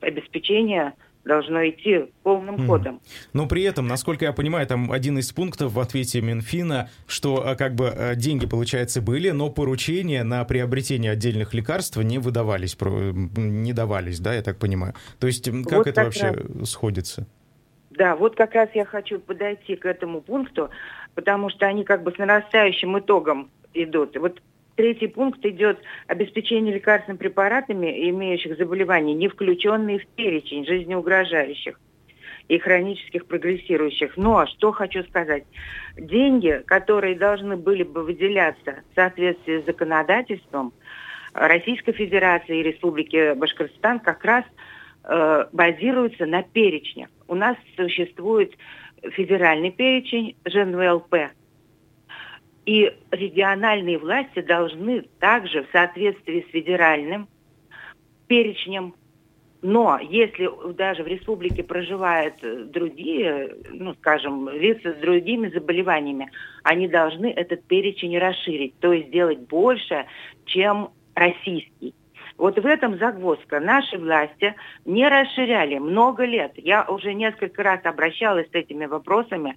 обеспечение 0.00 0.94
должно 1.24 1.66
идти 1.68 2.06
полным 2.22 2.56
mm. 2.56 2.66
ходом. 2.66 3.00
Но 3.32 3.46
при 3.46 3.62
этом, 3.62 3.86
насколько 3.86 4.24
я 4.24 4.32
понимаю, 4.32 4.66
там 4.66 4.92
один 4.92 5.18
из 5.18 5.32
пунктов 5.32 5.72
в 5.72 5.80
ответе 5.80 6.20
Минфина, 6.20 6.90
что 7.06 7.46
а, 7.46 7.56
как 7.56 7.74
бы 7.74 7.88
а, 7.88 8.14
деньги, 8.14 8.46
получается, 8.46 9.00
были, 9.00 9.30
но 9.30 9.50
поручения 9.50 10.22
на 10.22 10.44
приобретение 10.44 11.12
отдельных 11.12 11.54
лекарств 11.54 11.96
не 11.96 12.18
выдавались, 12.18 12.76
не 12.80 13.72
давались, 13.72 14.20
да, 14.20 14.34
я 14.34 14.42
так 14.42 14.58
понимаю. 14.58 14.94
То 15.18 15.26
есть 15.26 15.44
как 15.44 15.72
вот 15.72 15.86
это 15.86 16.04
вообще 16.04 16.30
раз. 16.30 16.70
сходится? 16.70 17.26
Да, 17.96 18.16
вот 18.16 18.34
как 18.34 18.54
раз 18.54 18.68
я 18.74 18.84
хочу 18.84 19.20
подойти 19.20 19.76
к 19.76 19.86
этому 19.86 20.20
пункту, 20.20 20.70
потому 21.14 21.48
что 21.48 21.66
они 21.66 21.84
как 21.84 22.02
бы 22.02 22.10
с 22.10 22.18
нарастающим 22.18 22.98
итогом 22.98 23.50
идут. 23.72 24.16
Вот 24.16 24.42
третий 24.74 25.06
пункт 25.06 25.44
идет 25.46 25.78
обеспечение 26.08 26.74
лекарственными 26.74 27.18
препаратами, 27.18 28.10
имеющих 28.10 28.58
заболевания, 28.58 29.14
не 29.14 29.28
включенные 29.28 30.00
в 30.00 30.06
перечень 30.08 30.66
жизнеугрожающих 30.66 31.78
и 32.48 32.58
хронических 32.58 33.26
прогрессирующих. 33.26 34.16
Но 34.16 34.44
что 34.46 34.72
хочу 34.72 35.04
сказать. 35.04 35.44
Деньги, 35.96 36.62
которые 36.66 37.14
должны 37.14 37.56
были 37.56 37.84
бы 37.84 38.02
выделяться 38.02 38.82
в 38.90 38.94
соответствии 38.96 39.60
с 39.60 39.66
законодательством 39.66 40.72
Российской 41.32 41.92
Федерации 41.92 42.58
и 42.58 42.62
Республики 42.64 43.34
Башкортостан, 43.34 44.00
как 44.00 44.24
раз 44.24 44.44
э, 45.04 45.46
базируются 45.52 46.26
на 46.26 46.42
перечнях 46.42 47.08
у 47.28 47.34
нас 47.34 47.56
существует 47.76 48.56
федеральный 49.12 49.70
перечень 49.70 50.36
ЖНВЛП. 50.46 51.30
И 52.66 52.90
региональные 53.10 53.98
власти 53.98 54.40
должны 54.40 55.02
также 55.20 55.64
в 55.64 55.70
соответствии 55.70 56.46
с 56.48 56.50
федеральным 56.50 57.28
перечнем 58.26 58.94
но 59.64 59.98
если 59.98 60.50
даже 60.74 61.02
в 61.02 61.06
республике 61.06 61.62
проживают 61.62 62.34
другие, 62.70 63.56
ну, 63.72 63.94
скажем, 63.94 64.50
лица 64.50 64.92
с 64.92 64.96
другими 64.96 65.48
заболеваниями, 65.48 66.30
они 66.62 66.86
должны 66.86 67.30
этот 67.30 67.64
перечень 67.64 68.18
расширить, 68.18 68.78
то 68.80 68.92
есть 68.92 69.08
сделать 69.08 69.38
больше, 69.38 70.04
чем 70.44 70.90
российский. 71.14 71.94
Вот 72.36 72.58
в 72.58 72.66
этом 72.66 72.98
загвоздка. 72.98 73.60
Наши 73.60 73.96
власти 73.96 74.54
не 74.84 75.08
расширяли 75.08 75.78
много 75.78 76.24
лет. 76.24 76.52
Я 76.56 76.84
уже 76.84 77.14
несколько 77.14 77.62
раз 77.62 77.80
обращалась 77.84 78.48
с 78.50 78.54
этими 78.54 78.86
вопросами, 78.86 79.56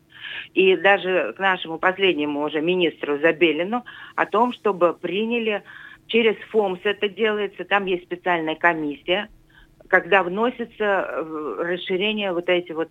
и 0.54 0.76
даже 0.78 1.34
к 1.36 1.40
нашему 1.40 1.80
последнему 1.80 2.44
уже 2.44 2.62
министру 2.62 3.18
Забелину 3.20 3.84
о 4.16 4.26
том, 4.26 4.54
чтобы 4.54 4.94
приняли 4.94 5.64
через 6.06 6.36
ФОМС 6.52 6.80
это 6.84 7.10
делается, 7.10 7.66
там 7.66 7.86
есть 7.86 8.04
специальная 8.04 8.56
комиссия, 8.56 9.30
когда 9.88 10.22
вносится 10.22 11.26
расширение 11.60 12.32
вот 12.32 12.48
эти 12.48 12.72
вот 12.74 12.90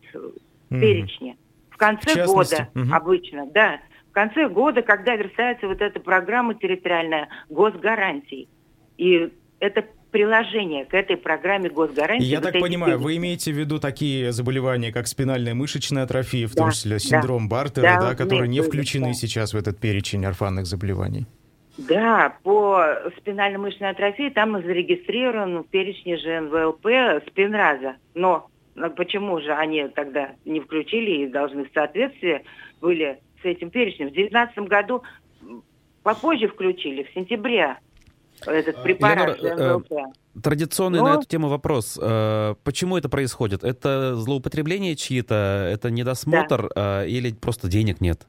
перечни. 0.68 1.36
В 1.70 1.76
конце 1.76 2.24
в 2.24 2.26
года 2.26 2.68
угу. 2.74 2.92
обычно, 2.92 3.46
да. 3.46 3.80
В 4.10 4.12
конце 4.12 4.48
года, 4.48 4.82
когда 4.82 5.14
верстается 5.14 5.68
вот 5.68 5.80
эта 5.80 6.00
программа 6.00 6.54
территориальная 6.54 7.28
госгарантий. 7.50 8.48
И 8.96 9.30
это 9.60 9.84
приложение 10.10 10.84
к 10.84 10.94
этой 10.94 11.16
программе 11.16 11.68
госгарантии. 11.68 12.24
Я 12.24 12.40
вот 12.40 12.52
так 12.52 12.60
понимаю, 12.60 12.92
перечни. 12.92 13.04
вы 13.04 13.16
имеете 13.16 13.52
в 13.52 13.56
виду 13.56 13.78
такие 13.78 14.32
заболевания, 14.32 14.92
как 14.92 15.06
спинальная 15.06 15.54
мышечная 15.54 16.04
атрофия, 16.04 16.46
в 16.46 16.54
да, 16.54 16.62
том 16.62 16.70
числе 16.70 16.98
синдром 16.98 17.48
да, 17.48 17.56
Бартера, 17.56 17.82
да, 17.82 18.00
да, 18.00 18.14
которые 18.14 18.48
не 18.48 18.60
включены 18.60 19.08
да. 19.08 19.14
сейчас 19.14 19.52
в 19.52 19.56
этот 19.56 19.78
перечень 19.78 20.24
орфанных 20.24 20.66
заболеваний? 20.66 21.26
Да, 21.78 22.34
по 22.42 22.82
спинально-мышечной 23.18 23.90
атрофии 23.90 24.30
там 24.30 24.62
зарегистрирован 24.62 25.62
в 25.62 25.68
перечне 25.68 26.16
ЖНВЛП 26.16 27.22
спинраза. 27.28 27.96
Но 28.14 28.48
почему 28.96 29.40
же 29.40 29.52
они 29.52 29.86
тогда 29.88 30.30
не 30.46 30.60
включили 30.60 31.24
и 31.24 31.26
должны 31.26 31.64
в 31.64 31.70
соответствии 31.74 32.42
были 32.80 33.18
с 33.42 33.44
этим 33.44 33.68
перечнем? 33.68 34.08
В 34.08 34.12
2019 34.12 34.58
году 34.70 35.02
попозже 36.02 36.48
включили, 36.48 37.02
в 37.02 37.12
сентябре 37.12 37.76
этот 38.52 38.82
препарат 38.82 39.40
Ленор, 39.42 39.58
ЖНВЛП. 39.58 39.92
Э, 39.92 40.40
традиционный 40.42 40.98
Но... 40.98 41.04
на 41.06 41.14
эту 41.14 41.26
тему 41.26 41.48
вопрос. 41.48 41.98
Э, 42.00 42.54
почему 42.64 42.96
это 42.96 43.08
происходит? 43.08 43.64
Это 43.64 44.14
злоупотребление 44.16 44.96
чьи-то? 44.96 45.68
Это 45.72 45.90
недосмотр? 45.90 46.70
Да. 46.74 47.04
Э, 47.04 47.08
или 47.08 47.32
просто 47.32 47.68
денег 47.68 48.00
нет? 48.00 48.26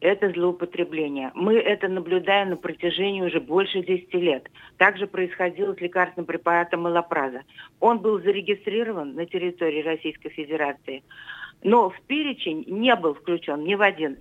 это 0.00 0.30
злоупотребление. 0.30 1.30
Мы 1.34 1.56
это 1.56 1.88
наблюдаем 1.88 2.50
на 2.50 2.56
протяжении 2.56 3.20
уже 3.20 3.40
больше 3.40 3.82
10 3.82 4.12
лет. 4.14 4.48
Также 4.78 5.06
происходило 5.06 5.74
с 5.74 5.80
лекарственным 5.80 6.26
препаратом 6.26 6.82
Малопраза. 6.82 7.42
Он 7.80 7.98
был 7.98 8.20
зарегистрирован 8.20 9.14
на 9.14 9.26
территории 9.26 9.82
Российской 9.82 10.30
Федерации, 10.30 11.02
но 11.62 11.90
в 11.90 12.00
перечень 12.06 12.64
не 12.66 12.94
был 12.96 13.14
включен 13.14 13.62
ни 13.62 13.74
в 13.74 13.82
один. 13.82 14.18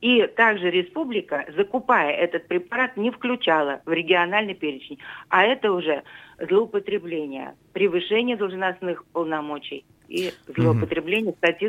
И 0.00 0.26
также 0.26 0.70
республика, 0.70 1.46
закупая 1.56 2.12
этот 2.12 2.46
препарат, 2.46 2.96
не 2.96 3.10
включала 3.10 3.80
в 3.86 3.92
региональный 3.92 4.54
перечень. 4.54 4.98
А 5.28 5.44
это 5.44 5.72
уже 5.72 6.02
злоупотребление, 6.38 7.54
превышение 7.72 8.36
должностных 8.36 9.04
полномочий 9.06 9.84
и 10.08 10.32
злоупотребление 10.46 11.30
угу. 11.30 11.38
статьи 11.38 11.68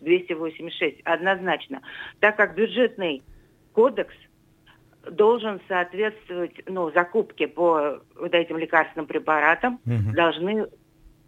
285-286 0.00 1.02
однозначно, 1.04 1.82
так 2.20 2.36
как 2.36 2.54
бюджетный 2.54 3.22
кодекс 3.72 4.14
должен 5.10 5.60
соответствовать, 5.68 6.62
ну, 6.66 6.90
закупки 6.92 7.46
по 7.46 8.00
вот 8.16 8.34
этим 8.34 8.56
лекарственным 8.56 9.06
препаратам 9.06 9.80
угу. 9.84 10.14
должны 10.14 10.66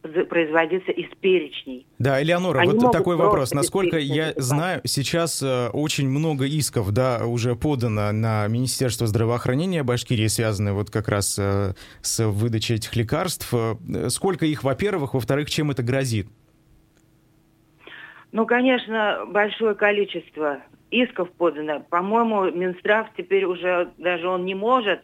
производиться 0.07 0.92
из 0.92 1.09
перечней. 1.20 1.86
Да, 1.98 2.22
Элеонора, 2.22 2.61
Они 2.61 2.78
вот 2.78 2.92
такой 2.92 3.16
вопрос. 3.16 3.52
Насколько 3.52 3.98
я 3.98 4.32
знаю, 4.36 4.80
сейчас 4.84 5.42
э, 5.42 5.68
очень 5.72 6.09
много 6.09 6.46
исков, 6.46 6.92
да, 6.92 7.26
уже 7.26 7.54
подано 7.54 8.12
на 8.12 8.46
Министерство 8.48 9.07
здравоохранения 9.07 9.82
Башкирии, 9.82 10.26
связанные 10.26 10.74
вот 10.74 10.90
как 10.90 11.09
раз 11.09 11.38
э, 11.38 11.74
с 12.02 12.24
выдачей 12.24 12.76
этих 12.76 12.94
лекарств. 12.96 13.52
Э, 13.52 14.09
сколько 14.09 14.46
их, 14.46 14.64
во-первых, 14.64 15.14
во-вторых, 15.14 15.50
чем 15.50 15.70
это 15.70 15.82
грозит? 15.82 16.28
Ну, 18.32 18.46
конечно, 18.46 19.24
большое 19.28 19.74
количество 19.74 20.59
исков 20.90 21.30
подано. 21.32 21.80
По-моему, 21.80 22.50
Минздрав 22.50 23.09
теперь 23.16 23.44
уже 23.44 23.90
даже 23.98 24.28
он 24.28 24.44
не 24.44 24.54
может 24.54 25.00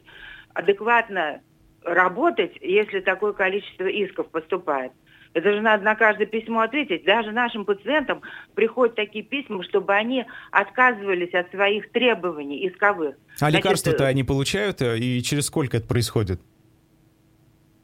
адекватно 0.55 1.41
работать, 1.85 2.53
если 2.61 3.01
такое 3.01 3.33
количество 3.33 3.87
исков 3.87 4.29
поступает. 4.29 4.93
Это 5.35 5.53
же 5.53 5.63
надо 5.63 5.83
на 5.83 5.95
каждое 5.95 6.27
письмо 6.27 6.61
ответить. 6.61 7.05
Даже 7.05 7.33
нашим 7.33 7.65
пациентам 7.65 8.21
приходят 8.55 8.95
такие 8.95 9.25
письма, 9.25 9.63
чтобы 9.65 9.95
они 9.95 10.27
отказывались 10.51 11.33
от 11.33 11.51
своих 11.51 11.91
требований 11.91 12.69
исковых. 12.69 13.17
А 13.41 13.51
лекарства-то 13.51 14.07
они 14.07 14.25
получают, 14.25 14.83
э, 14.83 14.99
и 14.99 15.23
через 15.23 15.47
сколько 15.47 15.79
это 15.79 15.87
происходит? 15.87 16.41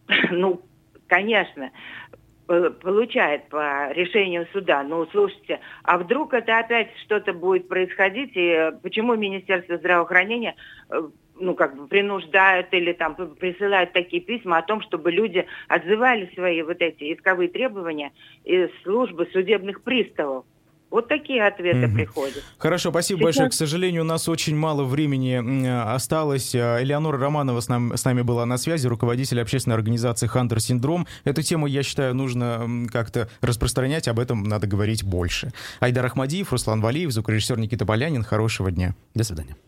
Ну, 0.30 0.62
конечно, 1.06 1.70
получает 2.46 3.48
по 3.48 3.92
решению 3.92 4.46
суда. 4.52 4.82
Но 4.82 5.06
слушайте, 5.06 5.60
а 5.82 5.98
вдруг 5.98 6.32
это 6.32 6.58
опять 6.58 6.88
что-то 7.04 7.32
будет 7.32 7.68
происходить, 7.68 8.34
и 8.34 8.48
э, 8.48 8.72
почему 8.82 9.14
Министерство 9.16 9.76
здравоохранения 9.76 10.54
э, 10.90 11.08
ну, 11.40 11.54
как 11.54 11.76
бы 11.76 11.86
принуждают 11.86 12.72
или 12.72 12.92
там 12.92 13.14
присылают 13.14 13.92
такие 13.92 14.22
письма 14.22 14.58
о 14.58 14.62
том, 14.62 14.82
чтобы 14.82 15.10
люди 15.10 15.46
отзывали 15.68 16.30
свои 16.34 16.62
вот 16.62 16.80
эти 16.80 17.14
исковые 17.14 17.48
требования 17.48 18.12
из 18.44 18.70
службы 18.82 19.28
судебных 19.32 19.82
приставов. 19.82 20.44
Вот 20.90 21.06
такие 21.06 21.46
ответы 21.46 21.80
mm-hmm. 21.80 21.94
приходят. 21.94 22.42
Хорошо, 22.56 22.90
спасибо 22.90 23.18
Сейчас... 23.18 23.24
большое. 23.24 23.50
К 23.50 23.52
сожалению, 23.52 24.02
у 24.02 24.06
нас 24.06 24.26
очень 24.26 24.56
мало 24.56 24.84
времени 24.84 25.66
осталось. 25.68 26.54
А, 26.54 26.82
Элеонора 26.82 27.18
Романова 27.18 27.60
с, 27.60 27.68
нам, 27.68 27.94
с 27.94 28.04
нами 28.06 28.22
была 28.22 28.46
на 28.46 28.56
связи, 28.56 28.86
руководитель 28.86 29.40
общественной 29.42 29.76
организации 29.76 30.26
«Хантер 30.26 30.60
Синдром». 30.60 31.06
Эту 31.24 31.42
тему, 31.42 31.66
я 31.66 31.82
считаю, 31.82 32.14
нужно 32.14 32.86
как-то 32.90 33.28
распространять, 33.42 34.08
об 34.08 34.18
этом 34.18 34.44
надо 34.44 34.66
говорить 34.66 35.04
больше. 35.04 35.52
Айдар 35.80 36.06
Ахмадиев, 36.06 36.50
Руслан 36.52 36.80
Валиев, 36.80 37.10
звукорежиссер 37.10 37.58
Никита 37.58 37.84
Полянин. 37.84 38.22
Хорошего 38.22 38.70
дня. 38.70 38.94
До 39.14 39.24
свидания. 39.24 39.58